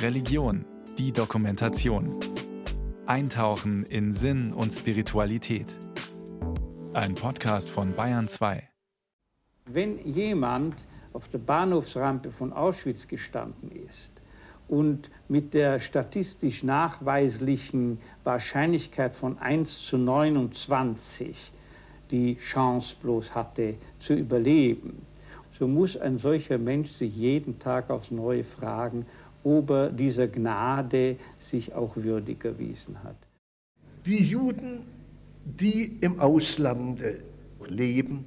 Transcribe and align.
Religion, 0.00 0.64
die 0.98 1.12
Dokumentation. 1.12 2.16
Eintauchen 3.06 3.84
in 3.84 4.14
Sinn 4.14 4.52
und 4.52 4.72
Spiritualität. 4.72 5.66
Ein 6.92 7.14
Podcast 7.14 7.70
von 7.70 7.94
Bayern 7.94 8.28
2. 8.28 8.68
Wenn 9.66 9.98
jemand 10.06 10.74
auf 11.12 11.28
der 11.28 11.38
Bahnhofsrampe 11.38 12.30
von 12.30 12.52
Auschwitz 12.52 13.08
gestanden 13.08 13.70
ist 13.88 14.12
und 14.68 15.10
mit 15.28 15.54
der 15.54 15.80
statistisch 15.80 16.62
nachweislichen 16.62 17.98
Wahrscheinlichkeit 18.24 19.14
von 19.14 19.38
1 19.38 19.86
zu 19.86 19.98
29 19.98 21.52
die 22.10 22.36
Chance 22.38 22.96
bloß 23.00 23.34
hatte 23.34 23.74
zu 23.98 24.14
überleben, 24.14 25.06
so 25.52 25.68
muss 25.68 25.98
ein 25.98 26.16
solcher 26.16 26.56
Mensch 26.56 26.90
sich 26.90 27.14
jeden 27.14 27.58
Tag 27.58 27.90
aufs 27.90 28.10
Neue 28.10 28.42
fragen, 28.42 29.04
ob 29.44 29.70
er 29.70 29.90
dieser 29.90 30.26
Gnade 30.26 31.16
sich 31.38 31.74
auch 31.74 31.94
würdig 31.96 32.44
erwiesen 32.44 33.02
hat. 33.04 33.16
Die 34.06 34.22
Juden, 34.22 34.80
die 35.44 35.98
im 36.00 36.20
Auslande 36.20 37.20
leben, 37.68 38.24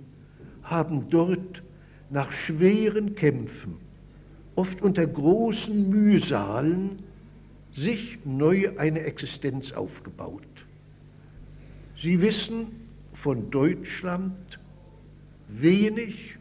haben 0.64 1.10
dort 1.10 1.64
nach 2.12 2.32
schweren 2.32 3.16
Kämpfen, 3.16 3.78
oft 4.56 4.82
unter 4.84 5.08
großen 5.08 5.90
Mühsalen, 5.90 7.00
sich 7.74 8.20
neu 8.24 8.70
eine 8.78 9.02
Existenz 9.02 9.74
aufgebaut. 9.74 10.66
Sie 11.98 12.22
wissen 12.22 12.68
von 13.14 13.50
Deutschland 13.50 14.60
wenig 15.48 16.35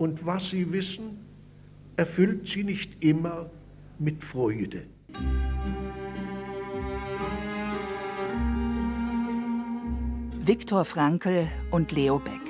und 0.00 0.24
was 0.24 0.48
sie 0.48 0.72
wissen, 0.72 1.18
erfüllt 1.96 2.48
sie 2.48 2.64
nicht 2.64 3.04
immer 3.04 3.50
mit 3.98 4.24
Freude. 4.24 4.84
Viktor 10.42 10.86
Frankl 10.86 11.46
und 11.70 11.92
Leo 11.92 12.18
Beck. 12.18 12.40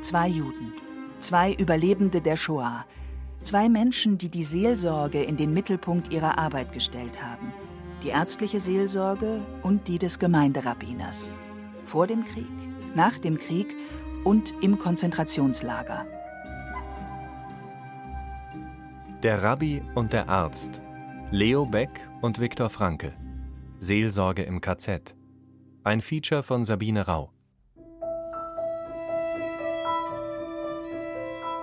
Zwei 0.00 0.26
Juden, 0.26 0.72
zwei 1.20 1.52
Überlebende 1.54 2.20
der 2.20 2.36
Shoah, 2.36 2.84
zwei 3.44 3.68
Menschen, 3.68 4.18
die 4.18 4.28
die 4.28 4.42
Seelsorge 4.42 5.22
in 5.22 5.36
den 5.36 5.54
Mittelpunkt 5.54 6.12
ihrer 6.12 6.36
Arbeit 6.36 6.72
gestellt 6.72 7.22
haben. 7.22 7.52
Die 8.02 8.08
ärztliche 8.08 8.58
Seelsorge 8.58 9.40
und 9.62 9.86
die 9.86 10.00
des 10.00 10.18
Gemeinderabbiners. 10.18 11.32
Vor 11.84 12.08
dem 12.08 12.24
Krieg, 12.24 12.50
nach 12.96 13.20
dem 13.20 13.38
Krieg 13.38 13.76
und 14.24 14.52
im 14.62 14.80
Konzentrationslager. 14.80 16.04
Der 19.22 19.40
Rabbi 19.44 19.80
und 19.94 20.12
der 20.12 20.28
Arzt. 20.28 20.82
Leo 21.30 21.64
Beck 21.64 22.08
und 22.22 22.40
Viktor 22.40 22.68
Frankl. 22.70 23.12
Seelsorge 23.78 24.42
im 24.42 24.60
KZ. 24.60 25.14
Ein 25.84 26.00
Feature 26.00 26.42
von 26.42 26.64
Sabine 26.64 27.06
Rau. 27.06 27.30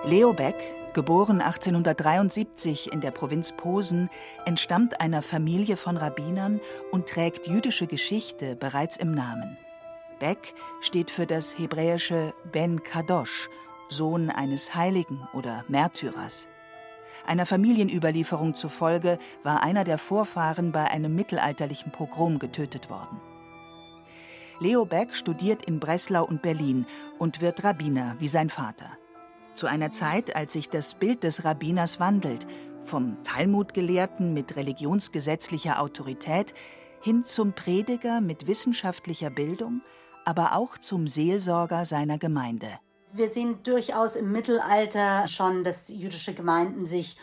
Leo 0.06 0.32
Beck, 0.32 0.56
geboren 0.94 1.42
1873 1.42 2.94
in 2.94 3.02
der 3.02 3.10
Provinz 3.10 3.52
Posen, 3.52 4.08
entstammt 4.46 4.98
einer 4.98 5.20
Familie 5.20 5.76
von 5.76 5.98
Rabbinern 5.98 6.62
und 6.92 7.10
trägt 7.10 7.46
jüdische 7.46 7.86
Geschichte 7.86 8.56
bereits 8.56 8.96
im 8.96 9.12
Namen. 9.12 9.58
Beck 10.18 10.54
steht 10.80 11.10
für 11.10 11.26
das 11.26 11.58
hebräische 11.58 12.32
Ben 12.52 12.82
Kadosh, 12.82 13.50
Sohn 13.90 14.30
eines 14.30 14.74
Heiligen 14.74 15.28
oder 15.34 15.66
Märtyrers. 15.68 16.48
Einer 17.26 17.46
Familienüberlieferung 17.46 18.54
zufolge 18.54 19.18
war 19.42 19.62
einer 19.62 19.84
der 19.84 19.98
Vorfahren 19.98 20.72
bei 20.72 20.90
einem 20.90 21.14
mittelalterlichen 21.14 21.92
Pogrom 21.92 22.38
getötet 22.38 22.90
worden. 22.90 23.20
Leo 24.58 24.84
Beck 24.84 25.16
studiert 25.16 25.64
in 25.64 25.80
Breslau 25.80 26.24
und 26.24 26.42
Berlin 26.42 26.86
und 27.18 27.40
wird 27.40 27.64
Rabbiner 27.64 28.16
wie 28.18 28.28
sein 28.28 28.50
Vater. 28.50 28.90
Zu 29.54 29.66
einer 29.66 29.90
Zeit, 29.90 30.36
als 30.36 30.52
sich 30.52 30.68
das 30.68 30.94
Bild 30.94 31.24
des 31.24 31.44
Rabbiners 31.44 31.98
wandelt, 31.98 32.46
vom 32.84 33.22
Talmudgelehrten 33.22 34.34
mit 34.34 34.56
religionsgesetzlicher 34.56 35.80
Autorität 35.80 36.54
hin 37.02 37.24
zum 37.24 37.52
Prediger 37.52 38.20
mit 38.20 38.46
wissenschaftlicher 38.46 39.30
Bildung, 39.30 39.80
aber 40.24 40.54
auch 40.54 40.76
zum 40.78 41.08
Seelsorger 41.08 41.84
seiner 41.84 42.18
Gemeinde. 42.18 42.78
Wir 43.12 43.32
sehen 43.32 43.58
durchaus 43.64 44.14
im 44.14 44.30
Mittelalter 44.30 45.26
schon, 45.26 45.64
dass 45.64 45.88
jüdische 45.88 46.32
Gemeinden 46.32 46.86
sich 46.86 47.16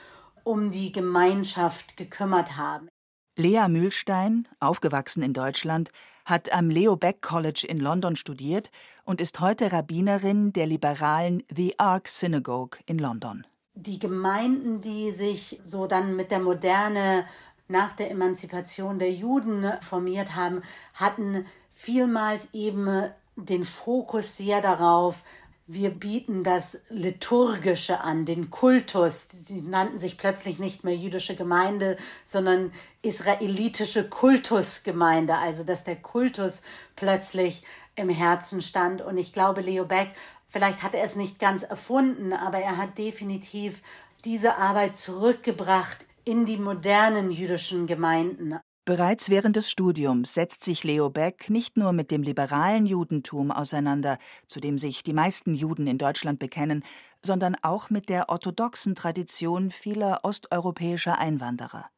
um 0.43 0.69
die 0.69 0.91
Gemeinschaft 0.91 1.95
gekümmert 1.95 2.57
haben. 2.57 2.89
Lea 3.37 3.67
Mühlstein, 3.69 4.47
aufgewachsen 4.59 5.23
in 5.23 5.33
Deutschland, 5.33 5.91
hat 6.25 6.51
am 6.51 6.69
Leo 6.69 6.97
Beck 6.97 7.21
College 7.21 7.65
in 7.67 7.77
London 7.77 8.15
studiert 8.15 8.69
und 9.05 9.21
ist 9.21 9.39
heute 9.39 9.71
Rabbinerin 9.71 10.51
der 10.51 10.65
liberalen 10.65 11.43
The 11.55 11.79
Ark 11.79 12.09
Synagogue 12.09 12.79
in 12.85 12.99
London. 12.99 13.45
Die 13.75 13.99
Gemeinden, 13.99 14.81
die 14.81 15.11
sich 15.11 15.59
so 15.63 15.87
dann 15.87 16.15
mit 16.15 16.31
der 16.31 16.39
Moderne 16.39 17.25
nach 17.69 17.93
der 17.93 18.11
Emanzipation 18.11 18.99
der 18.99 19.11
Juden 19.11 19.71
formiert 19.81 20.35
haben, 20.35 20.63
hatten 20.93 21.45
vielmals 21.71 22.47
eben 22.51 23.09
den 23.35 23.63
Fokus 23.63 24.35
sehr 24.35 24.61
darauf, 24.61 25.23
wir 25.67 25.89
bieten 25.89 26.43
das 26.43 26.79
Liturgische 26.89 27.99
an, 27.99 28.23
den 28.23 28.49
Kultus. 28.49 29.27
Die 29.27 29.61
nannten 29.61 29.97
sich 29.97 30.17
plötzlich 30.17 30.59
nicht 30.59 30.85
mehr 30.85 30.95
jüdische 30.95 31.35
Gemeinde, 31.35 31.97
sondern 32.25 32.71
israelitische 33.01 34.07
Kultusgemeinde. 34.07 35.35
Also, 35.35 35.65
dass 35.65 35.83
der 35.83 35.97
Kultus 35.97 36.61
plötzlich 36.95 37.63
im 37.95 38.09
Herzen 38.09 38.61
stand. 38.61 39.01
Und 39.01 39.17
ich 39.17 39.33
glaube, 39.33 39.59
Leo 39.59 39.83
Beck, 39.83 40.09
vielleicht 40.47 40.83
hat 40.83 40.95
er 40.95 41.03
es 41.03 41.17
nicht 41.17 41.37
ganz 41.37 41.63
erfunden, 41.63 42.31
aber 42.31 42.59
er 42.59 42.77
hat 42.77 42.97
definitiv 42.97 43.81
diese 44.23 44.55
Arbeit 44.55 44.95
zurückgebracht 44.95 46.05
in 46.23 46.45
die 46.45 46.57
modernen 46.57 47.29
jüdischen 47.29 47.87
Gemeinden. 47.87 48.57
Bereits 48.87 49.29
während 49.29 49.57
des 49.57 49.69
Studiums 49.69 50.33
setzt 50.33 50.63
sich 50.63 50.85
Leo 50.85 51.09
Beck 51.09 51.49
nicht 51.49 51.75
nur 51.75 51.91
mit 51.91 52.09
dem 52.09 52.23
liberalen 52.23 52.85
Judentum 52.85 53.51
auseinander, 53.51 54.17
zu 54.47 54.61
dem 54.61 54.77
sich 54.77 55.03
die 55.03 55.11
meisten 55.11 55.55
Juden 55.55 55.87
in 55.87 55.97
Deutschland 55.97 56.39
bekennen, 56.39 56.85
sondern 57.21 57.57
auch 57.63 57.89
mit 57.89 58.07
der 58.07 58.29
orthodoxen 58.29 58.95
Tradition 58.95 59.71
vieler 59.71 60.21
osteuropäischer 60.23 61.19
Einwanderer. 61.19 61.89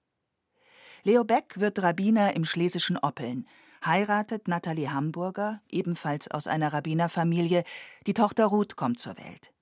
Leo 1.03 1.23
Beck 1.23 1.59
wird 1.59 1.77
Rabbiner 1.77 2.35
im 2.35 2.43
schlesischen 2.43 2.97
Oppeln, 2.97 3.47
heiratet 3.85 4.47
Nathalie 4.47 4.91
Hamburger, 4.91 5.61
ebenfalls 5.69 6.27
aus 6.27 6.47
einer 6.47 6.73
Rabbinerfamilie, 6.73 7.65
die 8.07 8.15
Tochter 8.15 8.47
Ruth 8.47 8.77
kommt 8.77 8.97
zur 8.97 9.15
Welt. 9.19 9.53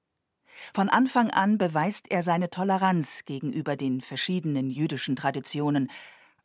Von 0.73 0.88
Anfang 0.88 1.29
an 1.31 1.57
beweist 1.57 2.09
er 2.09 2.23
seine 2.23 2.49
Toleranz 2.49 3.25
gegenüber 3.25 3.75
den 3.75 3.99
verschiedenen 3.99 4.69
jüdischen 4.69 5.17
Traditionen, 5.17 5.91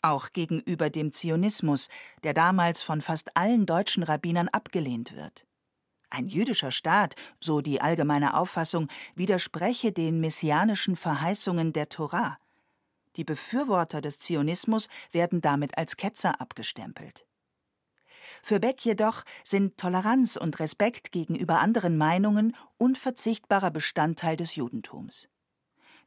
auch 0.02 0.32
gegenüber 0.32 0.90
dem 0.90 1.12
Zionismus, 1.12 1.88
der 2.22 2.34
damals 2.34 2.82
von 2.82 3.00
fast 3.00 3.36
allen 3.36 3.66
deutschen 3.66 4.02
Rabbinern 4.02 4.48
abgelehnt 4.48 5.16
wird. 5.16 5.46
Ein 6.10 6.28
jüdischer 6.28 6.70
Staat, 6.70 7.14
so 7.40 7.62
die 7.62 7.80
allgemeine 7.80 8.34
Auffassung, 8.34 8.88
widerspreche 9.14 9.92
den 9.92 10.20
messianischen 10.20 10.94
Verheißungen 10.94 11.72
der 11.72 11.88
Torah. 11.88 12.36
Die 13.16 13.24
Befürworter 13.24 14.00
des 14.00 14.18
Zionismus 14.18 14.88
werden 15.10 15.40
damit 15.40 15.78
als 15.78 15.96
Ketzer 15.96 16.40
abgestempelt. 16.40 17.26
Für 18.42 18.60
Beck 18.60 18.84
jedoch 18.84 19.24
sind 19.44 19.78
Toleranz 19.78 20.36
und 20.36 20.58
Respekt 20.58 21.12
gegenüber 21.12 21.60
anderen 21.60 21.96
Meinungen 21.96 22.56
unverzichtbarer 22.76 23.70
Bestandteil 23.70 24.36
des 24.36 24.56
Judentums. 24.56 25.28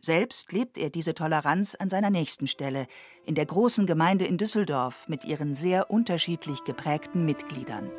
Selbst 0.01 0.51
lebt 0.51 0.77
er 0.77 0.89
diese 0.89 1.13
Toleranz 1.13 1.75
an 1.75 1.89
seiner 1.89 2.09
nächsten 2.09 2.47
Stelle, 2.47 2.87
in 3.25 3.35
der 3.35 3.45
großen 3.45 3.85
Gemeinde 3.85 4.25
in 4.25 4.37
Düsseldorf 4.37 5.07
mit 5.07 5.25
ihren 5.25 5.55
sehr 5.55 5.89
unterschiedlich 5.89 6.63
geprägten 6.63 7.25
Mitgliedern. 7.25 7.89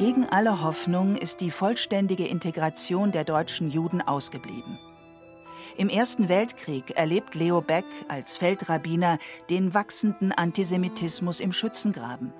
Gegen 0.00 0.24
alle 0.24 0.62
Hoffnung 0.62 1.16
ist 1.16 1.42
die 1.42 1.50
vollständige 1.50 2.26
Integration 2.26 3.12
der 3.12 3.24
deutschen 3.24 3.70
Juden 3.70 4.00
ausgeblieben. 4.00 4.78
Im 5.76 5.90
Ersten 5.90 6.30
Weltkrieg 6.30 6.96
erlebt 6.96 7.34
Leo 7.34 7.60
Beck 7.60 7.84
als 8.08 8.36
Feldrabbiner 8.36 9.18
den 9.50 9.74
wachsenden 9.74 10.32
Antisemitismus 10.32 11.38
im 11.38 11.52
Schützengraben. 11.52 12.32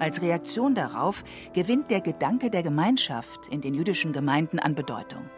Als 0.00 0.22
Reaktion 0.22 0.74
darauf 0.74 1.22
gewinnt 1.52 1.90
der 1.90 2.00
Gedanke 2.00 2.48
der 2.50 2.62
Gemeinschaft 2.62 3.48
in 3.50 3.60
den 3.60 3.74
jüdischen 3.74 4.12
Gemeinden 4.12 4.58
an 4.58 4.74
Bedeutung. 4.74 5.28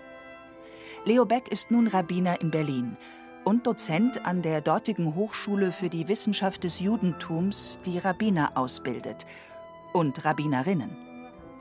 Leo 1.04 1.24
Beck 1.24 1.48
ist 1.48 1.72
nun 1.72 1.88
Rabbiner 1.88 2.40
in 2.40 2.52
Berlin 2.52 2.96
und 3.44 3.66
Dozent 3.66 4.24
an 4.24 4.40
der 4.40 4.60
dortigen 4.60 5.16
Hochschule 5.16 5.72
für 5.72 5.88
die 5.88 6.06
Wissenschaft 6.06 6.62
des 6.62 6.78
Judentums, 6.78 7.80
die 7.84 7.98
Rabbiner 7.98 8.52
ausbildet 8.54 9.26
und 9.92 10.24
Rabbinerinnen. 10.24 10.90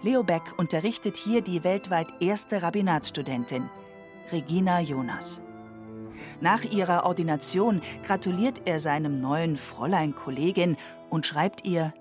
Leo 0.03 0.21
Beck 0.21 0.43
unterrichtet 0.57 1.17
hier 1.17 1.41
die 1.41 1.63
weltweit 1.63 2.07
erste 2.19 2.61
Rabbinatsstudentin, 2.61 3.67
Regina 4.31 4.79
Jonas. 4.79 5.41
Nach 6.39 6.63
ihrer 6.63 7.05
Ordination 7.07 7.81
gratuliert 8.03 8.61
er 8.65 8.79
seinem 8.79 9.21
neuen 9.21 9.57
Fräulein-Kollegin 9.57 10.77
und 11.09 11.25
schreibt 11.25 11.65
ihr: 11.65 11.93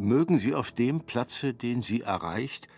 Mögen 0.00 0.38
Sie 0.38 0.54
auf 0.54 0.72
dem 0.72 1.00
Platze, 1.00 1.52
den 1.52 1.82
Sie 1.82 2.00
erreicht, 2.00 2.68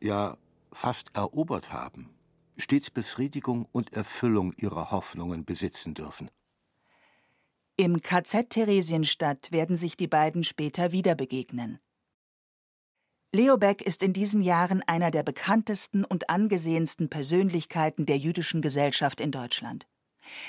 ja 0.00 0.38
fast 0.72 1.14
erobert 1.14 1.70
haben, 1.70 2.08
stets 2.56 2.90
Befriedigung 2.90 3.68
und 3.72 3.92
Erfüllung 3.92 4.54
Ihrer 4.56 4.90
Hoffnungen 4.90 5.44
besitzen 5.44 5.92
dürfen. 5.92 6.30
Im 7.76 8.00
KZ 8.00 8.48
Theresienstadt 8.48 9.52
werden 9.52 9.76
sich 9.76 9.98
die 9.98 10.06
beiden 10.06 10.44
später 10.44 10.92
wieder 10.92 11.14
begegnen. 11.14 11.78
Leo 13.32 13.58
Beck 13.58 13.82
ist 13.82 14.02
in 14.02 14.14
diesen 14.14 14.40
Jahren 14.40 14.82
einer 14.86 15.10
der 15.10 15.24
bekanntesten 15.24 16.06
und 16.06 16.30
angesehensten 16.30 17.10
Persönlichkeiten 17.10 18.06
der 18.06 18.16
jüdischen 18.16 18.62
Gesellschaft 18.62 19.20
in 19.20 19.30
Deutschland. 19.30 19.86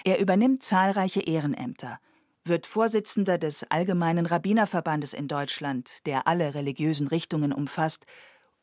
Er 0.06 0.22
übernimmt 0.22 0.64
zahlreiche 0.64 1.20
Ehrenämter, 1.20 2.00
wird 2.46 2.66
Vorsitzender 2.66 3.38
des 3.38 3.64
Allgemeinen 3.70 4.26
Rabbinerverbandes 4.26 5.14
in 5.14 5.28
Deutschland, 5.28 6.06
der 6.06 6.28
alle 6.28 6.54
religiösen 6.54 7.08
Richtungen 7.08 7.54
umfasst, 7.54 8.06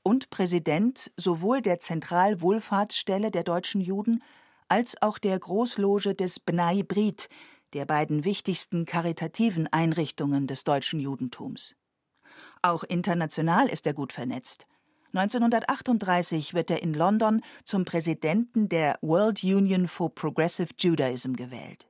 und 0.03 0.31
Präsident 0.31 1.11
sowohl 1.17 1.61
der 1.61 1.79
Zentralwohlfahrtsstelle 1.79 3.31
der 3.31 3.43
deutschen 3.43 3.81
Juden 3.81 4.23
als 4.69 5.00
auch 5.03 5.19
der 5.19 5.38
Großloge 5.38 6.15
des 6.15 6.41
Bnai 6.41 6.82
Brit, 6.82 7.29
der 7.75 7.85
beiden 7.85 8.25
wichtigsten 8.25 8.85
karitativen 8.85 9.67
Einrichtungen 9.73 10.47
des 10.47 10.65
deutschen 10.65 11.00
Judentums. 11.00 11.75
Auch 12.62 12.85
international 12.85 13.69
ist 13.69 13.87
er 13.87 13.94
gut 13.94 14.12
vernetzt. 14.12 14.67
1938 15.12 16.55
wird 16.55 16.71
er 16.71 16.83
in 16.83 16.94
London 16.94 17.43
zum 17.65 17.85
Präsidenten 17.85 18.69
der 18.69 18.97
World 19.03 19.43
Union 19.43 19.88
for 19.88 20.15
Progressive 20.15 20.71
Judaism 20.79 21.35
gewählt. 21.35 21.90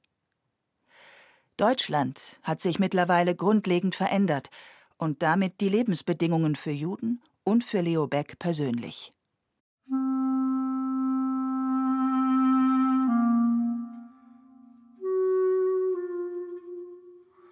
Deutschland 1.61 2.41
hat 2.43 2.63
sich 2.63 2.79
mittlerweile 2.79 3.35
grundlegend 3.35 3.95
verändert 3.95 4.49
und 4.97 5.23
damit 5.23 5.61
die 5.61 5.69
Lebensbedingungen 5.69 6.57
für 6.57 6.71
Juden 6.71 7.21
und 7.45 7.65
für 7.65 7.83
Leo 7.83 8.07
Beck 8.07 8.39
persönlich. 8.39 9.13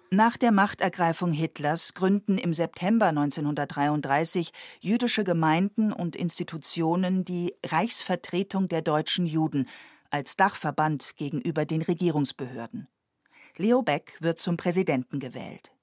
Nach 0.09 0.37
der 0.37 0.51
Machtergreifung 0.51 1.31
Hitlers 1.31 1.93
gründen 1.93 2.39
im 2.39 2.51
September 2.51 3.09
1933 3.09 4.53
jüdische 4.79 5.23
Gemeinden 5.23 5.93
und 5.93 6.15
Institutionen 6.15 7.25
die 7.25 7.53
Reichsvertretung 7.63 8.69
der 8.69 8.81
deutschen 8.81 9.27
Juden 9.27 9.67
als 10.09 10.35
Dachverband 10.35 11.15
gegenüber 11.15 11.67
den 11.67 11.83
Regierungsbehörden. 11.83 12.87
Leo 13.59 13.81
Beck 13.81 14.15
wird 14.21 14.39
zum 14.39 14.55
Präsidenten 14.55 15.19
gewählt. 15.19 15.73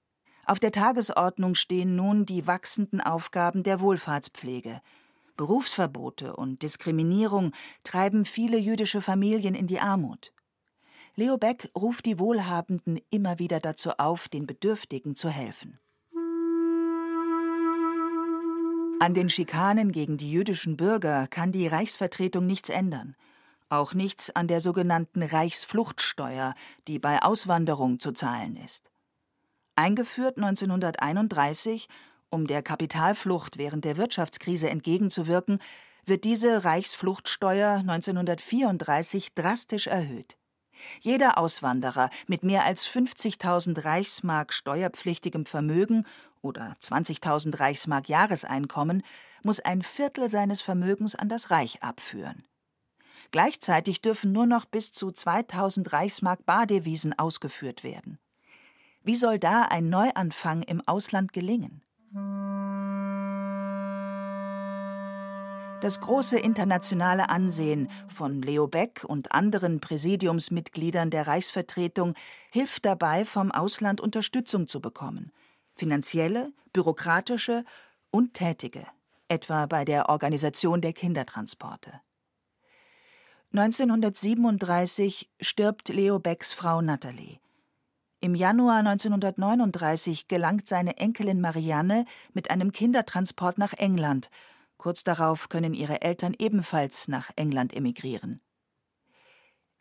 Auf 0.47 0.59
der 0.59 0.73
Tagesordnung 0.73 1.55
stehen 1.55 1.95
nun 1.95 2.25
die 2.25 2.47
wachsenden 2.47 3.03
Aufgaben 3.03 3.65
der 3.65 3.81
Wohlfahrtspflege. 3.81 4.81
Berufsverbote 5.37 6.35
und 6.35 6.63
Diskriminierung 6.63 7.53
treiben 7.85 8.25
viele 8.25 8.57
jüdische 8.57 9.03
Familien 9.03 9.55
in 9.55 9.67
die 9.67 9.79
Armut. 9.79 10.33
Leo 11.17 11.37
Beck 11.37 11.71
ruft 11.77 12.07
die 12.07 12.19
Wohlhabenden 12.19 12.99
immer 13.11 13.39
wieder 13.39 13.61
dazu 13.61 13.91
auf, 13.99 14.31
den 14.31 14.47
Bedürftigen 14.47 15.15
zu 15.15 15.29
helfen. 15.29 15.79
An 19.01 19.13
den 19.13 19.29
Schikanen 19.29 19.93
gegen 19.93 20.17
die 20.17 20.31
jüdischen 20.31 20.79
Bürger 20.79 21.27
kann 21.27 21.53
die 21.53 21.67
Reichsvertretung 21.67 22.47
nichts 22.47 22.71
ändern. 22.71 23.17
Auch 23.69 23.95
nichts 23.95 24.31
an 24.31 24.47
der 24.47 24.61
sogenannten 24.61 25.23
Reichsfluchtsteuer, 25.23 26.55
die 26.87 26.99
bei 26.99 27.23
Auswanderung 27.23 27.99
zu 27.99 28.13
zahlen 28.13 28.57
ist. 28.57 28.91
Eingeführt 29.75 30.37
1931, 30.37 31.89
um 32.31 32.47
der 32.47 32.63
Kapitalflucht 32.63 33.59
während 33.59 33.85
der 33.85 33.97
Wirtschaftskrise 33.97 34.71
entgegenzuwirken, 34.71 35.61
wird 36.05 36.25
diese 36.25 36.65
Reichsfluchtsteuer 36.65 37.79
1934 37.79 39.35
drastisch 39.35 39.89
erhöht. 39.89 40.37
Jeder 41.01 41.39
Auswanderer 41.39 42.11
mit 42.27 42.45
mehr 42.45 42.65
als 42.65 42.87
50.000 42.87 43.85
Reichsmark 43.85 44.53
steuerpflichtigem 44.53 45.45
Vermögen 45.47 46.07
oder 46.41 46.77
20.000 46.81 47.59
Reichsmark 47.59 48.09
Jahreseinkommen 48.09 49.03
muss 49.43 49.61
ein 49.61 49.83
Viertel 49.83 50.31
seines 50.31 50.61
Vermögens 50.61 51.17
an 51.17 51.29
das 51.29 51.51
Reich 51.51 51.83
abführen. 51.83 52.45
Gleichzeitig 53.31 54.01
dürfen 54.01 54.33
nur 54.33 54.47
noch 54.47 54.65
bis 54.65 54.93
zu 54.93 55.11
2000 55.11 55.93
Reichsmark 55.93 56.47
Bardevisen 56.47 57.19
ausgeführt 57.19 57.85
werden. 57.85 58.19
Wie 59.03 59.17
soll 59.17 59.39
da 59.39 59.63
ein 59.63 59.89
Neuanfang 59.89 60.63
im 60.63 60.83
Ausland 60.87 61.33
gelingen? 61.33 61.83
Das 65.83 66.01
große 66.01 66.39
internationale 66.39 67.29
Ansehen 67.29 67.91
von 68.09 68.41
Leo 68.41 68.67
Beck 68.67 69.05
und 69.07 69.33
anderen 69.33 69.81
Präsidiumsmitgliedern 69.81 71.11
der 71.11 71.27
Reichsvertretung 71.27 72.15
hilft 72.51 72.87
dabei, 72.87 73.27
vom 73.27 73.53
Ausland 73.53 74.01
Unterstützung 74.01 74.69
zu 74.69 74.81
bekommen. 74.81 75.33
Finanzielle, 75.75 76.51
bürokratische 76.73 77.65
und 78.11 78.33
tätige, 78.33 78.87
etwa 79.29 79.67
bei 79.67 79.85
der 79.85 80.09
Organisation 80.09 80.81
der 80.81 80.95
Kindertransporte. 80.95 82.01
1937 83.59 85.31
stirbt 85.41 85.89
Leo 85.89 86.19
Becks 86.19 86.53
Frau 86.53 86.81
Natalie. 86.81 87.41
Im 88.21 88.35
Januar 88.35 88.79
1939 88.79 90.29
gelangt 90.29 90.69
seine 90.69 90.97
Enkelin 90.97 91.41
Marianne 91.41 92.05
mit 92.35 92.51
einem 92.51 92.73
Kindertransport 92.73 93.59
nach 93.59 93.73
England– 93.73 94.31
Kurz 94.79 95.05
darauf 95.05 95.49
können 95.49 95.75
ihre 95.75 96.03
Eltern 96.03 96.35
ebenfalls 96.39 97.09
nach 97.09 97.31
England 97.37 97.75
emigrieren. 97.75 98.41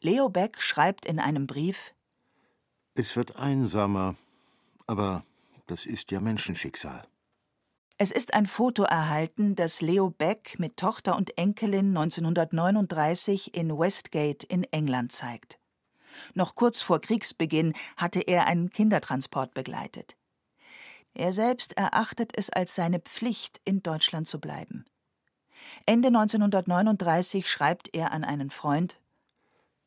Leo 0.01 0.30
Beck 0.30 0.62
schreibt 0.62 1.06
in 1.06 1.19
einem 1.19 1.48
Brief 1.48 1.94
Es 2.94 3.16
wird 3.16 3.36
einsamer, 3.36 4.16
aber 4.88 5.24
das 5.68 5.86
ist 5.86 6.12
ja 6.12 6.21
Menschenschicksal. 6.21 7.07
Es 7.97 8.12
ist 8.12 8.33
ein 8.33 8.45
Foto 8.45 8.83
erhalten, 8.83 9.56
das 9.56 9.80
Leo 9.80 10.09
Beck 10.09 10.59
mit 10.59 10.75
Tochter 10.75 11.15
und 11.15 11.38
Enkelin 11.38 11.95
1939 11.95 13.56
in 13.56 13.69
Westgate 13.69 14.45
in 14.45 14.66
England 14.66 15.14
zeigt. 15.14 15.59
Noch 16.33 16.56
kurz 16.56 16.81
vor 16.81 16.99
Kriegsbeginn 16.99 17.73
hatte 17.95 18.19
er 18.19 18.47
einen 18.47 18.69
Kindertransport 18.69 19.54
begleitet. 19.54 20.18
Er 21.14 21.31
selbst 21.31 21.78
erachtet 21.78 22.33
es 22.35 22.49
als 22.49 22.75
seine 22.75 22.99
Pflicht, 22.99 23.61
in 23.64 23.81
Deutschland 23.81 24.28
zu 24.28 24.42
bleiben. 24.42 24.83
Ende 25.85 26.09
1939 26.09 27.49
schreibt 27.49 27.95
er 27.95 28.11
an 28.11 28.25
einen 28.25 28.49
Freund 28.49 28.99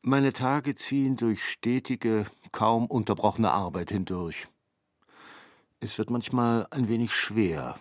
Meine 0.00 0.32
Tage 0.32 0.74
ziehen 0.74 1.18
durch 1.18 1.44
stetige, 1.44 2.24
kaum 2.52 2.86
unterbrochene 2.86 3.50
Arbeit 3.52 3.90
hindurch. 3.90 4.48
Es 5.80 5.98
wird 5.98 6.08
manchmal 6.08 6.66
ein 6.70 6.88
wenig 6.88 7.12
schwer, 7.12 7.78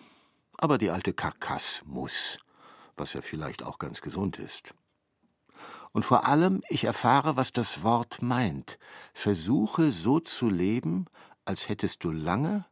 aber 0.58 0.78
die 0.78 0.90
alte 0.90 1.14
Karkass 1.14 1.82
muss, 1.86 2.38
was 2.96 3.14
ja 3.14 3.22
vielleicht 3.22 3.64
auch 3.64 3.78
ganz 3.78 4.02
gesund 4.02 4.38
ist. 4.38 4.74
Und 5.94 6.04
vor 6.04 6.26
allem, 6.26 6.62
ich 6.70 6.84
erfahre, 6.84 7.38
was 7.38 7.54
das 7.54 7.84
Wort 7.84 8.22
meint. 8.22 8.78
Versuche 9.14 9.92
so 9.92 10.20
zu 10.20 10.50
leben, 10.50 11.06
als 11.46 11.70
hättest 11.70 12.04
du 12.04 12.12
lange 12.12 12.66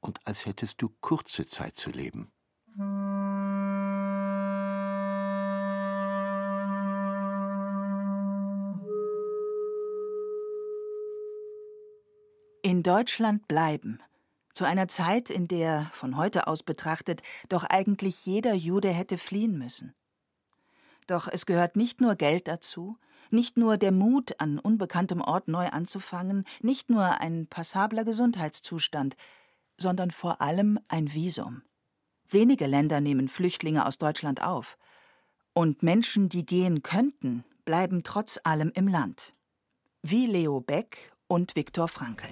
und 0.00 0.20
als 0.26 0.46
hättest 0.46 0.82
du 0.82 0.90
kurze 1.00 1.46
Zeit 1.46 1.76
zu 1.76 1.90
leben. 1.90 2.30
In 12.62 12.82
Deutschland 12.82 13.48
bleiben. 13.48 14.00
Zu 14.58 14.64
einer 14.64 14.88
Zeit, 14.88 15.30
in 15.30 15.46
der, 15.46 15.88
von 15.92 16.16
heute 16.16 16.48
aus 16.48 16.64
betrachtet, 16.64 17.22
doch 17.48 17.62
eigentlich 17.62 18.26
jeder 18.26 18.54
Jude 18.54 18.90
hätte 18.90 19.16
fliehen 19.16 19.56
müssen. 19.56 19.94
Doch 21.06 21.28
es 21.30 21.46
gehört 21.46 21.76
nicht 21.76 22.00
nur 22.00 22.16
Geld 22.16 22.48
dazu, 22.48 22.98
nicht 23.30 23.56
nur 23.56 23.76
der 23.76 23.92
Mut, 23.92 24.40
an 24.40 24.58
unbekanntem 24.58 25.20
Ort 25.20 25.46
neu 25.46 25.68
anzufangen, 25.68 26.44
nicht 26.60 26.90
nur 26.90 27.20
ein 27.20 27.46
passabler 27.46 28.04
Gesundheitszustand, 28.04 29.14
sondern 29.76 30.10
vor 30.10 30.40
allem 30.40 30.80
ein 30.88 31.14
Visum. 31.14 31.62
Wenige 32.28 32.66
Länder 32.66 33.00
nehmen 33.00 33.28
Flüchtlinge 33.28 33.86
aus 33.86 33.98
Deutschland 33.98 34.42
auf. 34.42 34.76
Und 35.52 35.84
Menschen, 35.84 36.28
die 36.28 36.44
gehen 36.44 36.82
könnten, 36.82 37.44
bleiben 37.64 38.02
trotz 38.02 38.40
allem 38.42 38.72
im 38.74 38.88
Land. 38.88 39.34
Wie 40.02 40.26
Leo 40.26 40.60
Beck 40.60 41.12
und 41.28 41.54
Viktor 41.54 41.86
Frankl. 41.86 42.26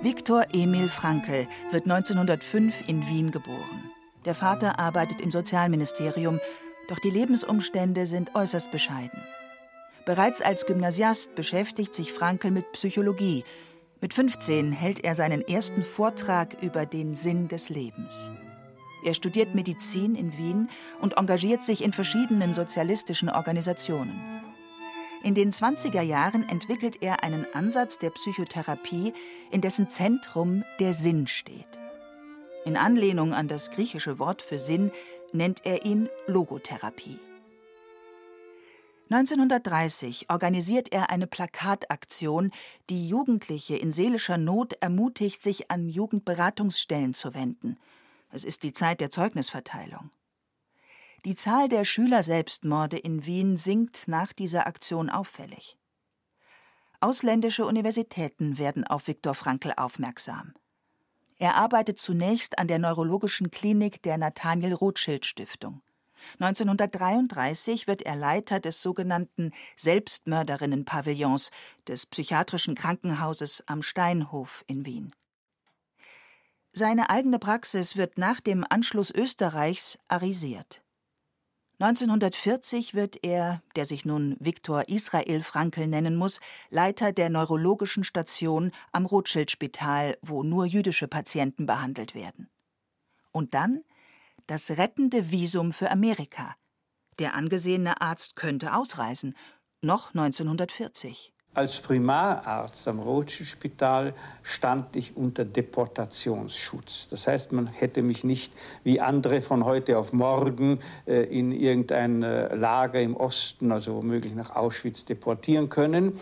Viktor 0.00 0.46
Emil 0.52 0.88
Frankl 0.88 1.48
wird 1.72 1.82
1905 1.82 2.88
in 2.88 3.08
Wien 3.08 3.32
geboren. 3.32 3.90
Der 4.24 4.36
Vater 4.36 4.78
arbeitet 4.78 5.20
im 5.20 5.32
Sozialministerium, 5.32 6.38
doch 6.88 7.00
die 7.00 7.10
Lebensumstände 7.10 8.06
sind 8.06 8.32
äußerst 8.36 8.70
bescheiden. 8.70 9.20
Bereits 10.06 10.40
als 10.40 10.66
Gymnasiast 10.66 11.34
beschäftigt 11.34 11.96
sich 11.96 12.12
Frankl 12.12 12.52
mit 12.52 12.70
Psychologie. 12.70 13.42
Mit 14.00 14.14
15 14.14 14.70
hält 14.70 15.04
er 15.04 15.16
seinen 15.16 15.42
ersten 15.42 15.82
Vortrag 15.82 16.62
über 16.62 16.86
den 16.86 17.16
Sinn 17.16 17.48
des 17.48 17.68
Lebens. 17.68 18.30
Er 19.04 19.14
studiert 19.14 19.56
Medizin 19.56 20.14
in 20.14 20.38
Wien 20.38 20.68
und 21.00 21.16
engagiert 21.16 21.64
sich 21.64 21.82
in 21.82 21.92
verschiedenen 21.92 22.54
sozialistischen 22.54 23.30
Organisationen. 23.30 24.37
In 25.28 25.34
den 25.34 25.52
20er 25.52 26.00
Jahren 26.00 26.48
entwickelt 26.48 27.02
er 27.02 27.22
einen 27.22 27.44
Ansatz 27.52 27.98
der 27.98 28.08
Psychotherapie, 28.08 29.12
in 29.50 29.60
dessen 29.60 29.90
Zentrum 29.90 30.64
der 30.80 30.94
Sinn 30.94 31.26
steht. 31.26 31.78
In 32.64 32.78
Anlehnung 32.78 33.34
an 33.34 33.46
das 33.46 33.70
griechische 33.70 34.18
Wort 34.18 34.40
für 34.40 34.58
Sinn 34.58 34.90
nennt 35.34 35.66
er 35.66 35.84
ihn 35.84 36.08
Logotherapie. 36.28 37.18
1930 39.10 40.30
organisiert 40.30 40.94
er 40.94 41.10
eine 41.10 41.26
Plakataktion, 41.26 42.50
die 42.88 43.06
Jugendliche 43.06 43.76
in 43.76 43.92
seelischer 43.92 44.38
Not 44.38 44.78
ermutigt, 44.80 45.42
sich 45.42 45.70
an 45.70 45.90
Jugendberatungsstellen 45.90 47.12
zu 47.12 47.34
wenden. 47.34 47.76
Es 48.32 48.44
ist 48.44 48.62
die 48.62 48.72
Zeit 48.72 49.02
der 49.02 49.10
Zeugnisverteilung. 49.10 50.08
Die 51.24 51.34
Zahl 51.34 51.68
der 51.68 51.84
Schülerselbstmorde 51.84 52.96
in 52.96 53.26
Wien 53.26 53.56
sinkt 53.56 54.06
nach 54.06 54.32
dieser 54.32 54.66
Aktion 54.66 55.10
auffällig. 55.10 55.76
Ausländische 57.00 57.66
Universitäten 57.66 58.58
werden 58.58 58.84
auf 58.84 59.08
Viktor 59.08 59.34
Frankl 59.34 59.72
aufmerksam. 59.76 60.54
Er 61.38 61.56
arbeitet 61.56 62.00
zunächst 62.00 62.58
an 62.58 62.68
der 62.68 62.78
neurologischen 62.78 63.50
Klinik 63.50 64.02
der 64.02 64.18
Nathaniel 64.18 64.74
Rothschild 64.74 65.24
Stiftung. 65.24 65.82
1933 66.40 67.86
wird 67.86 68.02
er 68.02 68.16
Leiter 68.16 68.58
des 68.58 68.82
sogenannten 68.82 69.52
Selbstmörderinnen-Pavillons 69.76 71.50
des 71.86 72.06
psychiatrischen 72.06 72.74
Krankenhauses 72.74 73.62
am 73.66 73.82
Steinhof 73.82 74.64
in 74.66 74.84
Wien. 74.84 75.12
Seine 76.72 77.10
eigene 77.10 77.38
Praxis 77.38 77.96
wird 77.96 78.18
nach 78.18 78.40
dem 78.40 78.64
Anschluss 78.68 79.10
Österreichs 79.10 79.98
arisiert. 80.08 80.82
1940 81.80 82.94
wird 82.94 83.22
er, 83.22 83.62
der 83.76 83.84
sich 83.84 84.04
nun 84.04 84.36
Viktor 84.40 84.88
Israel 84.88 85.42
Frankl 85.42 85.86
nennen 85.86 86.16
muss, 86.16 86.40
Leiter 86.70 87.12
der 87.12 87.30
neurologischen 87.30 88.02
Station 88.02 88.72
am 88.90 89.06
Rothschild-Spital, 89.06 90.18
wo 90.20 90.42
nur 90.42 90.66
jüdische 90.66 91.06
Patienten 91.06 91.66
behandelt 91.66 92.16
werden. 92.16 92.50
Und 93.30 93.54
dann 93.54 93.84
das 94.48 94.70
rettende 94.72 95.30
Visum 95.30 95.72
für 95.72 95.90
Amerika. 95.90 96.56
Der 97.20 97.34
angesehene 97.34 98.00
Arzt 98.00 98.34
könnte 98.34 98.74
ausreisen, 98.74 99.36
noch 99.80 100.08
1940. 100.08 101.32
Als 101.58 101.80
Primararzt 101.80 102.86
am 102.86 103.00
Rothschild-Spital 103.00 104.14
stand 104.44 104.94
ich 104.94 105.16
unter 105.16 105.44
Deportationsschutz. 105.44 107.08
Das 107.10 107.26
heißt, 107.26 107.50
man 107.50 107.66
hätte 107.66 108.00
mich 108.00 108.22
nicht 108.22 108.52
wie 108.84 109.00
andere 109.00 109.42
von 109.42 109.64
heute 109.64 109.98
auf 109.98 110.12
morgen 110.12 110.78
äh, 111.04 111.24
in 111.24 111.50
irgendein 111.50 112.22
äh, 112.22 112.54
Lager 112.54 113.00
im 113.00 113.16
Osten, 113.16 113.72
also 113.72 113.96
womöglich 113.96 114.36
nach 114.36 114.54
Auschwitz, 114.54 115.04
deportieren 115.04 115.68
können. 115.68 116.12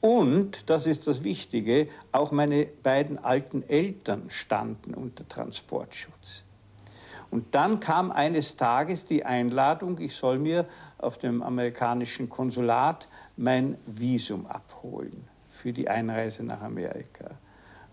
Und, 0.00 0.68
das 0.68 0.88
ist 0.88 1.06
das 1.06 1.22
Wichtige, 1.22 1.86
auch 2.10 2.32
meine 2.32 2.66
beiden 2.82 3.16
alten 3.22 3.62
Eltern 3.68 4.24
standen 4.26 4.94
unter 4.94 5.28
Transportschutz. 5.28 6.42
Und 7.30 7.54
dann 7.54 7.78
kam 7.78 8.10
eines 8.10 8.56
Tages 8.56 9.04
die 9.04 9.24
Einladung, 9.24 10.00
ich 10.00 10.16
soll 10.16 10.40
mir 10.40 10.66
auf 10.98 11.16
dem 11.16 11.42
amerikanischen 11.42 12.28
Konsulat 12.28 13.06
mein 13.36 13.76
Visum 13.86 14.46
abholen 14.46 15.28
für 15.50 15.72
die 15.72 15.88
Einreise 15.88 16.44
nach 16.44 16.62
Amerika. 16.62 17.30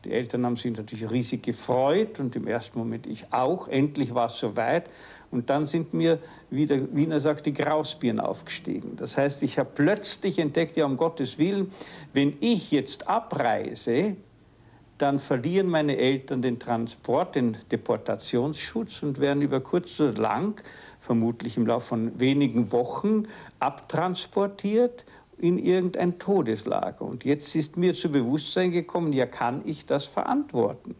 Die 0.05 0.13
Eltern 0.13 0.45
haben 0.45 0.55
sich 0.55 0.75
natürlich 0.75 1.09
riesig 1.09 1.43
gefreut 1.43 2.19
und 2.19 2.35
im 2.35 2.47
ersten 2.47 2.79
Moment 2.79 3.07
ich 3.07 3.33
auch. 3.33 3.67
Endlich 3.67 4.13
war 4.13 4.27
es 4.27 4.37
soweit. 4.37 4.89
Und 5.31 5.49
dann 5.49 5.65
sind 5.65 5.93
mir, 5.93 6.19
wie 6.49 6.65
der 6.65 6.95
Wiener 6.95 7.19
sagt, 7.19 7.45
die 7.45 7.53
Grausbirnen 7.53 8.21
aufgestiegen. 8.21 8.95
Das 8.95 9.17
heißt, 9.17 9.43
ich 9.43 9.59
habe 9.59 9.69
plötzlich 9.73 10.39
entdeckt, 10.39 10.77
ja, 10.77 10.85
um 10.85 10.95
Gottes 10.95 11.37
Willen, 11.37 11.71
wenn 12.13 12.37
ich 12.39 12.71
jetzt 12.71 13.09
abreise, 13.09 14.15
dann 14.97 15.19
verlieren 15.19 15.67
meine 15.67 15.97
Eltern 15.97 16.41
den 16.41 16.59
Transport, 16.59 17.35
den 17.35 17.57
Deportationsschutz 17.71 19.03
und 19.03 19.19
werden 19.19 19.41
über 19.41 19.59
kurz 19.59 19.99
oder 19.99 20.13
lang, 20.13 20.61
vermutlich 21.01 21.57
im 21.57 21.67
Laufe 21.67 21.87
von 21.89 22.19
wenigen 22.19 22.71
Wochen, 22.71 23.27
abtransportiert 23.59 25.05
in 25.37 25.59
irgendein 25.59 26.19
Todeslager. 26.19 27.03
Und 27.03 27.25
jetzt 27.25 27.55
ist 27.55 27.77
mir 27.77 27.93
zu 27.93 28.11
Bewusstsein 28.11 28.71
gekommen, 28.71 29.13
ja, 29.13 29.25
kann 29.25 29.61
ich 29.65 29.85
das 29.85 30.05
verantworten? 30.05 30.95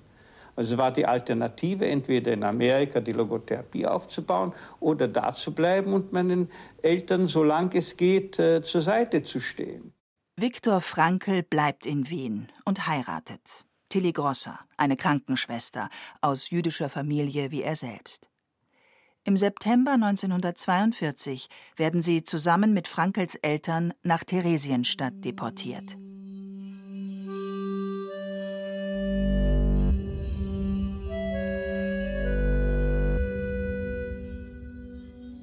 Also 0.56 0.78
war 0.78 0.92
die 0.92 1.06
Alternative, 1.06 1.86
entweder 1.88 2.34
in 2.34 2.44
Amerika 2.44 3.00
die 3.00 3.12
Logotherapie 3.12 3.86
aufzubauen 3.86 4.54
oder 4.80 5.08
da 5.08 5.34
zu 5.34 5.54
bleiben 5.54 5.94
und 5.94 6.14
meinen 6.14 6.50
Eltern, 6.82 7.28
solange 7.28 7.78
es 7.78 7.96
geht, 7.96 8.40
äh, 8.40 8.64
zur 8.64 8.82
Seite 8.82 9.22
zu 9.22 9.40
stehen. 9.40 9.94
Viktor 10.36 10.82
Frankl 10.82 11.44
bleibt 11.44 11.86
in 11.86 12.10
Wien 12.10 12.48
und 12.66 12.88
heiratet. 12.88 13.66
Tilly 13.90 14.12
Grosser, 14.12 14.60
eine 14.78 14.96
Krankenschwester 14.96 15.90
aus 16.22 16.50
jüdischer 16.50 16.90
Familie 16.90 17.52
wie 17.52 17.62
er 17.62 17.76
selbst. 17.76 18.28
Im 19.28 19.36
September 19.36 19.92
1942 19.92 21.50
werden 21.76 22.02
sie 22.02 22.24
zusammen 22.24 22.74
mit 22.74 22.88
Frankels 22.88 23.36
Eltern 23.36 23.94
nach 24.02 24.24
Theresienstadt 24.24 25.16
deportiert. 25.26 25.98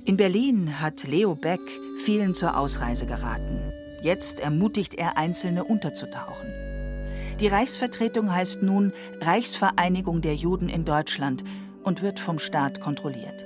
In 0.07 0.17
Berlin 0.17 0.81
hat 0.81 1.03
Leo 1.03 1.35
Beck 1.35 1.61
vielen 2.07 2.35
zur 2.35 2.57
Ausreise 2.57 3.05
geraten. 3.05 3.61
Jetzt 4.01 4.41
ermutigt 4.41 4.95
er 4.95 5.19
Einzelne 5.19 5.63
unterzutauchen. 5.63 6.49
Die 7.39 7.49
Reichsvertretung 7.49 8.35
heißt 8.35 8.63
nun 8.63 8.95
Reichsvereinigung 9.21 10.23
der 10.23 10.37
Juden 10.37 10.71
in 10.71 10.87
Deutschland 10.87 11.45
und 11.83 12.01
wird 12.01 12.19
vom 12.19 12.39
Staat 12.39 12.81
kontrolliert. 12.81 13.44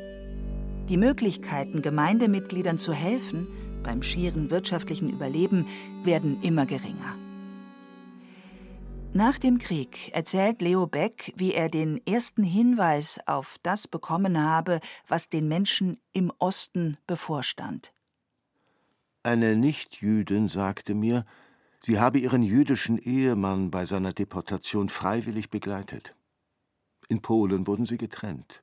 Die 0.89 0.97
Möglichkeiten, 0.97 1.83
Gemeindemitgliedern 1.83 2.79
zu 2.79 2.93
helfen 2.93 3.47
beim 3.83 4.03
schieren 4.03 4.51
wirtschaftlichen 4.51 5.09
Überleben, 5.09 5.67
werden 6.03 6.43
immer 6.43 6.67
geringer. 6.67 7.17
Nach 9.15 9.39
dem 9.39 9.59
Krieg 9.59 10.11
erzählt 10.13 10.61
Leo 10.61 10.87
Beck, 10.87 11.33
wie 11.37 11.55
er 11.55 11.71
den 11.71 12.07
ersten 12.07 12.43
Hinweis 12.43 13.19
auf 13.27 13.57
das 13.63 13.89
bekommen 13.89 14.39
habe, 14.39 14.81
was 15.07 15.29
den 15.29 15.49
Menschen 15.49 15.99
im 16.13 16.31
Osten 16.39 16.99
bevorstand. 17.07 17.93
Eine 19.23 19.57
Nichtjüdin 19.57 20.49
sagte 20.49 20.95
mir, 20.95 21.25
Sie 21.81 21.99
habe 21.99 22.19
ihren 22.19 22.43
jüdischen 22.43 22.99
Ehemann 22.99 23.71
bei 23.71 23.87
seiner 23.87 24.13
Deportation 24.13 24.89
freiwillig 24.89 25.49
begleitet. 25.49 26.15
In 27.09 27.23
Polen 27.23 27.67
wurden 27.67 27.87
sie 27.87 27.97
getrennt. 27.97 28.63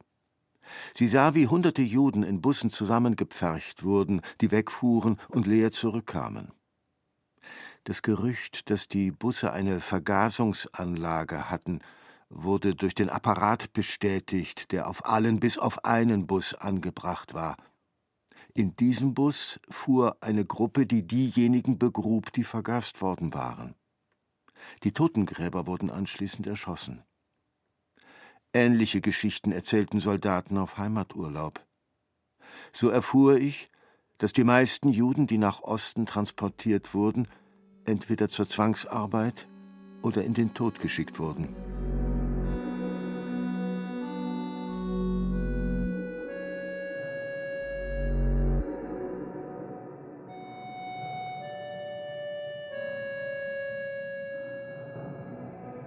Sie 0.94 1.08
sah, 1.08 1.34
wie 1.36 1.48
hunderte 1.48 1.82
Juden 1.82 2.24
in 2.24 2.42
Bussen 2.42 2.70
zusammengepfercht 2.70 3.84
wurden, 3.84 4.22
die 4.42 4.52
wegfuhren 4.52 5.18
und 5.30 5.48
leer 5.48 5.72
zurückkamen. 5.72 6.52
Das 7.84 8.02
Gerücht, 8.02 8.70
dass 8.70 8.88
die 8.88 9.12
Busse 9.12 9.52
eine 9.52 9.80
Vergasungsanlage 9.80 11.50
hatten, 11.50 11.80
wurde 12.30 12.74
durch 12.74 12.96
den 12.96 13.10
Apparat 13.10 13.74
bestätigt, 13.74 14.72
der 14.72 14.88
auf 14.88 15.06
allen 15.06 15.40
bis 15.40 15.58
auf 15.58 15.86
einen 15.86 16.26
Bus 16.26 16.56
angebracht 16.56 17.34
war. 17.34 17.58
In 18.54 18.76
diesem 18.76 19.14
Bus 19.14 19.60
fuhr 19.70 20.18
eine 20.22 20.46
Gruppe, 20.46 20.86
die 20.86 21.06
diejenigen 21.06 21.78
begrub, 21.78 22.32
die 22.34 22.44
vergast 22.44 23.02
worden 23.02 23.34
waren. 23.34 23.76
Die 24.84 24.92
Totengräber 24.92 25.68
wurden 25.68 25.90
anschließend 25.92 26.48
erschossen. 26.48 27.04
Ähnliche 28.56 29.02
Geschichten 29.02 29.52
erzählten 29.52 30.00
Soldaten 30.00 30.58
auf 30.58 30.78
Heimaturlaub. 30.78 31.60
So 32.72 32.90
erfuhr 32.90 33.36
ich, 33.36 33.70
dass 34.18 34.32
die 34.32 34.46
meisten 34.46 34.88
Juden, 34.88 35.28
die 35.28 35.38
nach 35.38 35.62
Osten 35.62 36.06
transportiert 36.06 36.94
wurden, 36.94 37.28
entweder 37.84 38.30
zur 38.30 38.48
Zwangsarbeit 38.48 39.50
oder 40.04 40.24
in 40.24 40.34
den 40.34 40.54
Tod 40.54 40.80
geschickt 40.80 41.20
wurden. 41.20 41.54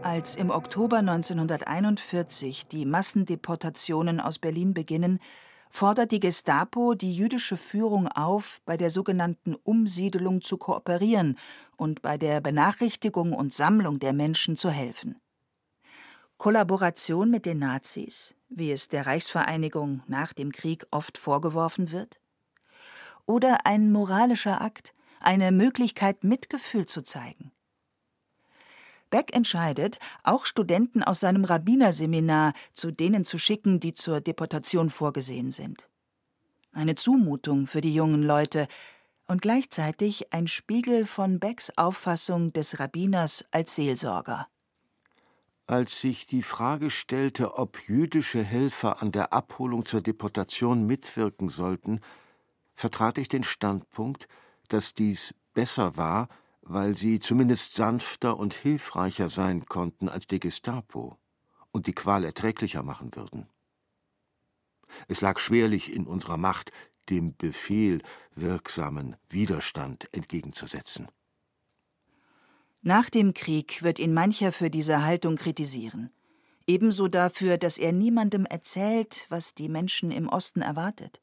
Als 0.09 0.37
im 0.37 0.49
Oktober 0.49 1.01
1941 1.01 2.67
die 2.69 2.87
Massendeportationen 2.87 4.21
aus 4.21 4.39
Berlin 4.39 4.73
beginnen, 4.73 5.21
fordert 5.69 6.13
die 6.13 6.19
Gestapo 6.19 6.95
die 6.95 7.15
jüdische 7.15 7.59
Führung 7.59 8.09
auf, 8.09 8.63
bei 8.65 8.79
der 8.79 8.89
sogenannten 8.89 9.55
Umsiedelung 9.55 10.41
zu 10.41 10.57
kooperieren 10.57 11.37
und 11.77 12.01
bei 12.01 12.17
der 12.17 12.41
Benachrichtigung 12.41 13.35
und 13.35 13.53
Sammlung 13.53 13.99
der 13.99 14.15
Menschen 14.15 14.57
zu 14.57 14.71
helfen. 14.71 15.21
Kollaboration 16.39 17.31
mit 17.31 17.45
den 17.45 17.59
Nazis, 17.59 18.35
wie 18.49 18.73
es 18.73 18.89
der 18.89 19.05
Reichsvereinigung 19.05 20.05
nach 20.07 20.33
dem 20.33 20.53
Krieg 20.53 20.87
oft 20.91 21.19
vorgeworfen 21.19 21.93
wird? 21.93 22.19
Oder 23.27 23.67
ein 23.67 23.93
moralischer 23.93 24.63
Akt, 24.63 24.95
eine 25.21 25.53
Möglichkeit, 25.53 26.25
Mitgefühl 26.25 26.87
zu 26.87 27.03
zeigen? 27.03 27.53
Beck 29.11 29.35
entscheidet, 29.35 29.99
auch 30.23 30.47
Studenten 30.47 31.03
aus 31.03 31.21
seinem 31.21 31.45
Rabbinerseminar 31.45 32.53
zu 32.73 32.91
denen 32.91 33.25
zu 33.25 33.39
schicken, 33.39 33.81
die 33.81 33.95
zur 33.95 34.21
Deportation 34.21 34.91
vorgesehen 34.91 35.51
sind. 35.51 35.89
Eine 36.73 36.95
Zumutung 36.95 37.67
für 37.67 37.81
die 37.81 37.95
jungen 37.95 38.23
Leute 38.23 38.69
und 39.27 39.43
gleichzeitig 39.43 40.33
ein 40.33 40.49
Spiegel 40.49 41.07
von 41.07 41.39
Becks 41.39 41.71
Auffassung 41.77 42.53
des 42.53 42.81
Rabbiners 42.81 43.45
als 43.51 43.75
Seelsorger. 43.75 44.49
Als 45.67 46.01
sich 46.01 46.27
die 46.27 46.43
Frage 46.43 46.91
stellte, 46.91 47.59
ob 47.59 47.79
jüdische 47.89 48.43
Helfer 48.43 49.03
an 49.03 49.13
der 49.13 49.35
Abholung 49.35 49.85
zur 49.85 50.01
Deportation 50.01 50.87
mitwirken 50.87 51.51
sollten, 51.51 52.01
vertrat 52.75 53.19
ich 53.19 53.29
den 53.29 53.45
Standpunkt, 53.45 54.29
dass 54.69 54.95
dies 54.95 55.35
besser 55.53 55.97
war, 55.99 56.29
weil 56.69 56.97
sie 56.97 57.19
zumindest 57.19 57.75
sanfter 57.75 58.39
und 58.39 58.55
hilfreicher 58.55 59.29
sein 59.29 59.65
konnten 59.67 60.09
als 60.09 60.27
die 60.27 60.39
Gestapo 60.39 61.19
und 61.73 61.87
die 61.87 61.95
Qual 61.95 62.25
erträglicher 62.25 62.83
machen 62.83 63.15
würden. 63.15 63.49
Es 65.07 65.21
lag 65.21 65.39
schwerlich 65.39 65.93
in 65.93 66.07
unserer 66.07 66.37
Macht, 66.37 66.73
dem 67.09 67.37
Befehl 67.37 68.03
wirksamen 68.35 69.17
Widerstand 69.29 70.09
entgegenzusetzen. 70.13 71.09
Nach 72.83 73.11
dem 73.11 73.35
Krieg 73.35 73.83
wird 73.83 73.99
ihn 73.99 74.15
mancher 74.15 74.53
für 74.53 74.71
diese 74.71 75.05
Haltung 75.05 75.37
kritisieren, 75.37 76.11
ebenso 76.67 77.09
dafür, 77.09 77.59
dass 77.59 77.79
er 77.79 77.93
niemandem 77.93 78.45
erzählt, 78.45 79.27
was 79.31 79.55
die 79.55 79.69
Menschen 79.69 80.11
im 80.11 80.29
Osten 80.29 80.63
erwartet. 80.63 81.21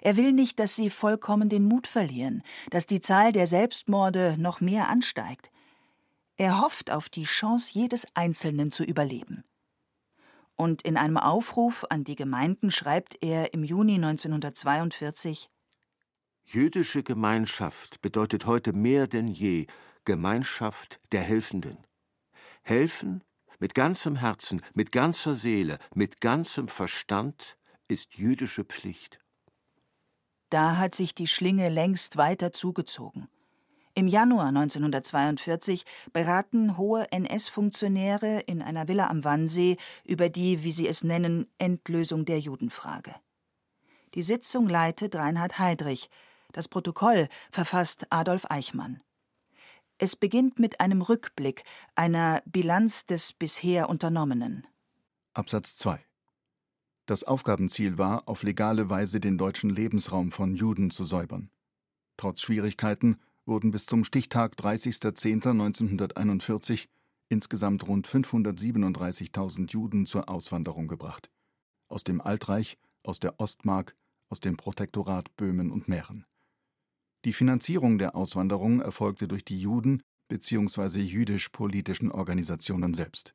Er 0.00 0.16
will 0.16 0.32
nicht, 0.32 0.58
dass 0.58 0.76
sie 0.76 0.90
vollkommen 0.90 1.48
den 1.48 1.64
Mut 1.64 1.86
verlieren, 1.86 2.42
dass 2.70 2.86
die 2.86 3.00
Zahl 3.00 3.32
der 3.32 3.46
Selbstmorde 3.46 4.36
noch 4.38 4.60
mehr 4.60 4.88
ansteigt. 4.88 5.50
Er 6.36 6.60
hofft 6.60 6.90
auf 6.90 7.08
die 7.08 7.24
Chance 7.24 7.70
jedes 7.72 8.06
Einzelnen 8.14 8.70
zu 8.70 8.84
überleben. 8.84 9.44
Und 10.54 10.82
in 10.82 10.96
einem 10.96 11.16
Aufruf 11.16 11.84
an 11.90 12.04
die 12.04 12.16
Gemeinden 12.16 12.70
schreibt 12.70 13.22
er 13.22 13.54
im 13.54 13.64
Juni 13.64 13.94
1942 13.94 15.50
Jüdische 16.44 17.02
Gemeinschaft 17.02 18.00
bedeutet 18.00 18.46
heute 18.46 18.72
mehr 18.72 19.06
denn 19.06 19.28
je 19.28 19.66
Gemeinschaft 20.04 20.98
der 21.12 21.20
Helfenden. 21.20 21.76
Helfen 22.62 23.22
mit 23.58 23.74
ganzem 23.74 24.16
Herzen, 24.16 24.62
mit 24.72 24.92
ganzer 24.92 25.36
Seele, 25.36 25.78
mit 25.94 26.20
ganzem 26.20 26.68
Verstand 26.68 27.58
ist 27.88 28.14
jüdische 28.14 28.64
Pflicht. 28.64 29.20
Da 30.50 30.76
hat 30.78 30.94
sich 30.94 31.14
die 31.14 31.26
Schlinge 31.26 31.68
längst 31.68 32.16
weiter 32.16 32.52
zugezogen. 32.52 33.28
Im 33.94 34.06
Januar 34.06 34.46
1942 34.46 35.84
beraten 36.12 36.76
hohe 36.76 37.10
NS-Funktionäre 37.10 38.40
in 38.46 38.62
einer 38.62 38.86
Villa 38.86 39.08
am 39.08 39.24
Wannsee 39.24 39.76
über 40.04 40.28
die, 40.28 40.62
wie 40.62 40.72
sie 40.72 40.86
es 40.86 41.02
nennen, 41.02 41.48
Endlösung 41.58 42.24
der 42.24 42.38
Judenfrage. 42.38 43.14
Die 44.14 44.22
Sitzung 44.22 44.68
leitet 44.68 45.16
Reinhard 45.16 45.58
Heydrich, 45.58 46.10
das 46.52 46.68
Protokoll 46.68 47.28
verfasst 47.50 48.06
Adolf 48.10 48.46
Eichmann. 48.48 49.02
Es 49.98 50.14
beginnt 50.14 50.60
mit 50.60 50.80
einem 50.80 51.02
Rückblick, 51.02 51.64
einer 51.96 52.40
Bilanz 52.46 53.04
des 53.04 53.32
bisher 53.32 53.88
Unternommenen. 53.88 54.66
Absatz 55.34 55.74
2 55.76 56.07
das 57.08 57.24
Aufgabenziel 57.24 57.96
war, 57.96 58.28
auf 58.28 58.42
legale 58.42 58.90
Weise 58.90 59.18
den 59.18 59.38
deutschen 59.38 59.70
Lebensraum 59.70 60.30
von 60.30 60.54
Juden 60.54 60.90
zu 60.90 61.04
säubern. 61.04 61.48
Trotz 62.18 62.42
Schwierigkeiten 62.42 63.16
wurden 63.46 63.70
bis 63.70 63.86
zum 63.86 64.04
Stichtag 64.04 64.56
30.10.1941 64.56 66.88
insgesamt 67.30 67.88
rund 67.88 68.06
537.000 68.06 69.72
Juden 69.72 70.04
zur 70.04 70.28
Auswanderung 70.28 70.86
gebracht. 70.86 71.30
Aus 71.88 72.04
dem 72.04 72.20
Altreich, 72.20 72.76
aus 73.02 73.20
der 73.20 73.40
Ostmark, 73.40 73.96
aus 74.28 74.40
dem 74.40 74.58
Protektorat 74.58 75.34
Böhmen 75.36 75.70
und 75.70 75.88
Mähren. 75.88 76.26
Die 77.24 77.32
Finanzierung 77.32 77.96
der 77.96 78.16
Auswanderung 78.16 78.82
erfolgte 78.82 79.28
durch 79.28 79.46
die 79.46 79.58
Juden 79.58 80.02
bzw. 80.28 81.00
jüdisch-politischen 81.00 82.12
Organisationen 82.12 82.92
selbst. 82.92 83.34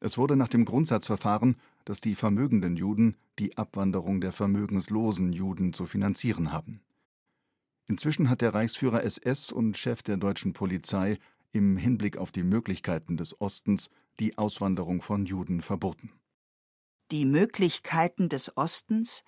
Es 0.00 0.18
wurde 0.18 0.34
nach 0.34 0.48
dem 0.48 0.64
Grundsatzverfahren 0.64 1.56
dass 1.84 2.00
die 2.00 2.14
vermögenden 2.14 2.76
Juden 2.76 3.16
die 3.38 3.56
Abwanderung 3.56 4.20
der 4.20 4.32
vermögenslosen 4.32 5.32
Juden 5.32 5.72
zu 5.72 5.86
finanzieren 5.86 6.52
haben. 6.52 6.80
Inzwischen 7.86 8.30
hat 8.30 8.40
der 8.40 8.54
Reichsführer 8.54 9.02
SS 9.02 9.50
und 9.50 9.76
Chef 9.76 10.02
der 10.02 10.16
deutschen 10.16 10.52
Polizei 10.52 11.18
im 11.52 11.76
Hinblick 11.76 12.16
auf 12.18 12.30
die 12.30 12.44
Möglichkeiten 12.44 13.16
des 13.16 13.40
Ostens 13.40 13.90
die 14.20 14.38
Auswanderung 14.38 15.02
von 15.02 15.26
Juden 15.26 15.62
verboten. 15.62 16.12
Die 17.10 17.24
Möglichkeiten 17.24 18.28
des 18.28 18.56
Ostens? 18.56 19.24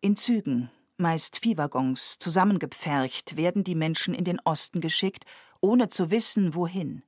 In 0.00 0.16
Zügen, 0.16 0.70
meist 0.96 1.38
Viehwaggons, 1.38 2.18
zusammengepfercht, 2.18 3.36
werden 3.36 3.64
die 3.64 3.74
Menschen 3.74 4.14
in 4.14 4.24
den 4.24 4.40
Osten 4.40 4.80
geschickt, 4.80 5.26
ohne 5.60 5.90
zu 5.90 6.10
wissen, 6.10 6.54
wohin. 6.54 7.02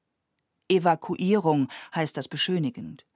Evakuierung 0.69 1.69
heißt 1.95 2.17
das 2.17 2.29
beschönigend. 2.29 3.07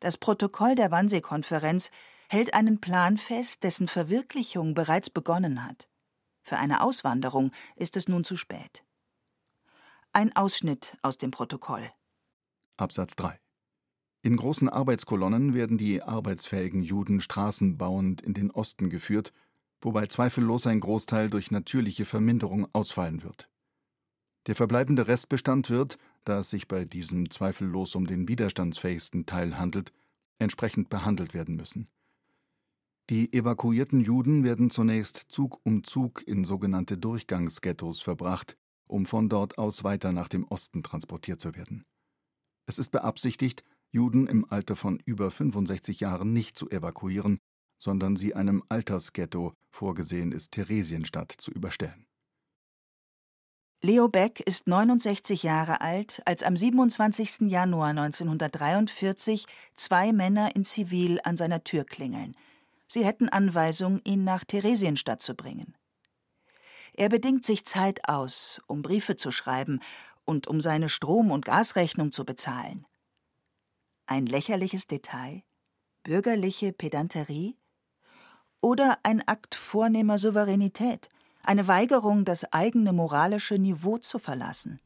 Das 0.00 0.16
Protokoll 0.16 0.74
der 0.74 0.90
Wannsee-Konferenz 0.90 1.90
hält 2.28 2.54
einen 2.54 2.80
Plan 2.80 3.18
fest, 3.18 3.62
dessen 3.62 3.86
Verwirklichung 3.86 4.74
bereits 4.74 5.10
begonnen 5.10 5.64
hat. 5.64 5.88
Für 6.42 6.56
eine 6.56 6.82
Auswanderung 6.82 7.52
ist 7.76 7.96
es 7.96 8.08
nun 8.08 8.24
zu 8.24 8.36
spät. 8.36 8.82
Ein 10.12 10.34
Ausschnitt 10.34 10.96
aus 11.02 11.18
dem 11.18 11.30
Protokoll. 11.30 11.90
Absatz 12.78 13.14
3. 13.16 13.38
In 14.22 14.36
großen 14.36 14.68
Arbeitskolonnen 14.68 15.54
werden 15.54 15.76
die 15.76 16.02
arbeitsfähigen 16.02 16.82
Juden 16.82 17.20
straßenbauend 17.20 18.22
in 18.22 18.34
den 18.34 18.50
Osten 18.50 18.90
geführt, 18.90 19.32
wobei 19.80 20.06
zweifellos 20.06 20.66
ein 20.66 20.80
Großteil 20.80 21.30
durch 21.30 21.50
natürliche 21.50 22.04
Verminderung 22.04 22.68
ausfallen 22.72 23.22
wird. 23.22 23.50
Der 24.46 24.54
verbleibende 24.54 25.08
Restbestand 25.08 25.68
wird, 25.68 25.98
da 26.24 26.40
es 26.40 26.50
sich 26.50 26.68
bei 26.68 26.84
diesem 26.84 27.30
zweifellos 27.30 27.94
um 27.94 28.06
den 28.06 28.28
widerstandsfähigsten 28.28 29.26
Teil 29.26 29.58
handelt, 29.58 29.92
entsprechend 30.38 30.88
behandelt 30.88 31.34
werden 31.34 31.56
müssen. 31.56 31.88
Die 33.10 33.32
evakuierten 33.32 34.00
Juden 34.00 34.44
werden 34.44 34.70
zunächst 34.70 35.26
Zug 35.28 35.60
um 35.64 35.82
Zug 35.82 36.22
in 36.26 36.44
sogenannte 36.44 36.96
Durchgangsghettos 36.96 38.02
verbracht, 38.02 38.56
um 38.86 39.06
von 39.06 39.28
dort 39.28 39.58
aus 39.58 39.82
weiter 39.82 40.12
nach 40.12 40.28
dem 40.28 40.44
Osten 40.44 40.82
transportiert 40.82 41.40
zu 41.40 41.54
werden. 41.54 41.84
Es 42.66 42.78
ist 42.78 42.90
beabsichtigt, 42.90 43.64
Juden 43.90 44.28
im 44.28 44.48
Alter 44.48 44.76
von 44.76 45.00
über 45.04 45.30
65 45.30 45.98
Jahren 45.98 46.32
nicht 46.32 46.56
zu 46.56 46.70
evakuieren, 46.70 47.40
sondern 47.76 48.14
sie 48.14 48.34
einem 48.34 48.62
Altersghetto, 48.68 49.54
vorgesehen 49.70 50.30
ist 50.30 50.52
Theresienstadt, 50.52 51.32
zu 51.32 51.50
überstellen. 51.50 52.06
Leo 53.82 54.08
Beck 54.08 54.40
ist 54.40 54.66
69 54.66 55.42
Jahre 55.42 55.80
alt, 55.80 56.20
als 56.26 56.42
am 56.42 56.54
27. 56.54 57.50
Januar 57.50 57.88
1943 57.88 59.46
zwei 59.74 60.12
Männer 60.12 60.54
in 60.54 60.66
Zivil 60.66 61.18
an 61.24 61.38
seiner 61.38 61.64
Tür 61.64 61.84
klingeln. 61.84 62.36
Sie 62.88 63.06
hätten 63.06 63.30
Anweisung, 63.30 64.02
ihn 64.04 64.22
nach 64.22 64.44
Theresienstadt 64.44 65.22
zu 65.22 65.34
bringen. 65.34 65.74
Er 66.92 67.08
bedingt 67.08 67.46
sich 67.46 67.64
Zeit 67.64 68.06
aus, 68.06 68.60
um 68.66 68.82
Briefe 68.82 69.16
zu 69.16 69.30
schreiben 69.30 69.80
und 70.26 70.46
um 70.46 70.60
seine 70.60 70.90
Strom- 70.90 71.30
und 71.30 71.46
Gasrechnung 71.46 72.12
zu 72.12 72.26
bezahlen. 72.26 72.86
Ein 74.04 74.26
lächerliches 74.26 74.88
Detail? 74.88 75.42
Bürgerliche 76.02 76.74
Pedanterie? 76.74 77.56
Oder 78.60 78.98
ein 79.04 79.26
Akt 79.26 79.54
vornehmer 79.54 80.18
Souveränität– 80.18 81.08
eine 81.42 81.68
Weigerung, 81.68 82.24
das 82.24 82.52
eigene 82.52 82.92
moralische 82.92 83.58
Niveau 83.58 83.98
zu 83.98 84.18
verlassen. 84.18 84.80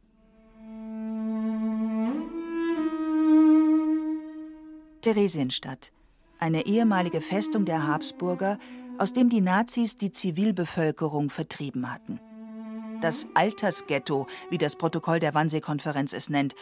Theresienstadt, 5.02 5.92
eine 6.38 6.66
ehemalige 6.66 7.20
Festung 7.20 7.64
der 7.66 7.86
Habsburger, 7.86 8.58
aus 8.98 9.12
dem 9.12 9.28
die 9.28 9.40
Nazis 9.40 9.96
die 9.96 10.12
Zivilbevölkerung 10.12 11.30
vertrieben 11.30 11.92
hatten. 11.92 12.20
Das 13.00 13.26
Altersghetto, 13.34 14.26
wie 14.48 14.58
das 14.58 14.76
Protokoll 14.76 15.20
der 15.20 15.34
Wannsee-Konferenz 15.34 16.14
es 16.14 16.30
nennt, 16.30 16.54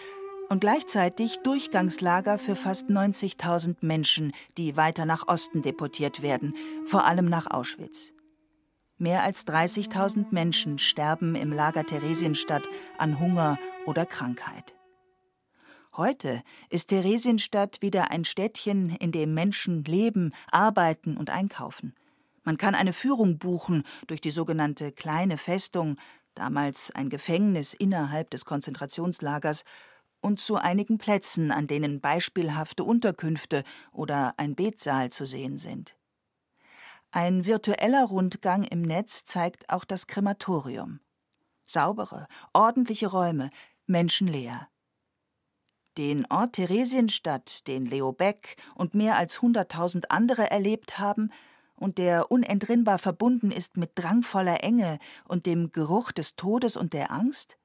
und 0.49 0.61
gleichzeitig 0.61 1.39
Durchgangslager 1.45 2.39
für 2.39 2.57
fast 2.57 2.91
90.000 2.91 3.77
Menschen, 3.81 4.33
die 4.59 4.77
weiter 4.77 5.07
nach 5.07 5.29
Osten 5.29 5.63
deportiert 5.63 6.21
werden, 6.21 6.55
vor 6.85 7.05
allem 7.07 7.27
nach 7.27 7.51
Auschwitz. 7.51 8.13
Mehr 9.03 9.25
als 9.25 9.49
30.000 9.49 10.27
Menschen 10.31 10.79
sterben 10.79 11.35
im 11.35 11.53
Lager 11.53 11.85
Theresienstadt 11.85 12.63
an 12.99 13.19
Hunger 13.19 13.59
oder 13.85 14.07
Krankheit. 14.07 14.77
Heute 15.97 16.41
ist 16.71 16.91
Theresienstadt 16.91 17.83
wieder 17.83 18.13
ein 18.13 18.25
Städtchen, 18.25 18.95
in 18.95 19.11
dem 19.11 19.35
Menschen 19.35 19.83
leben, 19.83 20.31
arbeiten 20.53 21.17
und 21.17 21.31
einkaufen. 21.31 21.97
Man 22.45 22.59
kann 22.59 22.77
eine 22.77 22.93
Führung 22.93 23.39
buchen 23.39 23.83
durch 24.07 24.21
die 24.21 24.31
sogenannte 24.31 24.93
kleine 24.93 25.37
Festung, 25.37 25.97
damals 26.37 26.93
ein 26.93 27.09
Gefängnis 27.09 27.75
innerhalb 27.75 28.31
des 28.31 28.45
Konzentrationslagers, 28.45 29.65
und 30.21 30.39
zu 30.39 30.55
einigen 30.55 30.99
Plätzen, 30.99 31.51
an 31.51 31.67
denen 31.67 32.01
beispielhafte 32.01 32.85
Unterkünfte 32.85 33.65
oder 33.91 34.35
ein 34.37 34.55
Betsaal 34.55 35.11
zu 35.11 35.25
sehen 35.25 35.59
sind. 35.59 35.97
Ein 37.15 37.45
virtueller 37.45 38.05
Rundgang 38.07 38.65
im 38.65 38.81
Netz 38.81 39.27
zeigt 39.27 39.69
auch 39.69 39.85
das 39.85 40.07
Krematorium. 40.07 41.01
Saubere, 41.67 42.27
ordentliche 42.55 43.07
Räume, 43.07 43.51
menschenleer. 43.87 44.69
Den 45.99 46.25
Ort 46.31 46.55
Theresienstadt, 46.55 47.69
den 47.69 47.85
Leo 47.85 48.13
Beck 48.13 48.57
und 48.75 48.95
mehr 48.95 49.19
als 49.19 49.43
hunderttausend 49.43 50.11
andere 50.11 50.51
erlebt 50.51 50.99
haben 50.99 51.31
und 51.77 51.99
der 51.99 52.31
unentrinnbar 52.31 52.99
verbunden 52.99 53.51
ist 53.51 53.77
mit 53.77 53.91
drangvoller 53.95 54.65
Enge 54.65 54.99
und 55.29 55.45
dem 55.45 55.71
Geruch 55.71 56.13
des 56.13 56.35
Todes 56.35 56.79
und 56.79 56.95
der 56.95 57.13
Angst, 57.13 57.59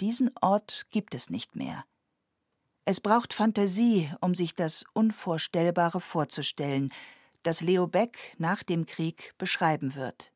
diesen 0.00 0.30
Ort 0.40 0.86
gibt 0.88 1.14
es 1.14 1.28
nicht 1.28 1.54
mehr. 1.54 1.84
Es 2.86 3.02
braucht 3.02 3.34
Fantasie, 3.34 4.10
um 4.22 4.34
sich 4.34 4.54
das 4.54 4.86
Unvorstellbare 4.94 6.00
vorzustellen, 6.00 6.90
das 7.42 7.60
Leo 7.60 7.86
Beck 7.86 8.34
nach 8.38 8.62
dem 8.62 8.86
Krieg 8.86 9.34
beschreiben 9.38 9.94
wird. 9.94 10.32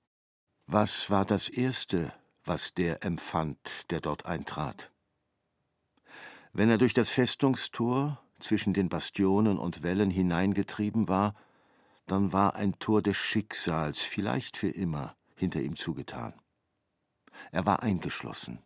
Was 0.66 1.10
war 1.10 1.24
das 1.24 1.48
Erste, 1.48 2.12
was 2.44 2.74
der 2.74 3.04
empfand, 3.04 3.90
der 3.90 4.00
dort 4.00 4.26
eintrat? 4.26 4.90
Wenn 6.52 6.70
er 6.70 6.78
durch 6.78 6.94
das 6.94 7.10
Festungstor 7.10 8.20
zwischen 8.38 8.72
den 8.74 8.88
Bastionen 8.88 9.58
und 9.58 9.82
Wällen 9.82 10.10
hineingetrieben 10.10 11.08
war, 11.08 11.34
dann 12.06 12.32
war 12.32 12.54
ein 12.54 12.78
Tor 12.78 13.02
des 13.02 13.16
Schicksals, 13.16 14.02
vielleicht 14.02 14.56
für 14.56 14.68
immer, 14.68 15.16
hinter 15.36 15.60
ihm 15.60 15.76
zugetan. 15.76 16.34
Er 17.50 17.66
war 17.66 17.82
eingeschlossen. 17.82 18.63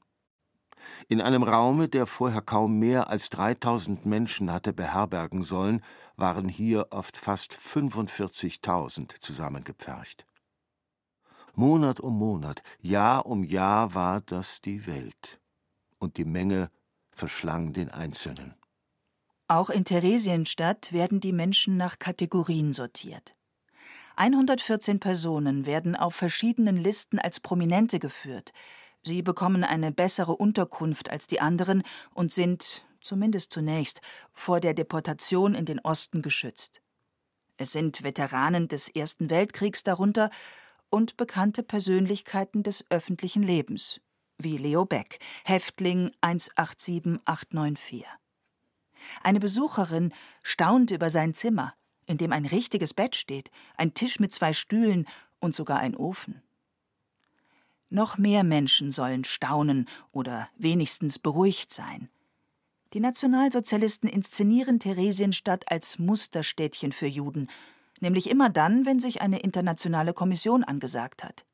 In 1.09 1.21
einem 1.21 1.43
Raume, 1.43 1.89
der 1.89 2.07
vorher 2.07 2.43
kaum 2.43 2.79
mehr 2.79 3.09
als 3.09 3.31
3000 3.31 4.07
Menschen 4.07 4.53
hatte 4.53 4.73
beherbergen 4.73 5.43
sollen, 5.43 5.83
waren 6.17 6.49
hier 6.49 6.89
oft 6.91 7.17
fast 7.17 7.55
45.000 7.55 9.21
zusammengepfercht. 9.21 10.27
Monat 11.55 12.01
um 12.01 12.17
Monat, 12.17 12.63
Jahr 12.81 13.27
um 13.27 13.43
Jahr 13.43 13.95
war 13.95 14.21
das 14.21 14.61
die 14.61 14.87
Welt. 14.87 15.41
Und 15.99 16.17
die 16.17 16.25
Menge 16.25 16.71
verschlang 17.11 17.73
den 17.73 17.91
Einzelnen. 17.91 18.55
Auch 19.49 19.71
in 19.71 19.85
Theresienstadt 19.85 20.93
werden 20.93 21.21
die 21.21 21.33
Menschen 21.33 21.77
nach 21.77 21.99
Kategorien 21.99 22.73
sortiert. 22.73 23.35
114 24.17 25.01
Personen 25.01 25.65
werden 25.65 25.97
auf 25.97 26.15
verschiedenen 26.15 26.77
Listen 26.77 27.19
als 27.19 27.41
Prominente 27.41 27.99
geführt, 27.99 28.53
Sie 29.03 29.23
bekommen 29.23 29.65
eine 29.65 29.93
bessere 29.93 30.37
Unterkunft 30.37 31.11
als 31.11 31.27
die 31.27 31.41
anderen 31.41 31.83
und 32.15 32.33
sind, 32.33 32.85
zumindest 33.01 33.53
zunächst, 33.53 34.01
vor 34.33 34.61
der 34.61 34.75
Deportation 34.75 35.55
in 35.55 35.65
den 35.65 35.81
Osten 35.81 36.23
geschützt. 36.23 36.81
Es 37.57 37.73
sind 37.73 38.03
Veteranen 38.03 38.69
des 38.69 38.89
Ersten 38.89 39.31
Weltkriegs 39.31 39.83
darunter 39.83 40.31
und 40.91 41.17
bekannte 41.17 41.63
Persönlichkeiten 41.63 42.63
des 42.63 42.85
öffentlichen 42.91 43.43
Lebens, 43.43 44.01
wie 44.39 44.57
Leo 44.57 44.85
Beck, 44.85 45.19
Häftling 45.45 46.13
187894. 46.21 48.07
Eine 49.23 49.41
Besucherin 49.41 50.13
staunt 50.43 50.91
über 50.91 51.11
sein 51.11 51.35
Zimmer, 51.35 51.75
in 52.07 52.19
dem 52.19 52.33
ein 52.33 52.47
richtiges 52.47 52.95
Bett 52.95 53.17
steht, 53.17 53.51
ein 53.77 53.95
Tisch 53.95 54.19
mit 54.21 54.33
zwei 54.33 54.53
Stühlen 54.53 55.07
und 55.41 55.55
sogar 55.55 55.79
ein 55.79 55.97
Ofen. 55.97 56.43
Noch 57.91 58.19
mehr 58.19 58.45
Menschen 58.45 58.93
sollen 58.93 59.25
staunen 59.25 59.89
oder 60.13 60.49
wenigstens 60.57 61.19
beruhigt 61.19 61.73
sein. 61.73 62.11
Die 62.93 63.01
Nationalsozialisten 63.01 64.09
inszenieren 64.09 64.79
Theresienstadt 64.79 65.71
als 65.71 65.99
Musterstädtchen 65.99 66.93
für 66.93 67.07
Juden, 67.07 67.49
nämlich 68.01 68.31
immer 68.31 68.51
dann, 68.51 68.87
wenn 68.87 69.01
sich 69.01 69.21
eine 69.21 69.41
internationale 69.41 70.13
Kommission 70.13 70.65
angesagt 70.65 71.25
hat. 71.25 71.45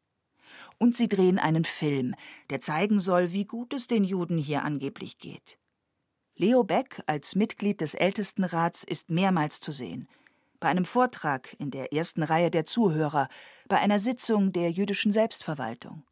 Und 0.79 0.97
sie 0.97 1.09
drehen 1.09 1.39
einen 1.39 1.65
Film, 1.65 2.15
der 2.51 2.61
zeigen 2.61 3.01
soll, 3.01 3.33
wie 3.33 3.45
gut 3.45 3.73
es 3.73 3.87
den 3.87 4.05
Juden 4.05 4.39
hier 4.39 4.63
angeblich 4.63 5.19
geht. 5.19 5.59
Leo 6.37 6.65
Beck 6.65 7.03
als 7.07 7.37
Mitglied 7.37 7.81
des 7.81 7.95
Ältestenrats 7.95 8.83
ist 8.83 9.09
mehrmals 9.09 9.61
zu 9.61 9.71
sehen. 9.71 10.09
Bei 10.59 10.69
einem 10.69 10.85
Vortrag 10.85 11.55
in 11.61 11.71
der 11.71 11.93
ersten 11.93 12.23
Reihe 12.23 12.51
der 12.51 12.65
Zuhörer, 12.65 13.29
bei 13.69 13.79
einer 13.79 14.01
Sitzung 14.01 14.53
der 14.53 14.71
jüdischen 14.71 15.13
Selbstverwaltung. 15.13 16.05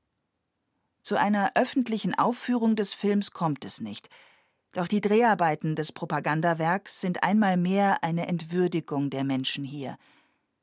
Zu 1.02 1.16
einer 1.16 1.52
öffentlichen 1.56 2.14
Aufführung 2.14 2.76
des 2.76 2.94
Films 2.94 3.32
kommt 3.32 3.64
es 3.64 3.80
nicht. 3.80 4.08
Doch 4.72 4.88
die 4.88 5.00
Dreharbeiten 5.00 5.76
des 5.76 5.92
Propagandawerks 5.92 7.00
sind 7.00 7.22
einmal 7.22 7.56
mehr 7.56 8.02
eine 8.02 8.28
Entwürdigung 8.28 9.10
der 9.10 9.24
Menschen 9.24 9.64
hier. 9.64 9.98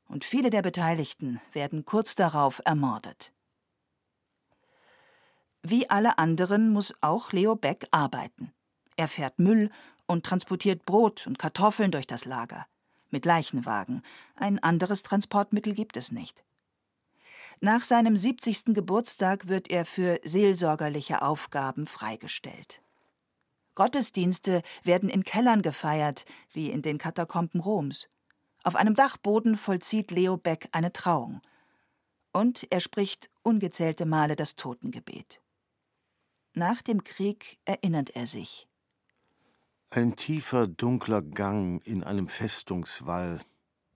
Und 0.08 0.24
viele 0.24 0.50
der 0.50 0.62
Beteiligten 0.62 1.40
werden 1.52 1.84
kurz 1.84 2.16
darauf 2.16 2.60
ermordet. 2.64 3.32
Wie 5.62 5.88
alle 5.90 6.18
anderen 6.18 6.72
muss 6.72 6.94
auch 7.02 7.32
Leo 7.32 7.54
Beck 7.54 7.86
arbeiten. 7.90 8.52
Er 8.96 9.08
fährt 9.08 9.38
Müll 9.38 9.70
und 10.06 10.24
transportiert 10.24 10.86
Brot 10.86 11.26
und 11.26 11.38
Kartoffeln 11.38 11.92
durch 11.92 12.06
das 12.06 12.24
Lager. 12.24 12.66
Mit 13.10 13.26
Leichenwagen. 13.26 14.02
Ein 14.36 14.58
anderes 14.58 15.02
Transportmittel 15.02 15.74
gibt 15.74 15.96
es 15.96 16.12
nicht. 16.12 16.42
Nach 17.62 17.84
seinem 17.84 18.16
70. 18.16 18.72
Geburtstag 18.74 19.46
wird 19.46 19.70
er 19.70 19.84
für 19.84 20.18
seelsorgerliche 20.24 21.20
Aufgaben 21.20 21.86
freigestellt. 21.86 22.80
Gottesdienste 23.74 24.62
werden 24.82 25.10
in 25.10 25.24
Kellern 25.24 25.60
gefeiert, 25.60 26.24
wie 26.54 26.70
in 26.70 26.80
den 26.80 26.96
Katakomben 26.96 27.60
Roms. 27.60 28.08
Auf 28.62 28.76
einem 28.76 28.94
Dachboden 28.94 29.56
vollzieht 29.56 30.10
Leo 30.10 30.38
Beck 30.38 30.70
eine 30.72 30.90
Trauung. 30.94 31.42
Und 32.32 32.66
er 32.70 32.80
spricht 32.80 33.28
ungezählte 33.42 34.06
Male 34.06 34.36
das 34.36 34.56
Totengebet. 34.56 35.42
Nach 36.54 36.80
dem 36.80 37.04
Krieg 37.04 37.58
erinnert 37.66 38.08
er 38.16 38.26
sich. 38.26 38.68
Ein 39.90 40.16
tiefer, 40.16 40.66
dunkler 40.66 41.20
Gang 41.20 41.86
in 41.86 42.04
einem 42.04 42.28
Festungswall, 42.28 43.40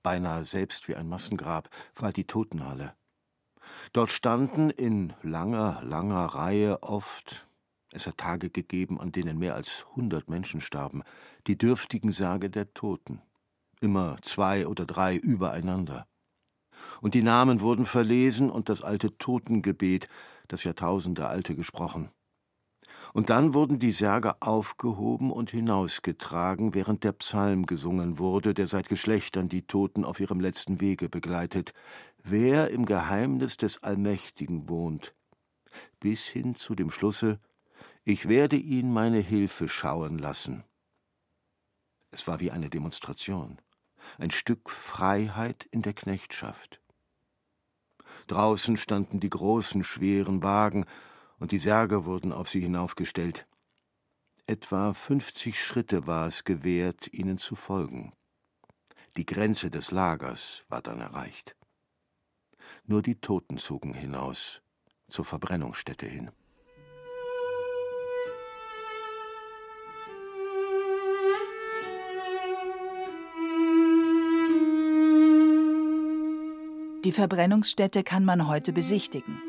beinahe 0.02 0.44
selbst 0.44 0.86
wie 0.86 0.96
ein 0.96 1.08
Massengrab, 1.08 1.70
war 1.94 2.12
die 2.12 2.24
Totenhalle. 2.24 2.94
Dort 3.92 4.10
standen 4.10 4.70
in 4.70 5.12
langer, 5.22 5.82
langer 5.84 6.26
Reihe 6.26 6.82
oft, 6.82 7.46
es 7.92 8.06
hat 8.06 8.18
Tage 8.18 8.50
gegeben, 8.50 9.00
an 9.00 9.12
denen 9.12 9.38
mehr 9.38 9.54
als 9.54 9.86
hundert 9.94 10.28
Menschen 10.28 10.60
starben, 10.60 11.02
die 11.46 11.56
dürftigen 11.56 12.12
Särge 12.12 12.50
der 12.50 12.74
Toten, 12.74 13.22
immer 13.80 14.16
zwei 14.22 14.66
oder 14.66 14.84
drei 14.84 15.16
übereinander. 15.16 16.06
Und 17.00 17.14
die 17.14 17.22
Namen 17.22 17.60
wurden 17.60 17.86
verlesen 17.86 18.50
und 18.50 18.68
das 18.68 18.82
alte 18.82 19.16
Totengebet, 19.16 20.08
das 20.48 20.64
Jahrtausende 20.64 21.28
alte 21.28 21.54
gesprochen. 21.54 22.10
Und 23.12 23.30
dann 23.30 23.54
wurden 23.54 23.78
die 23.78 23.92
Särge 23.92 24.42
aufgehoben 24.42 25.30
und 25.30 25.50
hinausgetragen, 25.50 26.74
während 26.74 27.04
der 27.04 27.12
Psalm 27.12 27.64
gesungen 27.64 28.18
wurde, 28.18 28.54
der 28.54 28.66
seit 28.66 28.88
Geschlechtern 28.88 29.48
die 29.48 29.62
Toten 29.62 30.04
auf 30.04 30.18
ihrem 30.18 30.40
letzten 30.40 30.80
Wege 30.80 31.08
begleitet, 31.08 31.72
wer 32.24 32.70
im 32.70 32.86
Geheimnis 32.86 33.56
des 33.56 33.82
Allmächtigen 33.82 34.68
wohnt, 34.68 35.14
bis 36.00 36.26
hin 36.26 36.56
zu 36.56 36.74
dem 36.74 36.90
Schlusse, 36.90 37.38
ich 38.02 38.28
werde 38.28 38.56
ihn 38.56 38.92
meine 38.92 39.20
Hilfe 39.20 39.68
schauen 39.68 40.18
lassen. 40.18 40.64
Es 42.10 42.26
war 42.26 42.40
wie 42.40 42.50
eine 42.50 42.70
Demonstration, 42.70 43.60
ein 44.18 44.30
Stück 44.30 44.70
Freiheit 44.70 45.66
in 45.70 45.82
der 45.82 45.94
Knechtschaft. 45.94 46.80
Draußen 48.26 48.76
standen 48.76 49.20
die 49.20 49.30
großen, 49.30 49.84
schweren 49.84 50.42
Wagen, 50.42 50.86
und 51.38 51.52
die 51.52 51.58
Särge 51.58 52.04
wurden 52.06 52.32
auf 52.32 52.48
sie 52.48 52.60
hinaufgestellt. 52.60 53.46
Etwa 54.46 54.94
fünfzig 54.94 55.62
Schritte 55.62 56.06
war 56.06 56.28
es 56.28 56.44
gewährt, 56.44 57.12
ihnen 57.12 57.38
zu 57.38 57.54
folgen. 57.54 58.12
Die 59.16 59.26
Grenze 59.26 59.70
des 59.70 59.90
Lagers 59.90 60.64
war 60.68 60.80
dann 60.80 61.00
erreicht. 61.00 61.56
Nur 62.86 63.02
die 63.02 63.16
Toten 63.16 63.58
zogen 63.58 63.94
hinaus, 63.94 64.62
zur 65.08 65.24
Verbrennungsstätte 65.24 66.06
hin. 66.06 66.30
Die 77.04 77.12
Verbrennungsstätte 77.12 78.02
kann 78.02 78.24
man 78.24 78.48
heute 78.48 78.72
besichtigen. 78.72 79.42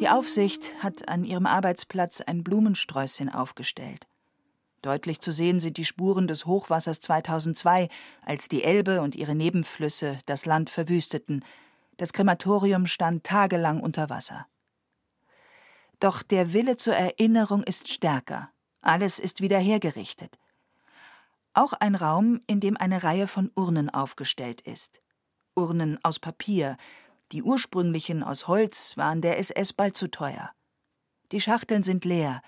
Die 0.00 0.08
Aufsicht 0.08 0.70
hat 0.82 1.06
an 1.08 1.24
ihrem 1.24 1.44
Arbeitsplatz 1.44 2.22
ein 2.22 2.42
Blumensträußchen 2.42 3.28
aufgestellt. 3.28 4.06
Deutlich 4.80 5.20
zu 5.20 5.30
sehen 5.30 5.60
sind 5.60 5.76
die 5.76 5.84
Spuren 5.84 6.28
des 6.28 6.46
Hochwassers 6.46 7.00
2002, 7.00 7.88
als 8.24 8.48
die 8.48 8.64
Elbe 8.64 9.02
und 9.02 9.16
ihre 9.16 9.34
Nebenflüsse 9.34 10.18
das 10.24 10.46
Land 10.46 10.70
verwüsteten, 10.70 11.44
das 11.98 12.12
Krematorium 12.12 12.86
stand 12.86 13.24
tagelang 13.24 13.80
unter 13.80 14.08
Wasser. 14.08 14.46
Doch 16.00 16.22
der 16.22 16.52
Wille 16.52 16.76
zur 16.76 16.94
Erinnerung 16.94 17.64
ist 17.64 17.88
stärker. 17.88 18.50
Alles 18.80 19.18
ist 19.18 19.40
wieder 19.40 19.58
hergerichtet. 19.58 20.38
Auch 21.54 21.72
ein 21.72 21.96
Raum, 21.96 22.40
in 22.46 22.60
dem 22.60 22.76
eine 22.76 23.02
Reihe 23.02 23.26
von 23.26 23.50
Urnen 23.56 23.90
aufgestellt 23.90 24.60
ist. 24.60 25.02
Urnen 25.56 25.98
aus 26.04 26.20
Papier. 26.20 26.76
Die 27.32 27.42
ursprünglichen 27.42 28.22
aus 28.22 28.46
Holz 28.46 28.96
waren 28.96 29.20
der 29.20 29.38
SS 29.40 29.72
bald 29.72 29.96
zu 29.96 30.08
teuer. 30.08 30.52
Die 31.32 31.40
Schachteln 31.40 31.82
sind 31.82 32.04
leer. 32.04 32.42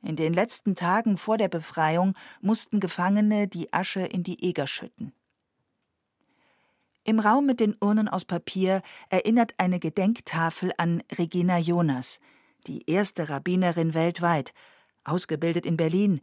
In 0.00 0.14
den 0.14 0.32
letzten 0.32 0.76
Tagen 0.76 1.16
vor 1.16 1.38
der 1.38 1.48
Befreiung 1.48 2.14
mussten 2.40 2.78
Gefangene 2.78 3.48
die 3.48 3.72
Asche 3.72 4.02
in 4.02 4.22
die 4.22 4.44
Eger 4.44 4.68
schütten. 4.68 5.12
Im 7.04 7.18
Raum 7.18 7.46
mit 7.46 7.58
den 7.58 7.76
Urnen 7.80 8.08
aus 8.08 8.24
Papier 8.24 8.80
erinnert 9.08 9.54
eine 9.58 9.80
Gedenktafel 9.80 10.72
an 10.76 11.02
Regina 11.18 11.58
Jonas, 11.58 12.20
die 12.68 12.88
erste 12.88 13.28
Rabbinerin 13.28 13.92
weltweit, 13.92 14.54
ausgebildet 15.02 15.66
in 15.66 15.76
Berlin, 15.76 16.20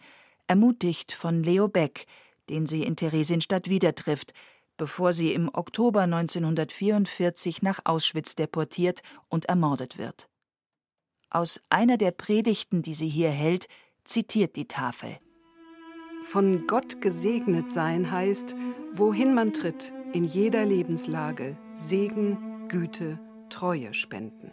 ermutigt 0.47 1.11
von 1.11 1.43
Leo 1.43 1.67
Beck, 1.67 2.05
den 2.49 2.65
sie 2.65 2.83
in 2.83 2.95
Theresienstadt 2.95 3.69
wieder 3.69 3.93
trifft, 3.93 4.33
bevor 4.77 5.11
sie 5.11 5.33
im 5.33 5.49
Oktober 5.53 6.01
1944 6.01 7.61
nach 7.61 7.81
Auschwitz 7.83 8.35
deportiert 8.35 9.01
und 9.27 9.45
ermordet 9.45 9.97
wird. 9.97 10.29
Aus 11.29 11.61
einer 11.69 11.97
der 11.97 12.11
Predigten, 12.11 12.81
die 12.81 12.93
sie 12.93 13.09
hier 13.09 13.29
hält, 13.29 13.67
zitiert 14.05 14.55
die 14.55 14.67
Tafel. 14.67 15.19
Von 16.23 16.65
Gott 16.67 17.01
gesegnet 17.01 17.69
sein 17.69 18.11
heißt, 18.11 18.55
wohin 18.93 19.33
man 19.33 19.53
tritt, 19.53 19.93
in 20.13 20.23
jeder 20.23 20.65
Lebenslage 20.65 21.55
Segen, 21.75 22.67
Güte, 22.67 23.19
Treue 23.49 23.93
spenden. 23.93 24.51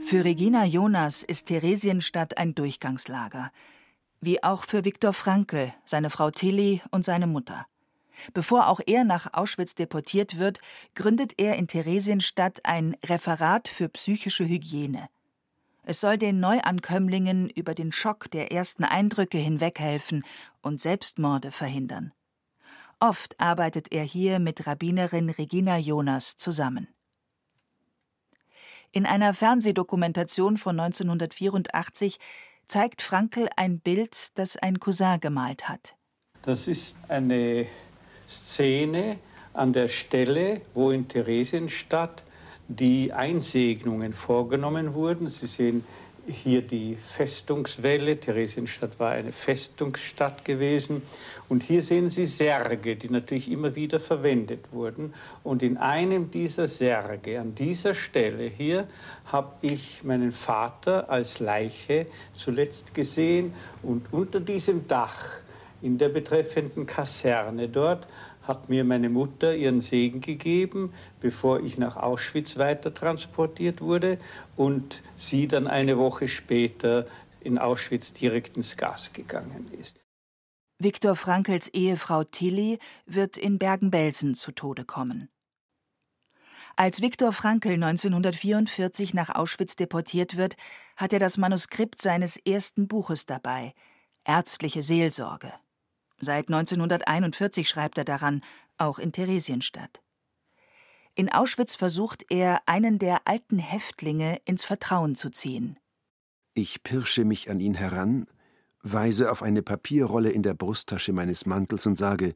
Für 0.00 0.24
Regina 0.24 0.64
Jonas 0.64 1.22
ist 1.22 1.46
Theresienstadt 1.46 2.36
ein 2.36 2.54
Durchgangslager. 2.54 3.52
Wie 4.20 4.42
auch 4.42 4.64
für 4.64 4.84
Viktor 4.84 5.14
Frankl, 5.14 5.72
seine 5.86 6.10
Frau 6.10 6.30
Tilly 6.30 6.82
und 6.90 7.04
seine 7.04 7.26
Mutter. 7.26 7.66
Bevor 8.34 8.68
auch 8.68 8.80
er 8.86 9.04
nach 9.04 9.32
Auschwitz 9.32 9.74
deportiert 9.74 10.36
wird, 10.38 10.60
gründet 10.94 11.34
er 11.38 11.56
in 11.56 11.68
Theresienstadt 11.68 12.60
ein 12.64 12.96
Referat 13.06 13.68
für 13.68 13.88
psychische 13.88 14.46
Hygiene. 14.46 15.08
Es 15.82 16.00
soll 16.00 16.18
den 16.18 16.40
Neuankömmlingen 16.40 17.48
über 17.50 17.74
den 17.74 17.92
Schock 17.92 18.30
der 18.30 18.52
ersten 18.52 18.84
Eindrücke 18.84 19.38
hinweghelfen 19.38 20.24
und 20.62 20.80
Selbstmorde 20.80 21.50
verhindern. 21.50 22.12
Oft 23.00 23.40
arbeitet 23.40 23.92
er 23.92 24.04
hier 24.04 24.38
mit 24.38 24.66
Rabbinerin 24.66 25.30
Regina 25.30 25.78
Jonas 25.78 26.36
zusammen. 26.36 26.88
In 28.92 29.06
einer 29.06 29.32
Fernsehdokumentation 29.32 30.58
von 30.58 30.78
1984 30.78 32.18
zeigt 32.66 33.02
Frankel 33.02 33.48
ein 33.56 33.80
Bild, 33.80 34.36
das 34.36 34.56
ein 34.56 34.80
Cousin 34.80 35.18
gemalt 35.20 35.68
hat. 35.68 35.96
Das 36.42 36.68
ist 36.68 36.98
eine 37.08 37.66
Szene 38.28 39.18
an 39.52 39.72
der 39.72 39.88
Stelle, 39.88 40.60
wo 40.74 40.90
in 40.90 41.08
Theresienstadt 41.08 42.24
die 42.70 43.12
Einsegnungen 43.12 44.12
vorgenommen 44.12 44.94
wurden. 44.94 45.28
Sie 45.28 45.46
sehen 45.46 45.84
hier 46.26 46.62
die 46.62 46.94
Festungswelle. 46.94 48.20
Theresienstadt 48.20 49.00
war 49.00 49.10
eine 49.10 49.32
Festungsstadt 49.32 50.44
gewesen. 50.44 51.02
Und 51.48 51.64
hier 51.64 51.82
sehen 51.82 52.10
Sie 52.10 52.26
Särge, 52.26 52.94
die 52.94 53.10
natürlich 53.10 53.50
immer 53.50 53.74
wieder 53.74 53.98
verwendet 53.98 54.72
wurden. 54.72 55.14
Und 55.42 55.64
in 55.64 55.78
einem 55.78 56.30
dieser 56.30 56.68
Särge, 56.68 57.40
an 57.40 57.56
dieser 57.56 57.92
Stelle 57.92 58.44
hier, 58.44 58.86
habe 59.26 59.54
ich 59.62 60.04
meinen 60.04 60.30
Vater 60.30 61.10
als 61.10 61.40
Leiche 61.40 62.06
zuletzt 62.34 62.94
gesehen. 62.94 63.52
Und 63.82 64.12
unter 64.12 64.38
diesem 64.38 64.86
Dach 64.86 65.26
in 65.82 65.98
der 65.98 66.10
betreffenden 66.10 66.86
Kaserne 66.86 67.68
dort 67.68 68.06
hat 68.50 68.68
mir 68.68 68.82
meine 68.82 69.08
Mutter 69.08 69.54
ihren 69.54 69.80
Segen 69.80 70.20
gegeben, 70.20 70.92
bevor 71.20 71.60
ich 71.60 71.78
nach 71.78 71.96
Auschwitz 71.96 72.58
weiter 72.58 72.92
transportiert 72.92 73.80
wurde 73.80 74.18
und 74.56 75.02
sie 75.14 75.46
dann 75.46 75.68
eine 75.68 75.96
Woche 75.96 76.26
später 76.26 77.06
in 77.40 77.58
Auschwitz 77.58 78.12
direkt 78.12 78.56
ins 78.56 78.76
Gas 78.76 79.12
gegangen 79.12 79.70
ist. 79.80 80.00
Viktor 80.78 81.14
Frankels 81.14 81.68
Ehefrau 81.68 82.24
Tilly 82.24 82.80
wird 83.06 83.36
in 83.36 83.58
Bergen-Belsen 83.58 84.34
zu 84.34 84.50
Tode 84.50 84.84
kommen. 84.84 85.28
Als 86.74 87.02
Viktor 87.02 87.32
Frankl 87.32 87.74
1944 87.74 89.14
nach 89.14 89.32
Auschwitz 89.34 89.76
deportiert 89.76 90.36
wird, 90.36 90.56
hat 90.96 91.12
er 91.12 91.18
das 91.20 91.36
Manuskript 91.38 92.02
seines 92.02 92.36
ersten 92.36 92.88
Buches 92.88 93.26
dabei, 93.26 93.74
Ärztliche 94.24 94.82
Seelsorge. 94.82 95.52
Seit 96.20 96.48
1941 96.48 97.68
schreibt 97.68 97.98
er 97.98 98.04
daran, 98.04 98.42
auch 98.76 98.98
in 98.98 99.12
Theresienstadt. 99.12 100.00
In 101.14 101.30
Auschwitz 101.30 101.74
versucht 101.74 102.24
er, 102.28 102.62
einen 102.66 102.98
der 102.98 103.22
alten 103.26 103.58
Häftlinge 103.58 104.40
ins 104.44 104.64
Vertrauen 104.64 105.16
zu 105.16 105.30
ziehen. 105.30 105.78
Ich 106.54 106.82
pirsche 106.82 107.24
mich 107.24 107.50
an 107.50 107.58
ihn 107.58 107.74
heran, 107.74 108.26
weise 108.82 109.30
auf 109.30 109.42
eine 109.42 109.62
Papierrolle 109.62 110.30
in 110.30 110.42
der 110.42 110.54
Brusttasche 110.54 111.12
meines 111.12 111.46
Mantels 111.46 111.86
und 111.86 111.96
sage: 111.96 112.34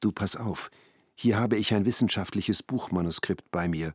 Du 0.00 0.10
pass 0.10 0.36
auf, 0.36 0.70
hier 1.14 1.38
habe 1.38 1.56
ich 1.56 1.74
ein 1.74 1.84
wissenschaftliches 1.84 2.62
Buchmanuskript 2.62 3.50
bei 3.50 3.68
mir. 3.68 3.94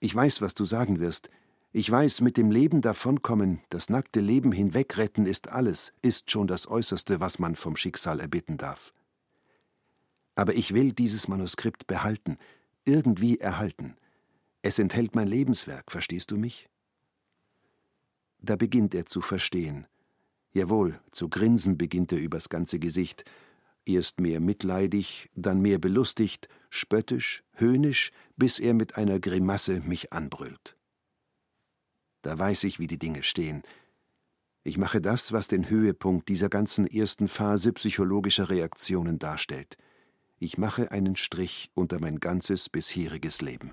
Ich 0.00 0.14
weiß, 0.14 0.40
was 0.40 0.54
du 0.54 0.64
sagen 0.64 0.98
wirst. 0.98 1.30
Ich 1.72 1.88
weiß, 1.88 2.20
mit 2.20 2.36
dem 2.36 2.50
Leben 2.50 2.80
davonkommen, 2.80 3.60
das 3.68 3.90
nackte 3.90 4.20
Leben 4.20 4.50
hinwegretten 4.50 5.24
ist 5.24 5.48
alles, 5.48 5.92
ist 6.02 6.28
schon 6.28 6.48
das 6.48 6.66
Äußerste, 6.66 7.20
was 7.20 7.38
man 7.38 7.54
vom 7.54 7.76
Schicksal 7.76 8.18
erbitten 8.18 8.56
darf. 8.56 8.92
Aber 10.34 10.54
ich 10.54 10.74
will 10.74 10.90
dieses 10.90 11.28
Manuskript 11.28 11.86
behalten, 11.86 12.38
irgendwie 12.84 13.38
erhalten. 13.38 13.96
Es 14.62 14.80
enthält 14.80 15.14
mein 15.14 15.28
Lebenswerk, 15.28 15.92
verstehst 15.92 16.32
du 16.32 16.36
mich? 16.36 16.68
Da 18.40 18.56
beginnt 18.56 18.92
er 18.92 19.06
zu 19.06 19.20
verstehen. 19.20 19.86
Jawohl, 20.52 20.98
zu 21.12 21.28
grinsen 21.28 21.78
beginnt 21.78 22.10
er 22.10 22.18
übers 22.18 22.48
ganze 22.48 22.80
Gesicht, 22.80 23.24
erst 23.84 24.18
mehr 24.18 24.40
mitleidig, 24.40 25.30
dann 25.36 25.60
mehr 25.60 25.78
belustigt, 25.78 26.48
spöttisch, 26.68 27.44
höhnisch, 27.52 28.10
bis 28.36 28.58
er 28.58 28.74
mit 28.74 28.96
einer 28.96 29.20
Grimasse 29.20 29.80
mich 29.80 30.12
anbrüllt. 30.12 30.76
Da 32.22 32.38
weiß 32.38 32.64
ich, 32.64 32.78
wie 32.78 32.86
die 32.86 32.98
Dinge 32.98 33.22
stehen. 33.22 33.62
Ich 34.62 34.76
mache 34.76 35.00
das, 35.00 35.32
was 35.32 35.48
den 35.48 35.70
Höhepunkt 35.70 36.28
dieser 36.28 36.50
ganzen 36.50 36.86
ersten 36.86 37.28
Phase 37.28 37.72
psychologischer 37.72 38.50
Reaktionen 38.50 39.18
darstellt. 39.18 39.78
Ich 40.38 40.58
mache 40.58 40.90
einen 40.90 41.16
Strich 41.16 41.70
unter 41.74 42.00
mein 42.00 42.20
ganzes 42.20 42.68
bisheriges 42.68 43.40
Leben. 43.40 43.72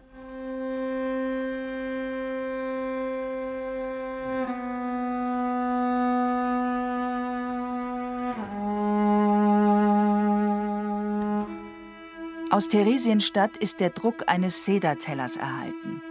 Aus 12.49 12.69
Theresienstadt 12.69 13.55
ist 13.57 13.81
der 13.81 13.89
Druck 13.89 14.23
eines 14.27 14.65
Sedertellers 14.65 15.36
erhalten. 15.36 16.01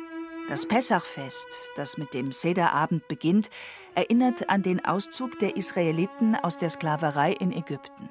Das 0.49 0.65
Pessachfest, 0.65 1.49
das 1.75 1.99
mit 1.99 2.15
dem 2.15 2.31
Sederabend 2.31 3.09
beginnt, 3.09 3.51
erinnert 3.97 4.49
an 4.49 4.63
den 4.63 4.85
Auszug 4.85 5.41
der 5.41 5.57
Israeliten 5.57 6.37
aus 6.37 6.57
der 6.57 6.71
Sklaverei 6.71 7.33
in 7.33 7.51
Ägypten. 7.51 8.09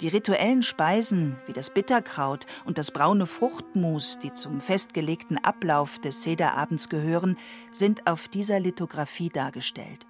Die 0.00 0.06
rituellen 0.06 0.62
Speisen 0.62 1.36
wie 1.46 1.52
das 1.52 1.70
Bitterkraut 1.70 2.46
und 2.64 2.78
das 2.78 2.92
braune 2.92 3.26
Fruchtmus, 3.26 4.20
die 4.22 4.32
zum 4.32 4.60
festgelegten 4.60 5.38
Ablauf 5.38 5.98
des 5.98 6.22
Sederabends 6.22 6.88
gehören, 6.88 7.36
sind 7.72 8.06
auf 8.06 8.28
dieser 8.28 8.60
Lithografie 8.60 9.28
dargestellt. 9.28 10.06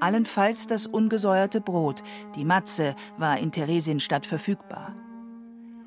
Allenfalls 0.00 0.66
das 0.66 0.88
ungesäuerte 0.88 1.60
Brot, 1.60 2.02
die 2.34 2.44
Matze, 2.44 2.96
war 3.16 3.38
in 3.38 3.52
Theresienstadt 3.52 4.26
verfügbar. 4.26 4.96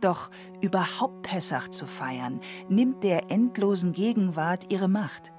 Doch 0.06 0.30
überhaupt 0.62 1.24
Pessach 1.24 1.68
zu 1.68 1.88
feiern, 1.88 2.40
nimmt 2.70 3.04
der 3.04 3.32
endlosen 3.32 3.92
Gegenwart 3.92 4.72
ihre 4.72 4.88
Macht. 4.88 5.34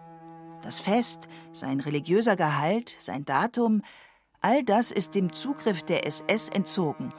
Das 0.60 0.80
Fest, 0.80 1.28
sein 1.52 1.78
religiöser 1.78 2.34
Gehalt, 2.34 2.96
sein 2.98 3.24
Datum, 3.24 3.82
all 4.40 4.64
das 4.64 4.90
ist 4.90 5.14
dem 5.14 5.32
Zugriff 5.32 5.84
der 5.84 6.04
SS 6.04 6.48
entzogen 6.48 7.14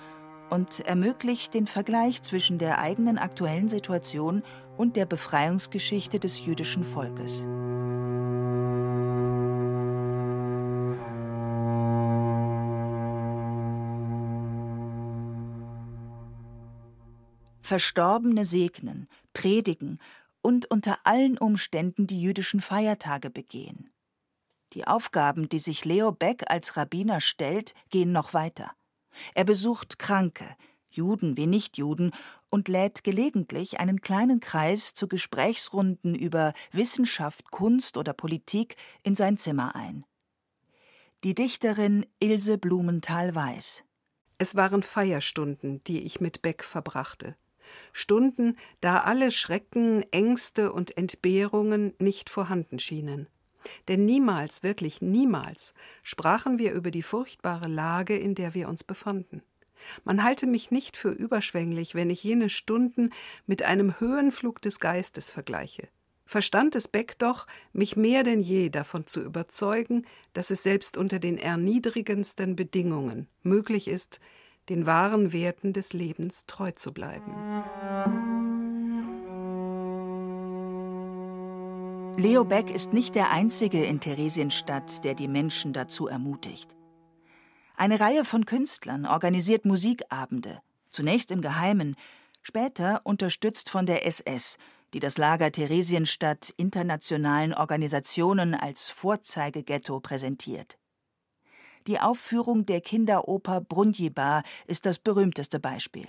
und 0.50 0.82
ermöglicht 0.82 1.54
den 1.54 1.68
Vergleich 1.68 2.22
zwischen 2.22 2.60
der 2.60 2.80
eigenen 2.80 3.18
aktuellen 3.18 3.70
Situation 3.70 4.44
und 4.76 4.98
der 4.98 5.06
Befreiungsgeschichte 5.06 6.20
des 6.20 6.46
jüdischen 6.46 6.84
Volkes. 6.84 7.46
Verstorbene 17.68 18.46
segnen, 18.46 19.10
predigen 19.34 20.00
und 20.42 20.72
unter 20.72 21.00
allen 21.04 21.38
Umständen 21.38 22.08
die 22.08 22.22
jüdischen 22.22 22.62
Feiertage 22.62 23.30
begehen. 23.30 23.90
Die 24.72 24.88
Aufgaben, 24.88 25.50
die 25.50 25.60
sich 25.60 25.84
Leo 25.84 26.14
Beck 26.14 26.50
als 26.50 26.78
Rabbiner 26.78 27.20
stellt, 27.20 27.74
gehen 27.90 28.14
noch 28.14 28.34
weiter. 28.34 28.72
Er 29.36 29.44
besucht 29.44 30.00
Kranke, 30.00 30.56
Juden 30.90 31.36
wie 31.36 31.46
Nichtjuden, 31.46 32.12
und 32.50 32.70
lädt 32.70 33.04
gelegentlich 33.04 33.82
einen 33.82 34.00
kleinen 34.00 34.40
Kreis 34.40 34.94
zu 34.94 35.10
Gesprächsrunden 35.10 36.16
über 36.16 36.54
Wissenschaft, 36.72 37.52
Kunst 37.52 37.98
oder 37.98 38.14
Politik 38.14 38.78
in 39.04 39.14
sein 39.14 39.36
Zimmer 39.38 39.76
ein. 39.76 40.06
Die 41.26 41.36
Dichterin 41.36 42.06
Ilse 42.22 42.58
Blumenthal-Weiß. 42.58 43.84
Es 44.38 44.56
waren 44.56 44.84
Feierstunden, 44.84 45.84
die 45.84 46.04
ich 46.04 46.22
mit 46.22 46.42
Beck 46.42 46.64
verbrachte. 46.64 47.36
Stunden, 47.94 48.58
da 48.82 49.02
alle 49.02 49.32
Schrecken, 49.32 50.04
Ängste 50.12 50.72
und 50.72 50.98
Entbehrungen 50.98 51.94
nicht 52.00 52.30
vorhanden 52.30 52.80
schienen. 52.80 53.28
Denn 53.88 54.06
niemals, 54.06 54.64
wirklich 54.64 55.02
niemals, 55.02 55.74
sprachen 56.04 56.58
wir 56.60 56.74
über 56.74 56.92
die 56.92 57.02
furchtbare 57.02 57.68
Lage, 57.68 58.18
in 58.18 58.36
der 58.36 58.54
wir 58.54 58.70
uns 58.70 58.84
befanden. 58.84 59.42
Man 60.04 60.24
halte 60.24 60.48
mich 60.48 60.72
nicht 60.72 60.98
für 60.98 61.10
überschwänglich, 61.10 61.96
wenn 61.96 62.10
ich 62.10 62.24
jene 62.24 62.50
Stunden 62.50 63.12
mit 63.46 63.64
einem 63.64 64.00
Höhenflug 64.00 64.62
des 64.62 64.80
Geistes 64.80 65.32
vergleiche. 65.32 65.88
Verstand 66.26 66.76
es 66.76 66.90
Beck 66.90 67.18
doch, 67.20 67.48
mich 67.72 67.96
mehr 67.96 68.24
denn 68.24 68.42
je 68.42 68.70
davon 68.70 69.08
zu 69.08 69.22
überzeugen, 69.22 70.06
dass 70.34 70.50
es 70.50 70.62
selbst 70.62 70.98
unter 70.98 71.20
den 71.20 71.38
erniedrigendsten 71.38 72.58
Bedingungen 72.58 73.30
möglich 73.44 73.88
ist, 73.88 74.20
den 74.70 74.86
wahren 74.86 75.34
Werten 75.34 75.74
des 75.74 75.94
Lebens 75.94 76.46
treu 76.46 76.72
zu 76.72 76.94
bleiben. 76.94 77.34
Leo 82.18 82.44
Beck 82.44 82.72
ist 82.72 82.94
nicht 82.94 83.14
der 83.14 83.32
Einzige 83.32 83.86
in 83.86 84.00
Theresienstadt, 84.00 85.04
der 85.04 85.14
die 85.14 85.28
Menschen 85.28 85.72
dazu 85.72 86.08
ermutigt. 86.08 86.76
Eine 87.76 88.00
Reihe 88.00 88.26
von 88.26 88.46
Künstlern 88.46 89.06
organisiert 89.06 89.66
Musikabende, 89.66 90.60
zunächst 90.90 91.30
im 91.30 91.42
Geheimen, 91.42 91.96
später 92.42 93.02
unterstützt 93.04 93.70
von 93.70 93.86
der 93.86 94.08
SS, 94.08 94.58
die 94.96 95.00
das 95.00 95.20
Lager 95.20 95.52
Theresienstadt 95.52 96.50
internationalen 96.58 97.54
Organisationen 97.54 98.56
als 98.56 98.90
Vorzeigeghetto 98.90 100.00
präsentiert. 100.00 100.80
Die 101.88 102.02
Aufführung 102.02 102.66
der 102.66 102.82
Kinderoper 102.82 103.62
Brunjibar 103.62 104.44
ist 104.66 104.86
das 104.86 105.00
berühmteste 105.00 105.58
Beispiel. 105.60 106.06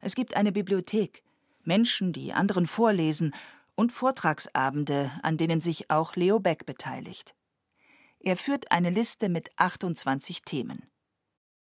Es 0.00 0.16
gibt 0.16 0.36
eine 0.36 0.50
Bibliothek, 0.50 1.22
Menschen, 1.62 2.12
die 2.12 2.32
anderen 2.32 2.66
vorlesen 2.66 3.32
und 3.76 3.92
Vortragsabende, 3.92 5.12
an 5.22 5.36
denen 5.36 5.60
sich 5.60 5.90
auch 5.90 6.16
Leo 6.16 6.40
Beck 6.40 6.66
beteiligt. 6.66 7.36
Er 8.18 8.36
führt 8.36 8.72
eine 8.72 8.90
Liste 8.90 9.28
mit 9.28 9.50
28 9.56 10.42
Themen. 10.42 10.90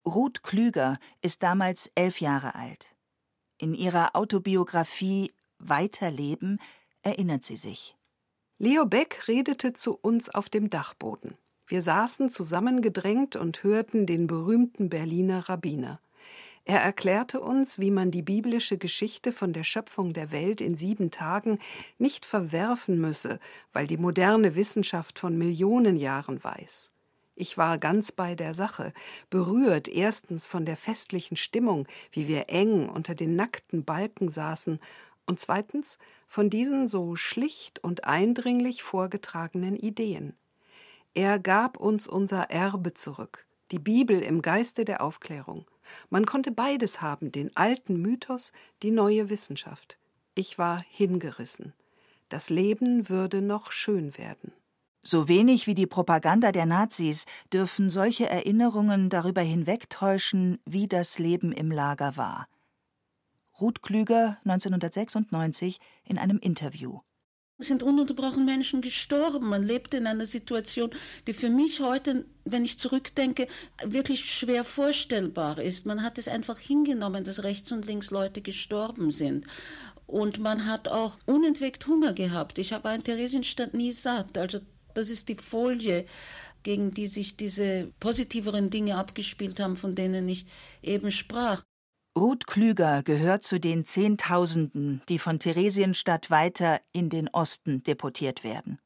Ruth 0.04 0.42
Klüger 0.42 0.98
ist 1.22 1.42
damals 1.42 1.90
elf 1.94 2.20
Jahre 2.20 2.54
alt. 2.54 2.94
In 3.56 3.72
ihrer 3.72 4.14
Autobiografie 4.14 5.32
Weiterleben 5.58 6.60
erinnert 7.02 7.44
sie 7.44 7.56
sich. 7.56 7.96
Leo 8.58 8.84
Beck 8.84 9.26
redete 9.28 9.72
zu 9.72 9.96
uns 9.96 10.28
auf 10.28 10.50
dem 10.50 10.68
Dachboden. 10.68 11.38
Wir 11.66 11.82
saßen 11.82 12.28
zusammengedrängt 12.28 13.36
und 13.36 13.62
hörten 13.62 14.06
den 14.06 14.26
berühmten 14.26 14.88
Berliner 14.88 15.48
Rabbiner. 15.48 16.00
Er 16.64 16.80
erklärte 16.80 17.40
uns, 17.40 17.80
wie 17.80 17.90
man 17.90 18.12
die 18.12 18.22
biblische 18.22 18.78
Geschichte 18.78 19.32
von 19.32 19.52
der 19.52 19.64
Schöpfung 19.64 20.12
der 20.12 20.30
Welt 20.30 20.60
in 20.60 20.74
sieben 20.74 21.10
Tagen 21.10 21.58
nicht 21.98 22.24
verwerfen 22.24 23.00
müsse, 23.00 23.40
weil 23.72 23.88
die 23.88 23.96
moderne 23.96 24.54
Wissenschaft 24.54 25.18
von 25.18 25.36
Millionen 25.36 25.96
Jahren 25.96 26.42
weiß. 26.42 26.92
Ich 27.34 27.58
war 27.58 27.78
ganz 27.78 28.12
bei 28.12 28.34
der 28.34 28.54
Sache, 28.54 28.92
berührt 29.30 29.88
erstens 29.88 30.46
von 30.46 30.64
der 30.64 30.76
festlichen 30.76 31.36
Stimmung, 31.36 31.88
wie 32.12 32.28
wir 32.28 32.48
eng 32.48 32.88
unter 32.88 33.14
den 33.14 33.34
nackten 33.34 33.84
Balken 33.84 34.28
saßen, 34.28 34.78
und 35.24 35.40
zweitens 35.40 35.98
von 36.28 36.50
diesen 36.50 36.86
so 36.86 37.16
schlicht 37.16 37.82
und 37.82 38.04
eindringlich 38.04 38.82
vorgetragenen 38.82 39.76
Ideen. 39.76 40.36
Er 41.14 41.38
gab 41.38 41.76
uns 41.76 42.06
unser 42.06 42.50
Erbe 42.50 42.94
zurück, 42.94 43.46
die 43.70 43.78
Bibel 43.78 44.20
im 44.20 44.40
Geiste 44.40 44.86
der 44.86 45.02
Aufklärung. 45.02 45.66
Man 46.08 46.24
konnte 46.24 46.52
beides 46.52 47.02
haben, 47.02 47.32
den 47.32 47.54
alten 47.54 48.00
Mythos, 48.00 48.52
die 48.82 48.90
neue 48.90 49.28
Wissenschaft. 49.28 49.98
Ich 50.34 50.56
war 50.56 50.82
hingerissen. 50.88 51.74
Das 52.30 52.48
Leben 52.48 53.10
würde 53.10 53.42
noch 53.42 53.72
schön 53.72 54.16
werden. 54.16 54.52
So 55.02 55.28
wenig 55.28 55.66
wie 55.66 55.74
die 55.74 55.86
Propaganda 55.86 56.50
der 56.50 56.64
Nazis 56.64 57.26
dürfen 57.52 57.90
solche 57.90 58.28
Erinnerungen 58.30 59.10
darüber 59.10 59.42
hinwegtäuschen, 59.42 60.60
wie 60.64 60.88
das 60.88 61.18
Leben 61.18 61.52
im 61.52 61.70
Lager 61.70 62.16
war. 62.16 62.48
Ruth 63.60 63.82
Klüger 63.82 64.38
1996 64.44 65.78
in 66.04 66.18
einem 66.18 66.38
Interview. 66.38 67.00
Sind 67.58 67.82
ununterbrochen 67.82 68.44
Menschen 68.44 68.80
gestorben. 68.80 69.48
Man 69.48 69.62
lebte 69.62 69.96
in 69.96 70.06
einer 70.06 70.26
Situation, 70.26 70.90
die 71.26 71.32
für 71.32 71.48
mich 71.48 71.80
heute, 71.80 72.24
wenn 72.44 72.64
ich 72.64 72.78
zurückdenke, 72.78 73.46
wirklich 73.84 74.30
schwer 74.30 74.64
vorstellbar 74.64 75.60
ist. 75.60 75.86
Man 75.86 76.02
hat 76.02 76.18
es 76.18 76.26
einfach 76.26 76.58
hingenommen, 76.58 77.22
dass 77.24 77.44
rechts 77.44 77.70
und 77.70 77.86
links 77.86 78.10
Leute 78.10 78.40
gestorben 78.40 79.12
sind. 79.12 79.46
Und 80.06 80.40
man 80.40 80.66
hat 80.66 80.88
auch 80.88 81.18
unentwegt 81.24 81.86
Hunger 81.86 82.12
gehabt. 82.12 82.58
Ich 82.58 82.72
habe 82.72 82.88
einen 82.88 83.04
Theresienstadt 83.04 83.74
nie 83.74 83.92
satt. 83.92 84.36
Also 84.36 84.60
das 84.94 85.08
ist 85.08 85.28
die 85.28 85.36
Folie, 85.36 86.04
gegen 86.62 86.92
die 86.92 87.06
sich 87.06 87.36
diese 87.36 87.92
positiveren 88.00 88.70
Dinge 88.70 88.96
abgespielt 88.96 89.60
haben, 89.60 89.76
von 89.76 89.94
denen 89.94 90.28
ich 90.28 90.46
eben 90.82 91.10
sprach. 91.10 91.62
Ruth 92.16 92.46
Klüger 92.46 93.02
gehört 93.02 93.42
zu 93.42 93.58
den 93.58 93.86
Zehntausenden, 93.86 95.00
die 95.08 95.18
von 95.18 95.38
Theresienstadt 95.38 96.30
weiter 96.30 96.80
in 96.92 97.08
den 97.08 97.28
Osten 97.28 97.82
deportiert 97.82 98.44
werden. 98.44 98.78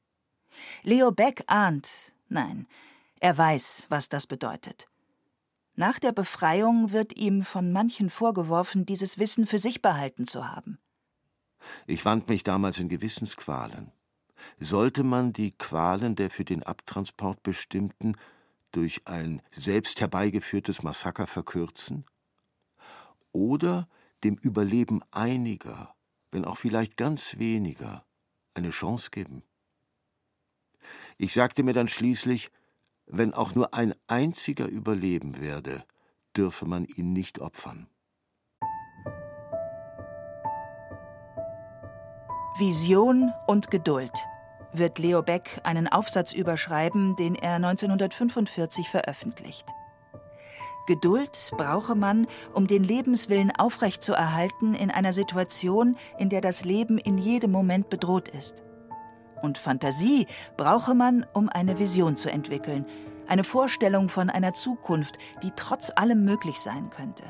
Leo 0.84 1.10
Beck 1.10 1.42
ahnt, 1.48 1.88
nein, 2.28 2.68
er 3.18 3.36
weiß, 3.36 3.86
was 3.88 4.08
das 4.08 4.28
bedeutet. 4.28 4.88
Nach 5.74 5.98
der 5.98 6.12
Befreiung 6.12 6.92
wird 6.92 7.16
ihm 7.16 7.42
von 7.42 7.72
manchen 7.72 8.10
vorgeworfen, 8.10 8.86
dieses 8.86 9.18
Wissen 9.18 9.44
für 9.44 9.58
sich 9.58 9.82
behalten 9.82 10.26
zu 10.26 10.48
haben. 10.48 10.78
Ich 11.86 12.04
wand 12.04 12.28
mich 12.28 12.44
damals 12.44 12.78
in 12.78 12.88
Gewissensqualen. 12.88 13.90
Sollte 14.60 15.02
man 15.02 15.32
die 15.32 15.50
Qualen 15.50 16.14
der 16.14 16.30
für 16.30 16.44
den 16.44 16.62
Abtransport 16.62 17.42
bestimmten 17.42 18.16
durch 18.70 19.02
ein 19.06 19.42
selbst 19.50 20.00
herbeigeführtes 20.00 20.84
Massaker 20.84 21.26
verkürzen? 21.26 22.04
Oder 23.36 23.86
dem 24.24 24.36
Überleben 24.36 25.02
einiger, 25.10 25.94
wenn 26.32 26.46
auch 26.46 26.56
vielleicht 26.56 26.96
ganz 26.96 27.38
weniger, 27.38 28.04
eine 28.54 28.70
Chance 28.70 29.10
geben. 29.10 29.42
Ich 31.18 31.34
sagte 31.34 31.62
mir 31.62 31.74
dann 31.74 31.88
schließlich, 31.88 32.50
wenn 33.06 33.34
auch 33.34 33.54
nur 33.54 33.74
ein 33.74 33.94
einziger 34.06 34.66
überleben 34.66 35.40
werde, 35.40 35.84
dürfe 36.34 36.64
man 36.64 36.86
ihn 36.86 37.12
nicht 37.12 37.38
opfern. 37.38 37.88
Vision 42.58 43.32
und 43.46 43.70
Geduld 43.70 44.12
wird 44.72 44.98
Leo 44.98 45.22
Beck 45.22 45.60
einen 45.62 45.88
Aufsatz 45.88 46.32
überschreiben, 46.32 47.14
den 47.16 47.34
er 47.34 47.56
1945 47.56 48.88
veröffentlicht. 48.88 49.66
Geduld 50.86 51.50
brauche 51.56 51.94
man, 51.94 52.26
um 52.54 52.66
den 52.66 52.84
Lebenswillen 52.84 53.50
aufrechtzuerhalten 53.50 54.74
in 54.74 54.90
einer 54.90 55.12
Situation, 55.12 55.96
in 56.18 56.28
der 56.28 56.40
das 56.40 56.64
Leben 56.64 56.98
in 56.98 57.18
jedem 57.18 57.50
Moment 57.50 57.90
bedroht 57.90 58.28
ist. 58.28 58.62
Und 59.42 59.58
Fantasie 59.58 60.26
brauche 60.56 60.94
man, 60.94 61.26
um 61.32 61.48
eine 61.48 61.78
Vision 61.78 62.16
zu 62.16 62.30
entwickeln, 62.30 62.86
eine 63.26 63.44
Vorstellung 63.44 64.08
von 64.08 64.30
einer 64.30 64.54
Zukunft, 64.54 65.18
die 65.42 65.52
trotz 65.56 65.90
allem 65.94 66.24
möglich 66.24 66.60
sein 66.60 66.90
könnte. 66.90 67.24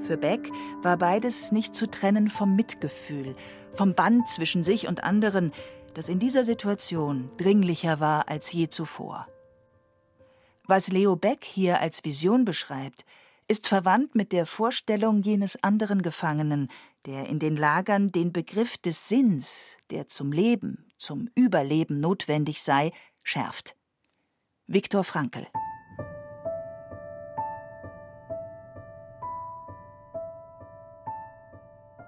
Für 0.00 0.16
Beck 0.16 0.50
war 0.82 0.96
beides 0.96 1.52
nicht 1.52 1.74
zu 1.74 1.86
trennen 1.86 2.28
vom 2.28 2.56
Mitgefühl, 2.56 3.34
vom 3.72 3.94
Band 3.94 4.28
zwischen 4.28 4.64
sich 4.64 4.88
und 4.88 5.04
anderen, 5.04 5.52
das 5.94 6.08
in 6.08 6.18
dieser 6.18 6.44
Situation 6.44 7.30
dringlicher 7.36 8.00
war 8.00 8.28
als 8.28 8.52
je 8.52 8.68
zuvor. 8.68 9.26
Was 10.70 10.86
Leo 10.86 11.16
Beck 11.16 11.42
hier 11.42 11.80
als 11.80 12.04
Vision 12.04 12.44
beschreibt, 12.44 13.04
ist 13.48 13.66
verwandt 13.66 14.14
mit 14.14 14.30
der 14.30 14.46
Vorstellung 14.46 15.20
jenes 15.20 15.60
anderen 15.64 16.00
Gefangenen, 16.00 16.68
der 17.06 17.26
in 17.26 17.40
den 17.40 17.56
Lagern 17.56 18.12
den 18.12 18.32
Begriff 18.32 18.78
des 18.78 19.08
Sinns, 19.08 19.78
der 19.90 20.06
zum 20.06 20.30
Leben, 20.30 20.86
zum 20.96 21.28
Überleben 21.34 21.98
notwendig 21.98 22.62
sei, 22.62 22.92
schärft. 23.24 23.74
Viktor 24.68 25.02
Frankl 25.02 25.48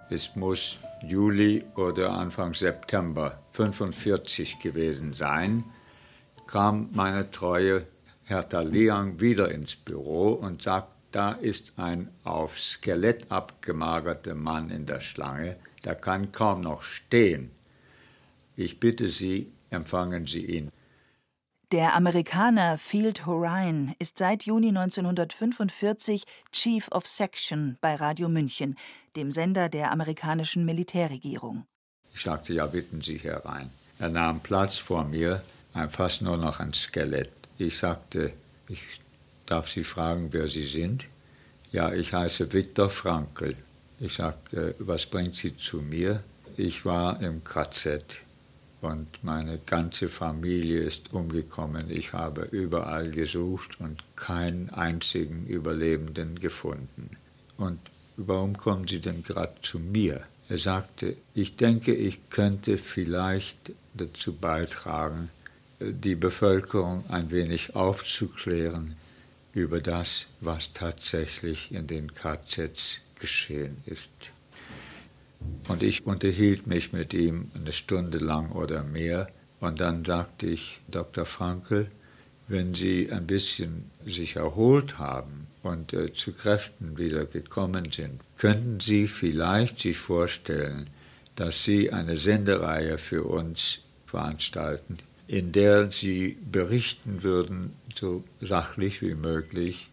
Es 0.09 0.37
muss 0.37 0.79
Juli 1.03 1.65
oder 1.75 2.13
Anfang 2.13 2.55
September 2.55 3.43
45 3.51 4.61
gewesen 4.61 5.15
sein, 5.15 5.65
kam 6.47 6.91
meine 6.93 7.29
treue 7.33 7.89
Hertha 8.25 8.61
Liang 8.61 9.20
wieder 9.20 9.51
ins 9.51 9.77
Büro 9.77 10.33
und 10.33 10.62
sagte, 10.62 10.93
da 11.12 11.33
ist 11.33 11.75
ein 11.77 12.09
auf 12.25 12.59
Skelett 12.59 13.31
abgemagerter 13.31 14.35
Mann 14.35 14.70
in 14.70 14.87
der 14.87 15.01
Schlange, 15.01 15.57
der 15.85 15.95
kann 15.95 16.33
kaum 16.33 16.62
noch 16.62 16.83
stehen. 16.85 17.51
Ich 18.57 18.81
bitte 18.81 19.09
Sie, 19.09 19.53
empfangen 19.70 20.27
Sie 20.27 20.45
ihn. 20.45 20.70
Der 21.70 21.95
Amerikaner 21.95 22.77
Field 22.77 23.25
Horine 23.25 23.95
ist 23.99 24.18
seit 24.18 24.45
Juni 24.45 24.68
1945 24.68 26.25
Chief 26.53 26.87
of 26.93 27.07
Section 27.07 27.79
bei 27.81 27.95
Radio 27.95 28.29
München, 28.29 28.77
dem 29.16 29.33
Sender 29.33 29.68
der 29.68 29.91
amerikanischen 29.91 30.64
Militärregierung. 30.64 31.64
Ich 32.12 32.23
sagte, 32.23 32.53
ja, 32.53 32.66
bitten 32.66 33.01
Sie 33.01 33.16
herein. 33.18 33.70
Er 33.99 34.11
nahm 34.11 34.41
Platz 34.41 34.77
vor 34.77 35.05
mir, 35.05 35.43
fast 35.91 36.20
nur 36.20 36.37
noch 36.37 36.61
ein 36.61 36.75
Skelett. 36.75 37.41
Ich 37.63 37.79
sagte, 37.79 38.33
ich 38.69 38.83
darf 39.47 39.69
Sie 39.71 39.85
fragen, 39.85 40.33
wer 40.33 40.49
Sie 40.49 40.67
sind? 40.67 41.07
Ja, 41.71 41.93
ich 41.93 42.13
heiße 42.13 42.53
Viktor 42.53 42.91
Frankl. 42.91 43.55
Ich 44.01 44.15
sagte, 44.15 44.75
was 44.81 45.07
bringt 45.07 45.37
Sie 45.37 45.57
zu 45.57 45.77
mir? 45.77 46.25
Ich 46.57 46.85
war 46.85 47.23
im 47.23 47.45
KZ 47.45 48.03
und 48.81 49.07
meine 49.23 49.59
ganze 49.59 50.09
Familie 50.09 50.81
ist 50.81 51.13
umgekommen. 51.13 51.89
Ich 51.89 52.13
habe 52.13 52.49
überall 52.51 53.13
gesucht 53.13 53.79
und 53.79 54.03
keinen 54.17 54.71
einzigen 54.71 55.47
Überlebenden 55.47 56.41
gefunden. 56.41 57.11
Und 57.59 57.79
warum 58.17 58.57
kommen 58.57 58.89
Sie 58.89 59.01
denn 59.01 59.23
gerade 59.23 59.55
zu 59.63 59.79
mir? 59.79 60.23
Er 60.49 60.59
sagte, 60.59 61.17
ich 61.33 61.55
denke, 61.55 61.95
ich 61.95 62.29
könnte 62.29 62.77
vielleicht 62.77 63.71
dazu 63.95 64.33
beitragen, 64.33 65.31
die 65.91 66.14
Bevölkerung 66.14 67.05
ein 67.09 67.30
wenig 67.30 67.74
aufzuklären 67.74 68.97
über 69.53 69.80
das, 69.80 70.28
was 70.41 70.72
tatsächlich 70.72 71.72
in 71.72 71.87
den 71.87 72.14
KZs 72.14 73.01
geschehen 73.18 73.76
ist. 73.87 74.09
Und 75.68 75.83
ich 75.83 76.07
unterhielt 76.07 76.66
mich 76.66 76.93
mit 76.93 77.14
ihm 77.14 77.51
eine 77.55 77.72
Stunde 77.72 78.18
lang 78.18 78.53
oder 78.53 78.83
mehr. 78.83 79.28
Und 79.61 79.80
dann 79.80 80.05
sagte 80.05 80.47
ich, 80.47 80.80
Dr. 80.89 81.26
Frankel, 81.26 81.91
wenn 82.49 82.74
Sie 82.74 83.11
ein 83.11 83.26
bisschen 83.26 83.91
sich 84.05 84.37
erholt 84.37 84.99
haben 84.99 85.47
und 85.62 85.93
äh, 85.93 86.12
zu 86.12 86.33
Kräften 86.33 86.99
wieder 86.99 87.24
gekommen 87.24 87.93
sind, 87.93 88.20
könnten 88.37 88.80
Sie 88.80 89.07
vielleicht 89.07 89.80
sich 89.80 89.99
vorstellen, 89.99 90.89
dass 91.37 91.64
Sie 91.64 91.93
eine 91.93 92.16
Sendereihe 92.16 92.99
für 92.99 93.24
uns 93.24 93.78
veranstalten, 94.07 94.99
in 95.27 95.53
der 95.53 95.91
Sie 95.91 96.37
berichten 96.51 97.23
würden, 97.23 97.73
so 97.95 98.25
sachlich 98.41 99.03
wie 99.03 99.14
möglich, 99.14 99.91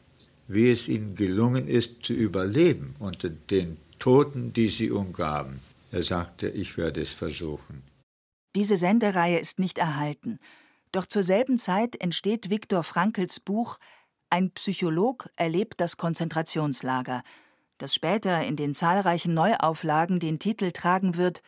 wie 0.47 0.71
es 0.71 0.87
Ihnen 0.87 1.15
gelungen 1.15 1.67
ist 1.67 2.03
zu 2.03 2.13
überleben 2.13 2.95
unter 2.99 3.29
den 3.29 3.77
Toten, 3.99 4.53
die 4.53 4.69
sie 4.69 4.91
umgaben. 4.91 5.59
Er 5.91 6.03
sagte, 6.03 6.49
ich 6.49 6.77
werde 6.77 7.01
es 7.01 7.11
versuchen. 7.11 7.83
Diese 8.55 8.77
Sendereihe 8.77 9.39
ist 9.39 9.59
nicht 9.59 9.77
erhalten. 9.77 10.39
Doch 10.91 11.05
zur 11.05 11.21
selben 11.21 11.59
Zeit 11.59 12.01
entsteht 12.01 12.49
Viktor 12.49 12.83
Frankls 12.83 13.39
Buch 13.39 13.77
Ein 14.31 14.51
Psycholog 14.51 15.29
erlebt 15.35 15.79
das 15.81 15.97
Konzentrationslager, 15.97 17.23
das 17.77 17.93
später 17.93 18.43
in 18.43 18.55
den 18.55 18.75
zahlreichen 18.75 19.33
Neuauflagen 19.33 20.19
den 20.19 20.39
Titel 20.39 20.71
tragen 20.71 21.15
wird 21.15 21.41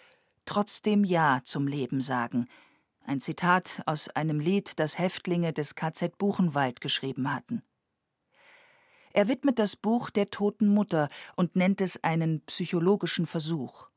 Trotzdem 0.46 1.04
Ja 1.04 1.42
zum 1.44 1.68
Leben 1.68 2.02
sagen. 2.02 2.48
Ein 3.06 3.20
Zitat 3.20 3.82
aus 3.86 4.10
einem 4.10 4.40
Lied, 4.40 4.80
das 4.80 4.98
Häftlinge 4.98 5.54
des 5.54 5.76
KZ 5.76 6.18
Buchenwald 6.18 6.82
geschrieben 6.82 7.34
hatten. 7.34 7.64
Er 9.14 9.28
widmet 9.28 9.60
das 9.60 9.76
Buch 9.76 10.10
der 10.10 10.28
toten 10.28 10.68
Mutter 10.68 11.10
und 11.36 11.56
nennt 11.56 11.82
es 11.82 12.02
einen 12.04 12.42
psychologischen 12.46 13.26
Versuch. 13.26 13.88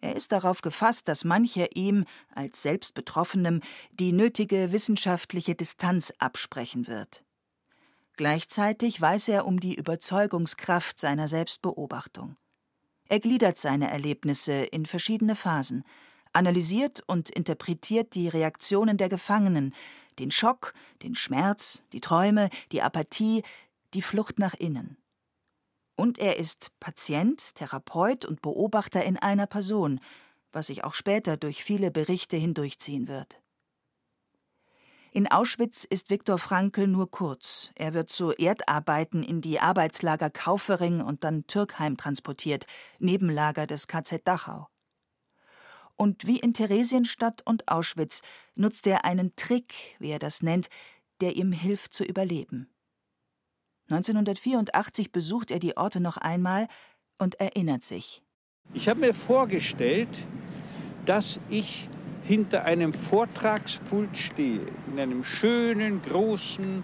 Er 0.00 0.16
ist 0.16 0.32
darauf 0.32 0.62
gefasst, 0.62 1.08
dass 1.08 1.24
mancher 1.24 1.76
ihm, 1.76 2.04
als 2.34 2.62
Selbstbetroffenem, 2.62 3.60
die 3.92 4.12
nötige 4.12 4.72
wissenschaftliche 4.72 5.54
Distanz 5.54 6.12
absprechen 6.18 6.88
wird. 6.88 7.24
Gleichzeitig 8.16 9.00
weiß 9.00 9.28
er 9.28 9.46
um 9.46 9.60
die 9.60 9.74
Überzeugungskraft 9.74 10.98
seiner 11.00 11.28
Selbstbeobachtung. 11.28 12.36
Er 13.08 13.20
gliedert 13.20 13.58
seine 13.58 13.90
Erlebnisse 13.90 14.52
in 14.52 14.86
verschiedene 14.86 15.36
Phasen, 15.36 15.84
analysiert 16.32 17.02
und 17.06 17.30
interpretiert 17.30 18.14
die 18.14 18.28
Reaktionen 18.28 18.96
der 18.96 19.08
Gefangenen, 19.08 19.74
den 20.18 20.30
Schock, 20.30 20.74
den 21.02 21.14
Schmerz, 21.14 21.82
die 21.92 22.00
Träume, 22.00 22.48
die 22.70 22.82
Apathie, 22.82 23.42
die 23.94 24.02
Flucht 24.02 24.38
nach 24.38 24.54
innen. 24.54 24.96
Und 25.96 26.18
er 26.18 26.38
ist 26.38 26.70
Patient, 26.80 27.54
Therapeut 27.54 28.24
und 28.24 28.42
Beobachter 28.42 29.04
in 29.04 29.16
einer 29.16 29.46
Person, 29.46 30.00
was 30.52 30.66
sich 30.66 30.84
auch 30.84 30.94
später 30.94 31.36
durch 31.36 31.64
viele 31.64 31.90
Berichte 31.90 32.36
hindurchziehen 32.36 33.08
wird. 33.08 33.38
In 35.14 35.30
Auschwitz 35.30 35.84
ist 35.84 36.08
Viktor 36.08 36.38
Frankl 36.38 36.86
nur 36.86 37.10
kurz. 37.10 37.70
Er 37.74 37.92
wird 37.92 38.08
zu 38.08 38.32
Erdarbeiten 38.32 39.22
in 39.22 39.42
die 39.42 39.60
Arbeitslager 39.60 40.30
Kaufering 40.30 41.02
und 41.02 41.22
dann 41.22 41.46
Türkheim 41.46 41.98
transportiert, 41.98 42.66
Nebenlager 42.98 43.66
des 43.66 43.88
KZ 43.88 44.26
Dachau. 44.26 44.71
Und 46.02 46.26
wie 46.26 46.40
in 46.40 46.52
Theresienstadt 46.52 47.42
und 47.46 47.68
Auschwitz 47.68 48.22
nutzt 48.56 48.88
er 48.88 49.04
einen 49.04 49.36
Trick, 49.36 49.72
wie 50.00 50.10
er 50.10 50.18
das 50.18 50.42
nennt, 50.42 50.68
der 51.20 51.36
ihm 51.36 51.52
hilft 51.52 51.94
zu 51.94 52.02
überleben. 52.02 52.68
1984 53.88 55.12
besucht 55.12 55.52
er 55.52 55.60
die 55.60 55.76
Orte 55.76 56.00
noch 56.00 56.16
einmal 56.16 56.66
und 57.18 57.38
erinnert 57.38 57.84
sich. 57.84 58.20
Ich 58.74 58.88
habe 58.88 58.98
mir 58.98 59.14
vorgestellt, 59.14 60.08
dass 61.06 61.38
ich 61.48 61.88
hinter 62.24 62.64
einem 62.64 62.92
Vortragspult 62.92 64.16
stehe, 64.16 64.66
in 64.90 64.98
einem 64.98 65.22
schönen, 65.22 66.02
großen, 66.02 66.82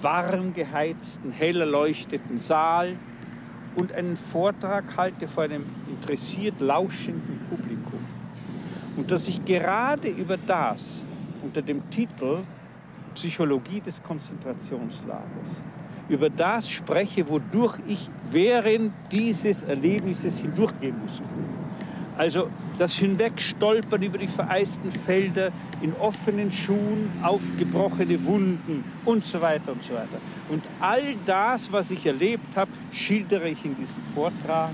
warm 0.00 0.54
geheizten, 0.54 1.32
hell 1.32 1.58
erleuchteten 1.58 2.38
Saal 2.38 2.96
und 3.74 3.90
einen 3.90 4.16
Vortrag 4.16 4.96
halte 4.96 5.26
vor 5.26 5.42
einem 5.42 5.66
interessiert 5.88 6.60
lauschenden 6.60 7.40
Publikum. 7.50 8.01
Und 8.96 9.10
dass 9.10 9.28
ich 9.28 9.44
gerade 9.44 10.08
über 10.08 10.36
das 10.36 11.06
unter 11.42 11.62
dem 11.62 11.88
Titel 11.90 12.38
Psychologie 13.14 13.80
des 13.80 14.02
Konzentrationslagers 14.02 15.62
über 16.08 16.28
das 16.28 16.68
spreche, 16.68 17.28
wodurch 17.28 17.78
ich 17.86 18.10
während 18.30 18.92
dieses 19.10 19.62
Erlebnisses 19.62 20.38
hindurchgehen 20.38 20.94
muss. 21.00 21.22
Also 22.18 22.48
das 22.78 22.94
Hinwegstolpern 22.96 24.02
über 24.02 24.18
die 24.18 24.26
vereisten 24.26 24.90
Felder 24.90 25.50
in 25.80 25.94
offenen 25.94 26.52
Schuhen, 26.52 27.10
aufgebrochene 27.22 28.22
Wunden 28.26 28.84
und 29.06 29.24
so 29.24 29.40
weiter 29.40 29.72
und 29.72 29.82
so 29.82 29.94
weiter. 29.94 30.20
Und 30.50 30.62
all 30.80 31.14
das, 31.24 31.72
was 31.72 31.90
ich 31.90 32.04
erlebt 32.04 32.54
habe, 32.54 32.70
schildere 32.92 33.48
ich 33.48 33.64
in 33.64 33.74
diesem 33.76 34.02
Vortrag. 34.14 34.70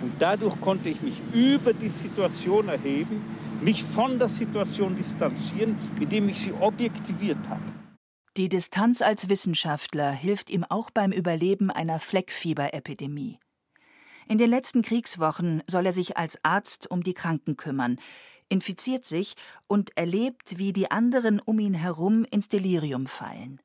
Und 0.00 0.12
dadurch 0.18 0.58
konnte 0.60 0.88
ich 0.88 1.02
mich 1.02 1.20
über 1.34 1.72
die 1.72 1.88
Situation 1.88 2.68
erheben, 2.68 3.20
mich 3.62 3.84
von 3.84 4.18
der 4.18 4.28
Situation 4.28 4.96
distanzieren, 4.96 5.76
indem 6.00 6.28
ich 6.28 6.40
sie 6.40 6.52
objektiviert 6.52 7.38
habe. 7.48 7.62
Die 8.36 8.48
Distanz 8.48 9.02
als 9.02 9.28
Wissenschaftler 9.28 10.12
hilft 10.12 10.50
ihm 10.50 10.64
auch 10.64 10.90
beim 10.90 11.12
Überleben 11.12 11.70
einer 11.70 11.98
Fleckfieberepidemie. 11.98 13.38
In 14.28 14.38
den 14.38 14.48
letzten 14.48 14.82
Kriegswochen 14.82 15.62
soll 15.66 15.86
er 15.86 15.92
sich 15.92 16.16
als 16.16 16.38
Arzt 16.44 16.90
um 16.90 17.02
die 17.02 17.14
Kranken 17.14 17.56
kümmern, 17.56 17.98
infiziert 18.48 19.04
sich 19.04 19.34
und 19.66 19.96
erlebt, 19.96 20.58
wie 20.58 20.72
die 20.72 20.90
anderen 20.90 21.40
um 21.40 21.58
ihn 21.58 21.74
herum 21.74 22.24
ins 22.30 22.48
Delirium 22.48 23.06
fallen. 23.06 23.60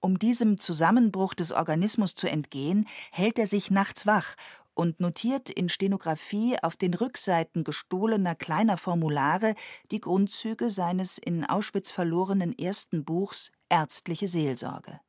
Um 0.00 0.18
diesem 0.18 0.58
Zusammenbruch 0.58 1.34
des 1.34 1.50
Organismus 1.50 2.14
zu 2.14 2.28
entgehen, 2.28 2.86
hält 3.10 3.38
er 3.38 3.46
sich 3.46 3.70
nachts 3.70 4.06
wach 4.06 4.36
und 4.74 5.00
notiert 5.00 5.50
in 5.50 5.68
Stenografie 5.68 6.56
auf 6.62 6.76
den 6.76 6.94
Rückseiten 6.94 7.64
gestohlener 7.64 8.34
kleiner 8.34 8.76
Formulare 8.76 9.54
die 9.90 10.00
Grundzüge 10.00 10.70
seines 10.70 11.18
in 11.18 11.44
Auschwitz 11.44 11.90
verlorenen 11.90 12.56
ersten 12.58 13.04
Buchs 13.04 13.52
Ärztliche 13.68 14.28
Seelsorge. 14.28 15.00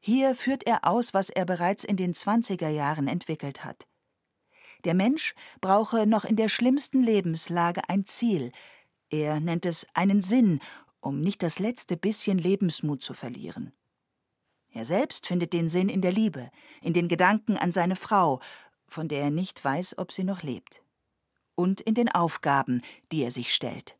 Hier 0.00 0.34
führt 0.34 0.66
er 0.66 0.86
aus, 0.86 1.14
was 1.14 1.30
er 1.30 1.44
bereits 1.44 1.82
in 1.82 1.96
den 1.96 2.14
20er 2.14 2.68
Jahren 2.68 3.08
entwickelt 3.08 3.64
hat. 3.64 3.86
Der 4.84 4.94
Mensch 4.94 5.34
brauche 5.60 6.06
noch 6.06 6.24
in 6.24 6.36
der 6.36 6.48
schlimmsten 6.48 7.02
Lebenslage 7.02 7.88
ein 7.88 8.04
Ziel. 8.06 8.52
Er 9.10 9.40
nennt 9.40 9.66
es 9.66 9.86
einen 9.94 10.22
Sinn, 10.22 10.60
um 11.00 11.20
nicht 11.20 11.42
das 11.42 11.58
letzte 11.58 11.96
bisschen 11.96 12.38
Lebensmut 12.38 13.02
zu 13.02 13.14
verlieren. 13.14 13.72
Er 14.76 14.84
selbst 14.84 15.26
findet 15.26 15.54
den 15.54 15.70
Sinn 15.70 15.88
in 15.88 16.02
der 16.02 16.12
Liebe, 16.12 16.50
in 16.82 16.92
den 16.92 17.08
Gedanken 17.08 17.56
an 17.56 17.72
seine 17.72 17.96
Frau, 17.96 18.40
von 18.86 19.08
der 19.08 19.22
er 19.22 19.30
nicht 19.30 19.64
weiß, 19.64 19.96
ob 19.96 20.12
sie 20.12 20.22
noch 20.22 20.42
lebt, 20.42 20.82
und 21.54 21.80
in 21.80 21.94
den 21.94 22.10
Aufgaben, 22.10 22.82
die 23.10 23.22
er 23.22 23.30
sich 23.30 23.54
stellt. 23.54 23.96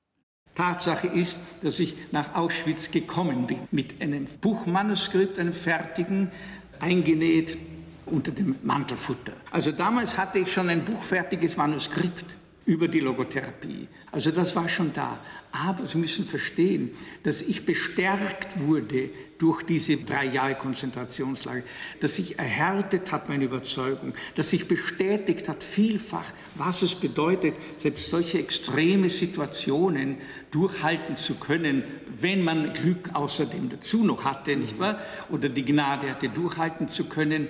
Tatsache 0.54 1.06
ist, 1.06 1.38
dass 1.62 1.78
ich 1.78 1.96
nach 2.12 2.34
Auschwitz 2.34 2.90
gekommen 2.90 3.46
bin 3.46 3.60
mit 3.70 4.02
einem 4.02 4.26
Buchmanuskript, 4.42 5.38
einem 5.38 5.54
fertigen, 5.54 6.30
eingenäht 6.78 7.56
unter 8.04 8.30
dem 8.30 8.56
Mantelfutter. 8.62 9.32
Also 9.50 9.72
damals 9.72 10.18
hatte 10.18 10.40
ich 10.40 10.52
schon 10.52 10.68
ein 10.68 10.84
buchfertiges 10.84 11.56
Manuskript 11.56 12.36
über 12.66 12.88
die 12.88 13.00
Logotherapie. 13.00 13.88
Also 14.12 14.30
das 14.30 14.54
war 14.54 14.68
schon 14.68 14.92
da. 14.92 15.18
Aber 15.52 15.86
Sie 15.86 15.96
müssen 15.96 16.26
verstehen, 16.26 16.90
dass 17.22 17.40
ich 17.40 17.64
bestärkt 17.64 18.60
wurde 18.60 19.08
durch 19.38 19.62
diese 19.62 19.96
drei 19.98 20.26
Jahre 20.26 20.54
Konzentrationslager, 20.54 21.62
dass 22.00 22.16
sich 22.16 22.38
erhärtet 22.38 23.12
hat 23.12 23.28
meine 23.28 23.44
Überzeugung, 23.44 24.14
dass 24.34 24.50
sich 24.50 24.66
bestätigt 24.66 25.48
hat 25.48 25.62
vielfach, 25.62 26.32
was 26.54 26.82
es 26.82 26.94
bedeutet, 26.94 27.56
selbst 27.76 28.10
solche 28.10 28.38
extreme 28.38 29.08
Situationen 29.08 30.18
durchhalten 30.50 31.16
zu 31.16 31.34
können, 31.34 31.84
wenn 32.18 32.42
man 32.42 32.72
Glück 32.72 33.10
außerdem 33.12 33.68
dazu 33.68 34.04
noch 34.04 34.24
hatte, 34.24 34.56
nicht 34.56 34.78
wahr? 34.78 35.00
Oder 35.30 35.48
die 35.48 35.64
Gnade 35.64 36.10
hatte, 36.10 36.28
durchhalten 36.28 36.88
zu 36.88 37.04
können, 37.04 37.48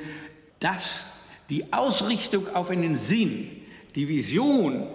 dass 0.58 1.06
die 1.50 1.72
Ausrichtung 1.72 2.48
auf 2.48 2.70
einen 2.70 2.96
Sinn, 2.96 3.48
die 3.94 4.08
Vision, 4.08 4.88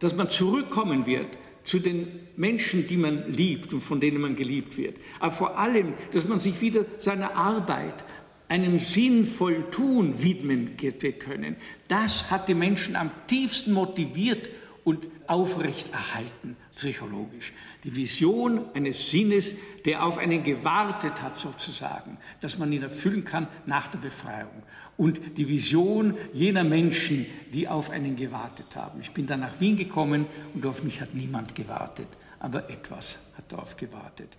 dass 0.00 0.14
man 0.14 0.28
zurückkommen 0.28 1.06
wird 1.06 1.38
zu 1.64 1.78
den 1.78 2.20
Menschen, 2.36 2.86
die 2.86 2.96
man 2.96 3.32
liebt 3.32 3.72
und 3.72 3.80
von 3.80 4.00
denen 4.00 4.20
man 4.20 4.36
geliebt 4.36 4.76
wird. 4.76 4.96
Aber 5.18 5.32
vor 5.32 5.58
allem, 5.58 5.94
dass 6.12 6.28
man 6.28 6.40
sich 6.40 6.60
wieder 6.60 6.84
seiner 6.98 7.34
Arbeit, 7.36 8.04
einem 8.48 8.78
sinnvollen 8.78 9.70
Tun 9.70 10.22
widmen 10.22 10.76
können. 11.18 11.56
Das 11.88 12.30
hat 12.30 12.48
die 12.48 12.54
Menschen 12.54 12.94
am 12.94 13.10
tiefsten 13.26 13.72
motiviert 13.72 14.50
und 14.84 15.08
aufrechterhalten, 15.26 16.56
psychologisch. 16.76 17.54
Die 17.84 17.96
Vision 17.96 18.66
eines 18.74 19.10
Sinnes, 19.10 19.54
der 19.86 20.04
auf 20.04 20.18
einen 20.18 20.42
gewartet 20.42 21.22
hat, 21.22 21.38
sozusagen, 21.38 22.18
dass 22.42 22.58
man 22.58 22.70
ihn 22.70 22.82
erfüllen 22.82 23.24
kann 23.24 23.48
nach 23.64 23.88
der 23.88 23.98
Befreiung 23.98 24.62
und 24.96 25.36
die 25.36 25.48
Vision 25.48 26.16
jener 26.32 26.64
Menschen, 26.64 27.26
die 27.52 27.68
auf 27.68 27.90
einen 27.90 28.16
gewartet 28.16 28.76
haben. 28.76 29.00
Ich 29.00 29.12
bin 29.12 29.26
dann 29.26 29.40
nach 29.40 29.60
Wien 29.60 29.76
gekommen 29.76 30.26
und 30.54 30.66
auf 30.66 30.82
mich 30.82 31.00
hat 31.00 31.14
niemand 31.14 31.54
gewartet, 31.54 32.08
aber 32.38 32.70
etwas 32.70 33.18
hat 33.36 33.50
darauf 33.52 33.76
gewartet. 33.76 34.38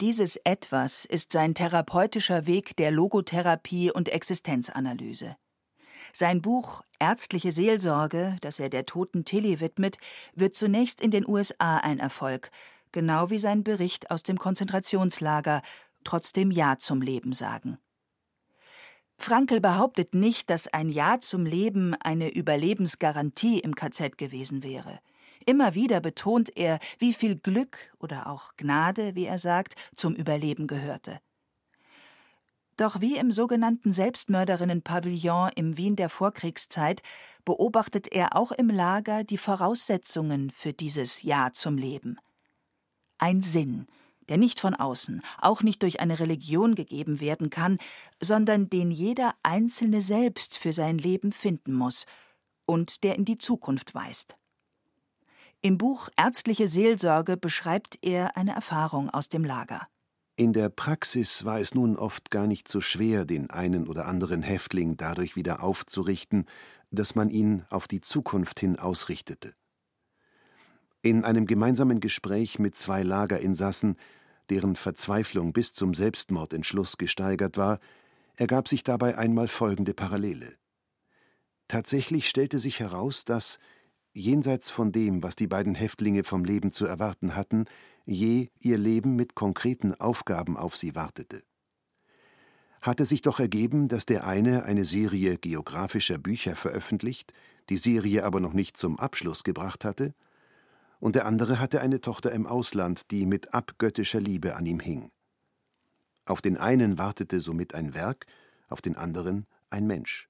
Dieses 0.00 0.36
Etwas 0.36 1.04
ist 1.04 1.32
sein 1.32 1.54
therapeutischer 1.54 2.46
Weg 2.46 2.74
der 2.76 2.90
Logotherapie 2.90 3.90
und 3.90 4.08
Existenzanalyse. 4.08 5.36
Sein 6.12 6.40
Buch 6.40 6.82
Ärztliche 6.98 7.50
Seelsorge, 7.50 8.36
das 8.42 8.60
er 8.60 8.68
der 8.68 8.84
toten 8.84 9.24
Tilly 9.24 9.60
widmet, 9.60 9.96
wird 10.34 10.54
zunächst 10.54 11.00
in 11.00 11.10
den 11.10 11.26
USA 11.26 11.78
ein 11.78 11.98
Erfolg, 11.98 12.50
genau 12.92 13.30
wie 13.30 13.38
sein 13.38 13.64
Bericht 13.64 14.10
aus 14.10 14.22
dem 14.22 14.38
Konzentrationslager, 14.38 15.62
trotzdem 16.04 16.50
Ja 16.50 16.76
zum 16.78 17.00
Leben 17.00 17.32
sagen. 17.32 17.78
Frankl 19.22 19.60
behauptet 19.60 20.14
nicht, 20.14 20.50
dass 20.50 20.66
ein 20.68 20.88
Ja 20.88 21.20
zum 21.20 21.44
Leben 21.44 21.94
eine 21.94 22.32
Überlebensgarantie 22.32 23.60
im 23.60 23.74
KZ 23.74 24.16
gewesen 24.16 24.62
wäre. 24.62 25.00
Immer 25.46 25.74
wieder 25.74 26.00
betont 26.00 26.56
er, 26.56 26.78
wie 26.98 27.12
viel 27.12 27.36
Glück 27.36 27.92
oder 27.98 28.28
auch 28.28 28.52
Gnade, 28.56 29.14
wie 29.14 29.26
er 29.26 29.38
sagt, 29.38 29.74
zum 29.94 30.14
Überleben 30.14 30.66
gehörte. 30.66 31.20
Doch 32.76 33.02
wie 33.02 33.18
im 33.18 33.30
sogenannten 33.30 33.92
Selbstmörderinnen-Pavillon 33.92 35.50
im 35.54 35.76
Wien 35.76 35.96
der 35.96 36.08
Vorkriegszeit 36.08 37.02
beobachtet 37.44 38.10
er 38.10 38.36
auch 38.36 38.52
im 38.52 38.70
Lager 38.70 39.22
die 39.22 39.38
Voraussetzungen 39.38 40.50
für 40.50 40.72
dieses 40.72 41.22
Ja 41.22 41.50
zum 41.52 41.76
Leben. 41.76 42.18
Ein 43.18 43.42
Sinn, 43.42 43.86
der 44.30 44.38
nicht 44.38 44.60
von 44.60 44.74
außen, 44.74 45.20
auch 45.38 45.62
nicht 45.62 45.82
durch 45.82 46.00
eine 46.00 46.18
Religion 46.18 46.74
gegeben 46.74 47.20
werden 47.20 47.50
kann, 47.50 47.78
sondern 48.22 48.70
den 48.70 48.90
jeder 48.90 49.34
Einzelne 49.42 50.00
selbst 50.00 50.56
für 50.56 50.72
sein 50.72 50.96
Leben 50.96 51.32
finden 51.32 51.74
muss 51.74 52.06
und 52.64 53.02
der 53.02 53.16
in 53.16 53.26
die 53.26 53.36
Zukunft 53.36 53.94
weist. 53.94 54.36
Im 55.60 55.76
Buch 55.76 56.08
Ärztliche 56.16 56.68
Seelsorge 56.68 57.36
beschreibt 57.36 57.98
er 58.00 58.36
eine 58.36 58.54
Erfahrung 58.54 59.10
aus 59.10 59.28
dem 59.28 59.44
Lager. 59.44 59.86
In 60.36 60.54
der 60.54 60.70
Praxis 60.70 61.44
war 61.44 61.60
es 61.60 61.74
nun 61.74 61.96
oft 61.96 62.30
gar 62.30 62.46
nicht 62.46 62.66
so 62.66 62.80
schwer, 62.80 63.26
den 63.26 63.50
einen 63.50 63.86
oder 63.86 64.06
anderen 64.06 64.42
Häftling 64.42 64.96
dadurch 64.96 65.36
wieder 65.36 65.62
aufzurichten, 65.62 66.46
dass 66.90 67.14
man 67.14 67.28
ihn 67.28 67.64
auf 67.68 67.88
die 67.88 68.00
Zukunft 68.00 68.58
hin 68.58 68.78
ausrichtete. 68.78 69.52
In 71.02 71.24
einem 71.24 71.46
gemeinsamen 71.46 72.00
Gespräch 72.00 72.58
mit 72.58 72.74
zwei 72.74 73.02
Lagerinsassen 73.02 73.96
deren 74.50 74.76
Verzweiflung 74.76 75.52
bis 75.52 75.72
zum 75.72 75.94
Selbstmordentschluss 75.94 76.98
gesteigert 76.98 77.56
war, 77.56 77.80
ergab 78.36 78.68
sich 78.68 78.82
dabei 78.82 79.16
einmal 79.16 79.48
folgende 79.48 79.94
Parallele. 79.94 80.54
Tatsächlich 81.68 82.28
stellte 82.28 82.58
sich 82.58 82.80
heraus, 82.80 83.24
dass, 83.24 83.58
jenseits 84.12 84.70
von 84.70 84.92
dem, 84.92 85.22
was 85.22 85.36
die 85.36 85.46
beiden 85.46 85.74
Häftlinge 85.74 86.24
vom 86.24 86.44
Leben 86.44 86.72
zu 86.72 86.84
erwarten 86.84 87.36
hatten, 87.36 87.66
je 88.06 88.48
ihr 88.58 88.78
Leben 88.78 89.14
mit 89.14 89.34
konkreten 89.34 89.94
Aufgaben 89.94 90.56
auf 90.56 90.76
sie 90.76 90.94
wartete. 90.94 91.42
Hatte 92.80 93.04
sich 93.04 93.22
doch 93.22 93.40
ergeben, 93.40 93.88
dass 93.88 94.06
der 94.06 94.26
eine 94.26 94.64
eine 94.64 94.84
Serie 94.84 95.36
geografischer 95.36 96.18
Bücher 96.18 96.56
veröffentlicht, 96.56 97.32
die 97.68 97.76
Serie 97.76 98.24
aber 98.24 98.40
noch 98.40 98.54
nicht 98.54 98.76
zum 98.76 98.98
Abschluss 98.98 99.44
gebracht 99.44 99.84
hatte, 99.84 100.14
und 101.00 101.16
der 101.16 101.26
andere 101.26 101.58
hatte 101.58 101.80
eine 101.80 102.00
Tochter 102.00 102.30
im 102.32 102.46
Ausland, 102.46 103.10
die 103.10 103.26
mit 103.26 103.52
abgöttischer 103.52 104.20
Liebe 104.20 104.54
an 104.54 104.66
ihm 104.66 104.80
hing. 104.80 105.10
Auf 106.26 106.40
den 106.42 106.56
einen 106.56 106.98
wartete 106.98 107.40
somit 107.40 107.74
ein 107.74 107.94
Werk, 107.94 108.26
auf 108.68 108.80
den 108.80 108.96
anderen 108.96 109.46
ein 109.70 109.86
Mensch. 109.86 110.28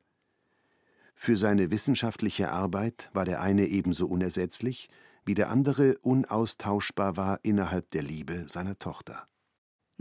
Für 1.15 1.37
seine 1.37 1.71
wissenschaftliche 1.71 2.51
Arbeit 2.51 3.11
war 3.13 3.27
der 3.27 3.43
eine 3.43 3.67
ebenso 3.67 4.07
unersetzlich, 4.07 4.89
wie 5.27 5.35
der 5.35 5.51
andere 5.51 5.99
unaustauschbar 5.99 7.19
war 7.19 7.41
innerhalb 7.43 7.91
der 7.91 8.03
Liebe 8.03 8.49
seiner 8.49 8.79
Tochter. 8.79 9.29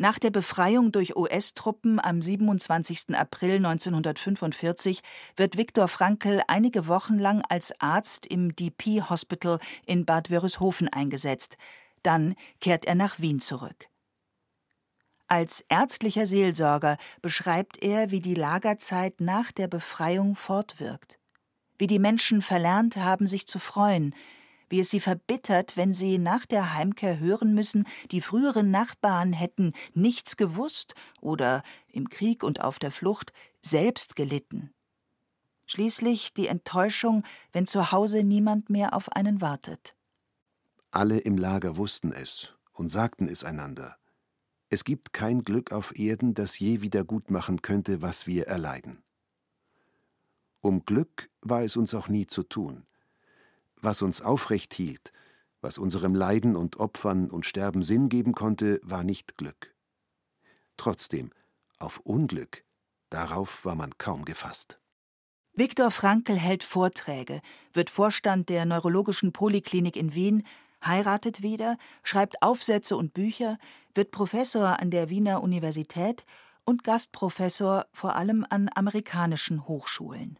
Nach 0.02 0.18
der 0.18 0.30
Befreiung 0.30 0.94
durch 0.94 1.18
US-Truppen 1.18 2.00
am 2.00 2.22
27. 2.22 3.14
April 3.16 3.58
1945 3.58 5.02
wird 5.36 5.58
Viktor 5.58 5.90
Frankl 5.90 6.42
einige 6.48 6.88
Wochen 6.88 7.20
lang 7.20 7.44
als 7.50 7.74
Arzt 7.82 8.26
im 8.26 8.56
DP 8.56 9.02
Hospital 9.10 9.60
in 9.86 10.06
Bad 10.06 10.30
Wörishofen 10.30 10.88
eingesetzt. 10.88 11.58
Dann 12.02 12.36
kehrt 12.62 12.86
er 12.86 12.96
nach 12.96 13.20
Wien 13.20 13.42
zurück. 13.42 13.90
Als 15.28 15.66
ärztlicher 15.68 16.26
Seelsorger 16.26 16.96
beschreibt 17.22 17.84
er, 17.84 18.10
wie 18.10 18.22
die 18.22 18.36
Lagerzeit 18.36 19.20
nach 19.20 19.52
der 19.52 19.68
Befreiung 19.68 20.38
fortwirkt, 20.38 21.20
wie 21.78 21.88
die 21.88 22.00
Menschen 22.00 22.42
verlernt 22.42 22.96
haben, 22.96 23.28
sich 23.28 23.48
zu 23.48 23.60
freuen, 23.60 24.16
wie 24.70 24.80
es 24.80 24.90
sie 24.90 25.00
verbittert, 25.00 25.76
wenn 25.78 25.94
sie 25.94 26.18
nach 26.18 26.46
der 26.46 26.74
Heimkehr 26.74 27.20
hören 27.20 27.54
müssen, 27.54 27.86
die 28.12 28.22
früheren 28.22 28.72
Nachbarn 28.72 29.34
hätten 29.34 29.74
nichts 29.94 30.38
gewusst 30.38 30.96
oder 31.22 31.64
im 31.88 32.10
Krieg 32.10 32.44
und 32.44 32.62
auf 32.62 32.80
der 32.80 32.92
Flucht 32.92 33.34
selbst 33.62 34.16
gelitten. 34.16 34.72
Schließlich 35.66 36.34
die 36.34 36.48
Enttäuschung, 36.48 37.24
wenn 37.52 37.68
zu 37.68 37.92
Hause 37.92 38.24
niemand 38.24 38.70
mehr 38.70 38.94
auf 38.94 39.12
einen 39.12 39.42
wartet. 39.42 39.96
Alle 40.92 41.20
im 41.20 41.38
Lager 41.38 41.78
wussten 41.78 42.12
es 42.12 42.56
und 42.74 42.90
sagten 42.90 43.28
es 43.28 43.44
einander. 43.44 43.98
Es 44.70 44.84
gibt 44.84 45.14
kein 45.14 45.44
Glück 45.44 45.72
auf 45.72 45.98
Erden, 45.98 46.34
das 46.34 46.58
je 46.60 46.82
wieder 46.82 47.04
gut 47.04 47.30
machen 47.30 47.62
könnte, 47.62 48.02
was 48.02 48.26
wir 48.26 48.48
erleiden. 48.48 49.04
Um 50.62 50.86
Glück 50.86 51.30
war 51.42 51.64
es 51.64 51.78
uns 51.78 51.94
auch 51.94 52.08
nie 52.08 52.28
zu 52.28 52.44
tun. 52.44 52.86
Was 53.82 54.02
uns 54.02 54.22
aufrecht 54.22 54.74
hielt, 54.74 55.14
was 55.62 55.78
unserem 55.78 56.16
Leiden 56.16 56.56
und 56.56 56.78
Opfern 56.78 57.30
und 57.30 57.46
Sterben 57.46 57.84
Sinn 57.84 58.10
geben 58.10 58.34
konnte, 58.34 58.80
war 58.84 59.04
nicht 59.04 59.38
Glück. 59.38 59.74
Trotzdem, 60.78 61.32
auf 61.80 62.00
Unglück, 62.00 62.64
darauf 63.10 63.66
war 63.66 63.76
man 63.76 63.98
kaum 63.98 64.26
gefasst. 64.26 64.80
Viktor 65.54 65.92
Frankl 65.92 66.36
hält 66.36 66.64
Vorträge, 66.64 67.42
wird 67.74 67.90
Vorstand 67.90 68.50
der 68.50 68.66
Neurologischen 68.66 69.34
Poliklinik 69.34 69.96
in 69.96 70.14
Wien, 70.14 70.44
heiratet 70.86 71.42
wieder, 71.42 71.78
schreibt 72.04 72.42
Aufsätze 72.42 72.96
und 72.96 73.14
Bücher, 73.14 73.58
wird 73.94 74.12
Professor 74.12 74.80
an 74.80 74.92
der 74.92 75.10
Wiener 75.10 75.42
Universität 75.42 76.26
und 76.64 76.84
Gastprofessor 76.84 77.88
vor 77.92 78.16
allem 78.16 78.46
an 78.50 78.70
amerikanischen 78.74 79.68
Hochschulen. 79.68 80.38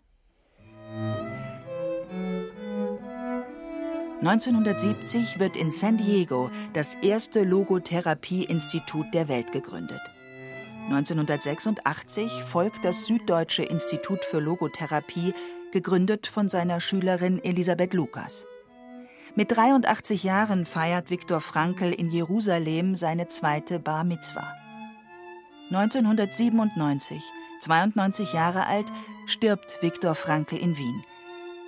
1970 4.22 5.40
wird 5.40 5.56
in 5.56 5.72
San 5.72 5.96
Diego 5.96 6.52
das 6.74 6.96
erste 6.96 7.44
Logotherapie-Institut 7.44 9.14
der 9.14 9.30
Welt 9.30 9.54
gegründet. 9.54 10.02
1986 10.90 12.30
folgt 12.46 12.84
das 12.84 13.06
Süddeutsche 13.06 13.64
Institut 13.64 14.26
für 14.26 14.40
Logotherapie, 14.40 15.34
gegründet 15.72 16.28
von 16.28 16.50
seiner 16.50 16.82
Schülerin 16.82 17.42
Elisabeth 17.46 17.94
Lukas. 17.94 18.46
Mit 19.36 19.56
83 19.56 20.24
Jahren 20.24 20.66
feiert 20.66 21.10
Viktor 21.10 21.40
Frankl 21.40 21.94
in 21.94 22.10
Jerusalem 22.10 22.96
seine 22.96 23.30
zweite 23.30 23.80
Bar 23.80 24.04
Mitzwa. 24.04 24.46
1997, 25.72 27.22
92 27.62 28.34
Jahre 28.34 28.66
alt, 28.66 28.88
stirbt 29.28 29.78
Viktor 29.82 30.16
Frankl 30.16 30.58
in 30.58 30.76
Wien. 30.76 31.06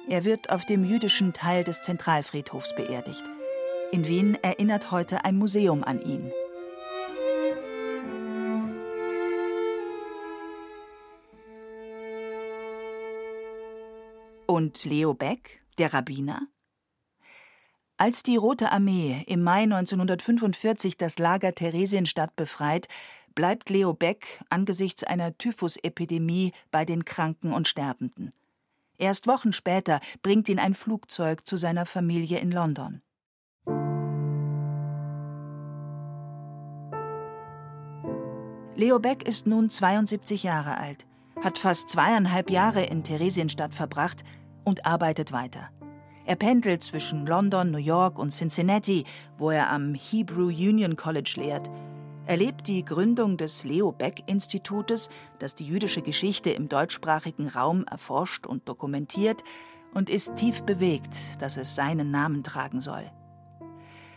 Er 0.07 0.23
wird 0.23 0.49
auf 0.49 0.65
dem 0.65 0.83
jüdischen 0.83 1.31
Teil 1.31 1.63
des 1.63 1.83
Zentralfriedhofs 1.83 2.75
beerdigt. 2.75 3.23
In 3.91 4.07
Wien 4.07 4.35
erinnert 4.41 4.91
heute 4.91 5.25
ein 5.25 5.37
Museum 5.37 5.83
an 5.83 6.01
ihn. 6.01 6.31
Und 14.47 14.83
Leo 14.83 15.13
Beck, 15.13 15.61
der 15.77 15.93
Rabbiner? 15.93 16.41
Als 17.97 18.23
die 18.23 18.35
Rote 18.35 18.71
Armee 18.71 19.23
im 19.27 19.43
Mai 19.43 19.63
1945 19.63 20.97
das 20.97 21.19
Lager 21.19 21.53
Theresienstadt 21.53 22.35
befreit, 22.35 22.87
bleibt 23.35 23.69
Leo 23.69 23.93
Beck 23.93 24.43
angesichts 24.49 25.03
einer 25.03 25.37
Typhusepidemie 25.37 26.53
bei 26.71 26.83
den 26.83 27.05
Kranken 27.05 27.53
und 27.53 27.67
Sterbenden. 27.67 28.33
Erst 29.01 29.25
Wochen 29.25 29.51
später 29.51 29.99
bringt 30.21 30.47
ihn 30.47 30.59
ein 30.59 30.75
Flugzeug 30.75 31.47
zu 31.47 31.57
seiner 31.57 31.87
Familie 31.87 32.37
in 32.37 32.51
London. 32.51 33.01
Leo 38.75 38.99
Beck 38.99 39.27
ist 39.27 39.47
nun 39.47 39.71
72 39.71 40.43
Jahre 40.43 40.77
alt, 40.77 41.07
hat 41.43 41.57
fast 41.57 41.89
zweieinhalb 41.89 42.51
Jahre 42.51 42.83
in 42.83 43.03
Theresienstadt 43.03 43.73
verbracht 43.73 44.23
und 44.65 44.85
arbeitet 44.85 45.31
weiter. 45.31 45.71
Er 46.27 46.35
pendelt 46.35 46.83
zwischen 46.83 47.25
London, 47.25 47.71
New 47.71 47.79
York 47.79 48.19
und 48.19 48.29
Cincinnati, 48.29 49.05
wo 49.39 49.49
er 49.49 49.71
am 49.71 49.95
Hebrew 49.95 50.49
Union 50.49 50.95
College 50.95 51.33
lehrt 51.37 51.71
erlebt 52.31 52.69
die 52.69 52.85
Gründung 52.85 53.35
des 53.35 53.65
Leo 53.65 53.91
Beck 53.91 54.23
Institutes, 54.25 55.09
das 55.39 55.53
die 55.53 55.65
jüdische 55.65 56.01
Geschichte 56.01 56.49
im 56.49 56.69
deutschsprachigen 56.69 57.49
Raum 57.49 57.83
erforscht 57.83 58.47
und 58.47 58.69
dokumentiert, 58.69 59.43
und 59.93 60.09
ist 60.09 60.37
tief 60.37 60.63
bewegt, 60.63 61.13
dass 61.41 61.57
es 61.57 61.75
seinen 61.75 62.09
Namen 62.09 62.41
tragen 62.45 62.79
soll. 62.79 63.03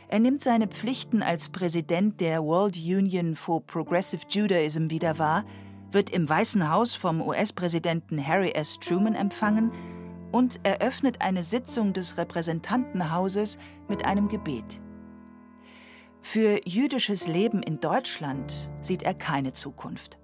Er 0.07 0.21
nimmt 0.21 0.45
seine 0.45 0.69
Pflichten 0.69 1.25
als 1.25 1.49
Präsident 1.49 2.21
der 2.21 2.45
World 2.45 2.77
Union 2.77 3.35
for 3.35 3.67
Progressive 3.67 4.23
Judaism 4.29 4.91
wieder 4.91 5.19
wahr, 5.19 5.45
wird 5.91 6.11
im 6.11 6.29
Weißen 6.29 6.71
Haus 6.71 6.95
vom 6.95 7.21
US-Präsidenten 7.21 8.25
Harry 8.25 8.53
S. 8.53 8.79
Truman 8.79 9.17
empfangen 9.17 9.73
und 10.31 10.61
eröffnet 10.63 11.21
eine 11.21 11.43
Sitzung 11.43 11.93
des 11.93 12.17
Repräsentantenhauses 12.17 13.59
mit 13.89 14.07
einem 14.07 14.29
Gebet. 14.29 14.84
Für 16.25 16.67
jüdisches 16.67 17.29
Leben 17.29 17.63
in 17.63 17.81
Deutschland 17.81 18.53
sieht 18.81 19.03
er 19.03 19.15
keine 19.15 19.53
Zukunft. 19.53 20.19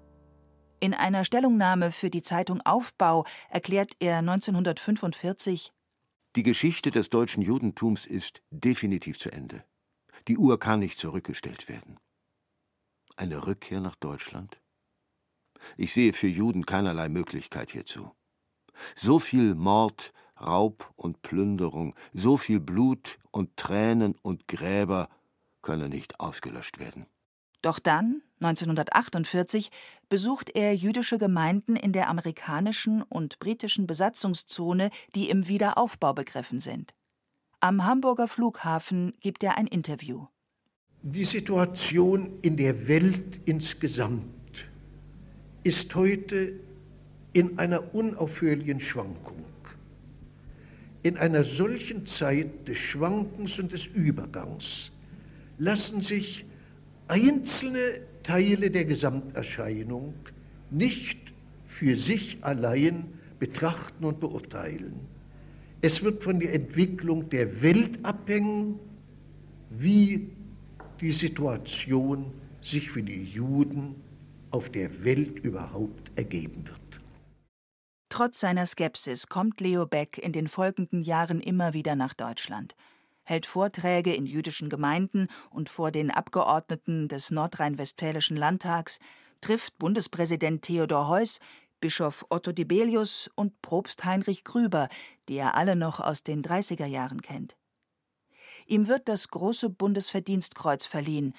In 0.79 0.95
einer 0.95 1.23
Stellungnahme 1.23 1.91
für 1.91 2.09
die 2.09 2.23
Zeitung 2.23 2.59
Aufbau 2.61 3.23
erklärt 3.49 3.91
er 3.99 4.17
1945 4.17 5.71
Die 6.35 6.43
Geschichte 6.43 6.89
des 6.89 7.11
deutschen 7.11 7.43
Judentums 7.43 8.07
ist 8.07 8.41
definitiv 8.49 9.19
zu 9.19 9.31
Ende. 9.31 9.63
Die 10.27 10.37
Uhr 10.37 10.59
kann 10.59 10.79
nicht 10.79 10.97
zurückgestellt 10.97 11.69
werden. 11.69 11.97
Eine 13.15 13.45
Rückkehr 13.45 13.79
nach 13.79 13.95
Deutschland? 13.95 14.59
Ich 15.77 15.93
sehe 15.93 16.13
für 16.13 16.27
Juden 16.27 16.65
keinerlei 16.65 17.09
Möglichkeit 17.09 17.69
hierzu. 17.69 18.11
So 18.95 19.19
viel 19.19 19.53
Mord, 19.53 20.13
Raub 20.41 20.91
und 20.95 21.21
Plünderung, 21.21 21.93
so 22.11 22.37
viel 22.37 22.59
Blut 22.59 23.19
und 23.29 23.55
Tränen 23.55 24.15
und 24.23 24.47
Gräber 24.47 25.07
könne 25.71 25.87
nicht 25.87 26.19
ausgelöscht 26.19 26.79
werden. 26.79 27.05
Doch 27.61 27.79
dann, 27.79 28.23
1948, 28.41 29.71
besucht 30.09 30.49
er 30.49 30.75
jüdische 30.75 31.17
Gemeinden 31.17 31.77
in 31.77 31.93
der 31.93 32.09
amerikanischen 32.09 33.01
und 33.03 33.39
britischen 33.39 33.87
Besatzungszone, 33.87 34.89
die 35.15 35.29
im 35.29 35.47
Wiederaufbau 35.47 36.13
begriffen 36.13 36.59
sind. 36.59 36.93
Am 37.61 37.85
Hamburger 37.85 38.27
Flughafen 38.27 39.13
gibt 39.21 39.45
er 39.45 39.57
ein 39.57 39.67
Interview. 39.67 40.25
Die 41.03 41.23
Situation 41.23 42.39
in 42.41 42.57
der 42.57 42.89
Welt 42.89 43.39
insgesamt 43.45 44.65
ist 45.63 45.95
heute 45.95 46.59
in 47.31 47.57
einer 47.59 47.95
unaufhörlichen 47.95 48.81
Schwankung. 48.81 49.45
In 51.03 51.15
einer 51.15 51.45
solchen 51.45 52.05
Zeit 52.05 52.67
des 52.67 52.77
Schwankens 52.77 53.57
und 53.57 53.71
des 53.71 53.85
Übergangs 53.85 54.91
lassen 55.61 56.01
sich 56.01 56.43
einzelne 57.07 58.01
Teile 58.23 58.71
der 58.71 58.85
Gesamterscheinung 58.85 60.15
nicht 60.71 61.19
für 61.65 61.95
sich 61.95 62.43
allein 62.43 63.13
betrachten 63.37 64.05
und 64.05 64.19
beurteilen. 64.19 64.99
Es 65.81 66.01
wird 66.01 66.23
von 66.23 66.39
der 66.39 66.55
Entwicklung 66.55 67.29
der 67.29 67.61
Welt 67.61 68.03
abhängen, 68.03 68.79
wie 69.69 70.29
die 70.99 71.11
Situation 71.11 72.33
sich 72.61 72.89
für 72.89 73.03
die 73.03 73.23
Juden 73.23 73.95
auf 74.49 74.69
der 74.69 75.03
Welt 75.03 75.39
überhaupt 75.39 76.11
ergeben 76.15 76.65
wird. 76.67 77.01
Trotz 78.09 78.39
seiner 78.39 78.65
Skepsis 78.65 79.27
kommt 79.27 79.61
Leo 79.61 79.85
Beck 79.85 80.17
in 80.17 80.33
den 80.33 80.47
folgenden 80.47 81.03
Jahren 81.03 81.39
immer 81.39 81.75
wieder 81.75 81.95
nach 81.95 82.15
Deutschland 82.15 82.75
hält 83.31 83.45
Vorträge 83.45 84.13
in 84.13 84.25
jüdischen 84.25 84.69
Gemeinden 84.69 85.29
und 85.49 85.69
vor 85.69 85.91
den 85.91 86.11
Abgeordneten 86.11 87.07
des 87.07 87.31
nordrhein-westfälischen 87.31 88.35
Landtags, 88.35 88.99
trifft 89.39 89.77
Bundespräsident 89.79 90.63
Theodor 90.63 91.07
Heuss, 91.07 91.39
Bischof 91.79 92.25
Otto 92.29 92.51
Dibelius 92.51 93.29
und 93.35 93.59
Propst 93.61 94.03
Heinrich 94.03 94.43
Grüber, 94.43 94.89
die 95.29 95.37
er 95.37 95.55
alle 95.55 95.77
noch 95.77 96.01
aus 96.01 96.23
den 96.23 96.43
30er 96.43 96.85
Jahren 96.85 97.21
kennt. 97.21 97.55
Ihm 98.67 98.89
wird 98.89 99.07
das 99.07 99.29
große 99.29 99.69
Bundesverdienstkreuz 99.69 100.85
verliehen, 100.85 101.33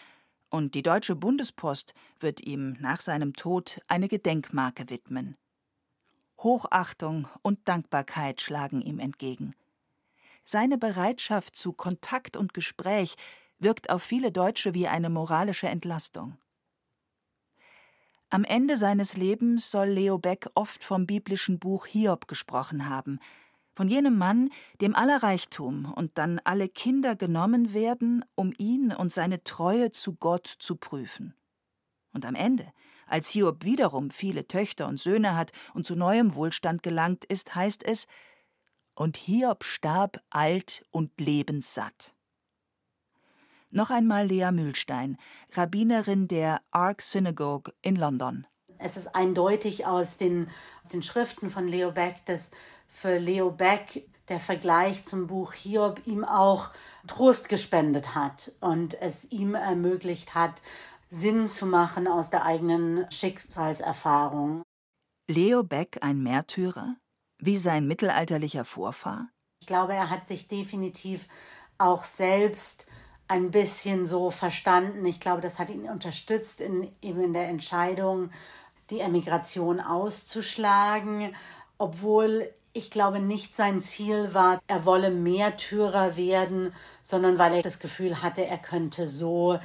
und 0.49 0.75
die 0.75 0.83
Deutsche 0.83 1.15
Bundespost 1.15 1.95
wird 2.21 2.41
ihm 2.41 2.77
nach 2.81 3.03
seinem 3.03 3.35
Tod 3.35 3.81
eine 3.87 4.09
Gedenkmarke 4.09 4.89
widmen. 4.89 5.37
Hochachtung 6.39 7.29
und 7.43 7.69
Dankbarkeit 7.69 8.41
schlagen 8.41 8.81
ihm 8.81 8.99
entgegen. 8.99 9.55
Seine 10.45 10.79
Bereitschaft 10.79 11.57
zu 11.57 11.73
Kontakt 11.73 12.37
und 12.37 12.55
Gespräch 12.55 13.17
wirkt 13.59 13.91
auf 13.91 14.03
viele 14.03 14.33
Deutsche 14.33 14.75
wie 14.75 14.89
eine 14.89 15.09
moralische 15.09 15.69
Entlastung. 15.69 16.37
Am 18.29 18.45
Ende 18.45 18.77
seines 18.77 19.17
Lebens 19.17 19.71
soll 19.71 19.89
Leo 19.89 20.19
Beck 20.19 20.49
oft 20.55 20.83
vom 20.83 21.07
biblischen 21.07 21.59
Buch 21.59 21.87
Hiob 21.87 22.29
gesprochen 22.29 22.89
haben, 22.89 23.21
von 23.75 23.89
jenem 23.89 24.19
Mann, 24.19 24.51
dem 24.81 24.95
aller 24.95 25.23
Reichtum 25.23 25.93
und 25.93 26.19
dann 26.19 26.41
alle 26.45 26.69
Kinder 26.69 27.15
genommen 27.15 27.73
werden, 27.73 28.25
um 28.35 28.53
ihn 28.59 28.93
und 28.93 29.13
seine 29.13 29.45
Treue 29.45 29.93
zu 29.93 30.15
Gott 30.15 30.47
zu 30.47 30.77
prüfen. 30.77 31.35
Und 32.13 32.27
am 32.27 32.35
Ende, 32.35 32.73
als 33.07 33.29
Hiob 33.29 33.65
wiederum 33.65 34.11
viele 34.11 34.47
Töchter 34.47 34.89
und 34.89 34.99
Söhne 34.99 35.37
hat 35.37 35.53
und 35.75 35.87
zu 35.87 35.97
neuem 35.97 36.35
Wohlstand 36.35 36.83
gelangt 36.83 37.25
ist, 37.25 37.55
heißt 37.55 37.83
es, 37.83 38.07
und 38.95 39.17
Hiob 39.17 39.65
starb 39.65 40.21
alt 40.31 40.85
und 40.91 41.21
lebenssatt. 41.21 42.13
Noch 43.71 43.91
einmal 43.91 44.27
Lea 44.27 44.51
Mühlstein, 44.53 45.17
Rabbinerin 45.53 46.29
der 46.29 46.61
Ark 46.71 47.01
Synagogue 47.01 47.73
in 47.81 47.97
London. 47.97 48.47
Es 48.79 48.97
ist 48.97 49.15
eindeutig 49.15 49.87
aus 49.87 50.17
den, 50.19 50.49
aus 50.83 50.91
den 50.91 51.03
Schriften 51.03 51.49
von 51.49 51.69
Leo 51.69 51.93
Beck, 51.93 52.25
dass 52.27 52.51
für 52.89 53.17
Leo 53.17 53.51
Beck 53.51 54.07
der 54.29 54.41
Vergleich 54.41 55.05
zum 55.05 55.27
Buch 55.27 55.53
Hiob 55.55 56.07
ihm 56.07 56.25
auch 56.25 56.71
Trost 57.07 57.49
gespendet 57.49 58.15
hat 58.15 58.53
und 58.61 59.01
es 59.01 59.31
ihm 59.31 59.55
ermöglicht 59.55 60.35
hat, 60.35 60.63
Sinn 61.09 61.49
zu 61.49 61.67
machen 61.67 62.09
aus 62.09 62.31
der 62.31 62.45
eigenen 62.45 63.11
Schicksalserfahrung. 63.11 64.63
Leo 65.29 65.63
Beck 65.63 65.99
ein 66.03 66.23
Märtyrer? 66.23 66.97
Wie 67.43 67.59
sein 67.59 67.87
mittelalterlicher 67.87 68.65
Vorfahr? 68.65 69.29
Ich 69.61 69.67
glaube, 69.67 69.95
er 69.95 70.11
hat 70.11 70.29
sich 70.29 70.47
definitiv 70.47 71.29
auch 71.77 72.05
selbst 72.05 72.87
ein 73.27 73.51
bisschen 73.51 74.07
so 74.07 74.31
verstanden. 74.31 75.05
Ich 75.05 75.21
glaube, 75.21 75.41
das 75.41 75.59
hat 75.59 75.69
ihn 75.69 75.89
unterstützt 75.89 76.61
in, 76.61 76.91
eben 77.03 77.21
in 77.21 77.33
der 77.33 77.49
Entscheidung, 77.49 78.31
die 78.91 79.01
Emigration 79.01 79.81
auszuschlagen, 79.81 81.35
obwohl 81.79 82.53
ich 82.73 82.91
glaube 82.91 83.19
nicht 83.19 83.57
sein 83.57 83.81
Ziel 83.81 84.35
war, 84.35 84.61
er 84.69 84.87
wolle 84.87 85.11
Märtyrer 85.11 86.17
werden, 86.17 86.73
sondern 87.03 87.39
weil 87.39 87.55
er 87.55 87.63
das 87.63 87.81
Gefühl 87.81 88.23
hatte, 88.23 88.47
er 88.47 88.59
könnte 88.59 89.09
so 89.09 89.59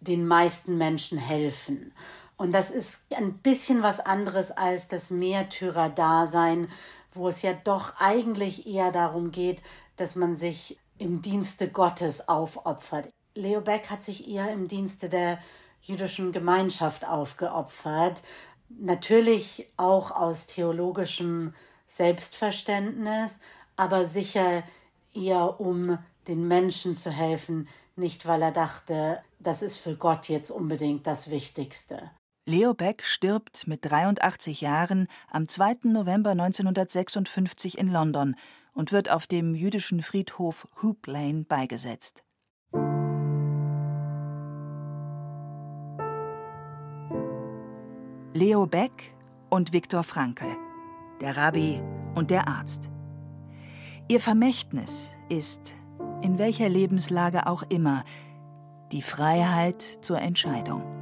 den 0.00 0.26
meisten 0.26 0.76
Menschen 0.78 1.18
helfen. 1.18 1.92
Und 2.36 2.52
das 2.52 2.70
ist 2.70 3.00
ein 3.14 3.34
bisschen 3.34 3.82
was 3.82 4.00
anderes 4.00 4.50
als 4.50 4.88
das 4.88 5.10
Märtyrer-Dasein, 5.10 6.68
wo 7.12 7.28
es 7.28 7.42
ja 7.42 7.52
doch 7.52 7.94
eigentlich 7.98 8.66
eher 8.66 8.92
darum 8.92 9.30
geht, 9.30 9.62
dass 9.96 10.16
man 10.16 10.36
sich 10.36 10.78
im 10.98 11.22
Dienste 11.22 11.68
Gottes 11.68 12.28
aufopfert. 12.28 13.08
Leo 13.34 13.60
Beck 13.60 13.90
hat 13.90 14.02
sich 14.02 14.28
eher 14.28 14.52
im 14.52 14.68
Dienste 14.68 15.08
der 15.08 15.38
jüdischen 15.82 16.32
Gemeinschaft 16.32 17.06
aufgeopfert. 17.06 18.22
Natürlich 18.68 19.72
auch 19.76 20.10
aus 20.10 20.46
theologischem 20.46 21.54
Selbstverständnis, 21.86 23.40
aber 23.76 24.04
sicher 24.04 24.62
eher 25.14 25.60
um 25.60 25.98
den 26.28 26.46
Menschen 26.46 26.94
zu 26.94 27.10
helfen, 27.10 27.68
nicht 27.96 28.26
weil 28.26 28.42
er 28.42 28.52
dachte, 28.52 29.22
das 29.38 29.62
ist 29.62 29.78
für 29.78 29.96
Gott 29.96 30.28
jetzt 30.28 30.50
unbedingt 30.50 31.06
das 31.06 31.30
Wichtigste. 31.30 32.10
Leo 32.50 32.74
Beck 32.74 33.06
stirbt 33.06 33.68
mit 33.68 33.88
83 33.88 34.60
Jahren 34.60 35.06
am 35.30 35.46
2. 35.46 35.84
November 35.84 36.30
1956 36.30 37.78
in 37.78 37.86
London 37.86 38.34
und 38.74 38.90
wird 38.90 39.08
auf 39.08 39.28
dem 39.28 39.54
jüdischen 39.54 40.02
Friedhof 40.02 40.66
Hoop 40.82 41.06
Lane 41.06 41.44
beigesetzt. 41.44 42.24
Leo 48.34 48.66
Beck 48.66 49.14
und 49.48 49.72
Viktor 49.72 50.02
Frankl, 50.02 50.56
der 51.20 51.36
Rabbi 51.36 51.80
und 52.16 52.32
der 52.32 52.48
Arzt. 52.48 52.90
Ihr 54.08 54.18
Vermächtnis 54.18 55.12
ist, 55.28 55.76
in 56.20 56.40
welcher 56.40 56.68
Lebenslage 56.68 57.46
auch 57.46 57.62
immer, 57.68 58.02
die 58.90 59.02
Freiheit 59.02 59.98
zur 60.02 60.20
Entscheidung. 60.20 60.99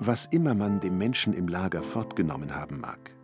Was 0.00 0.26
immer 0.26 0.54
man 0.54 0.78
dem 0.78 0.96
Menschen 0.96 1.32
im 1.32 1.48
Lager 1.48 1.82
fortgenommen 1.82 2.54
haben 2.54 2.80
mag, 2.80 3.16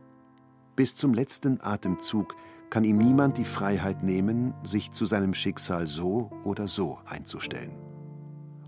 bis 0.75 0.97
zum 0.97 1.15
letzten 1.15 1.61
Atemzug 1.61 2.35
kann 2.69 2.83
ihm 2.83 2.99
niemand 2.99 3.39
die 3.39 3.45
Freiheit 3.45 4.03
nehmen, 4.03 4.55
sich 4.65 4.91
zu 4.91 5.07
seinem 5.07 5.35
Schicksal 5.35 5.87
so 5.87 6.33
oder 6.43 6.67
so 6.67 6.99
einzustellen. 7.07 7.71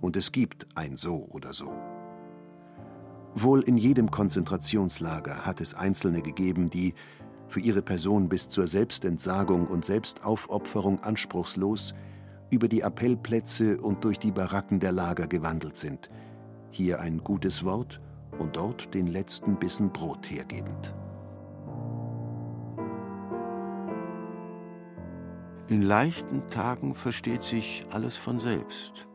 Und 0.00 0.16
es 0.16 0.30
gibt 0.30 0.68
ein 0.76 0.96
so 0.96 1.26
oder 1.32 1.52
so. 1.52 1.72
Wohl 3.34 3.62
in 3.62 3.76
jedem 3.76 4.12
Konzentrationslager 4.12 5.44
hat 5.44 5.60
es 5.60 5.74
Einzelne 5.74 6.22
gegeben, 6.22 6.70
die, 6.70 6.94
für 7.48 7.58
ihre 7.58 7.82
Person 7.82 8.28
bis 8.28 8.48
zur 8.48 8.68
Selbstentsagung 8.68 9.66
und 9.66 9.84
Selbstaufopferung 9.84 11.00
anspruchslos, 11.00 11.92
über 12.50 12.68
die 12.68 12.82
Appellplätze 12.82 13.80
und 13.80 14.04
durch 14.04 14.20
die 14.20 14.30
Baracken 14.30 14.78
der 14.78 14.92
Lager 14.92 15.26
gewandelt 15.26 15.76
sind, 15.76 16.08
hier 16.76 17.00
ein 17.00 17.24
gutes 17.24 17.64
Wort 17.64 18.00
und 18.38 18.56
dort 18.56 18.92
den 18.92 19.06
letzten 19.06 19.56
Bissen 19.56 19.90
Brot 19.90 20.30
hergebend. 20.30 20.94
In 25.68 25.82
leichten 25.82 26.46
Tagen 26.50 26.94
versteht 26.94 27.42
sich 27.42 27.86
alles 27.90 28.16
von 28.16 28.38
selbst. 28.38 29.08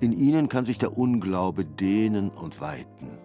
In 0.00 0.12
ihnen 0.12 0.48
kann 0.48 0.64
sich 0.64 0.78
der 0.78 0.96
Unglaube 0.96 1.64
dehnen 1.64 2.30
und 2.30 2.60
weiten. 2.60 3.18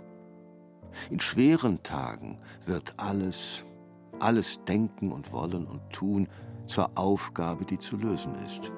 In 1.11 1.20
schweren 1.20 1.84
Tagen 1.84 2.39
wird 2.65 2.95
alles, 2.97 3.65
alles 4.20 4.63
Denken 4.65 5.11
und 5.11 5.32
Wollen 5.32 5.67
und 5.67 5.88
Tun 5.91 6.28
zur 6.65 6.89
Aufgabe, 6.95 7.65
die 7.65 7.78
zu 7.78 7.97
lösen 7.97 8.34
ist. 8.43 8.72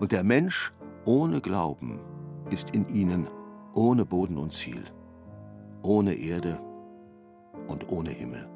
Und 0.00 0.10
der 0.10 0.24
Mensch 0.24 0.72
ohne 1.04 1.40
Glauben 1.40 2.00
ist 2.50 2.70
in 2.70 2.88
ihnen 2.88 3.28
ohne 3.78 4.04
Boden 4.04 4.38
und 4.38 4.52
Ziel, 4.52 4.82
ohne 5.84 6.14
Erde 6.14 6.58
und 7.68 7.88
ohne 7.88 8.10
Himmel. 8.10 8.50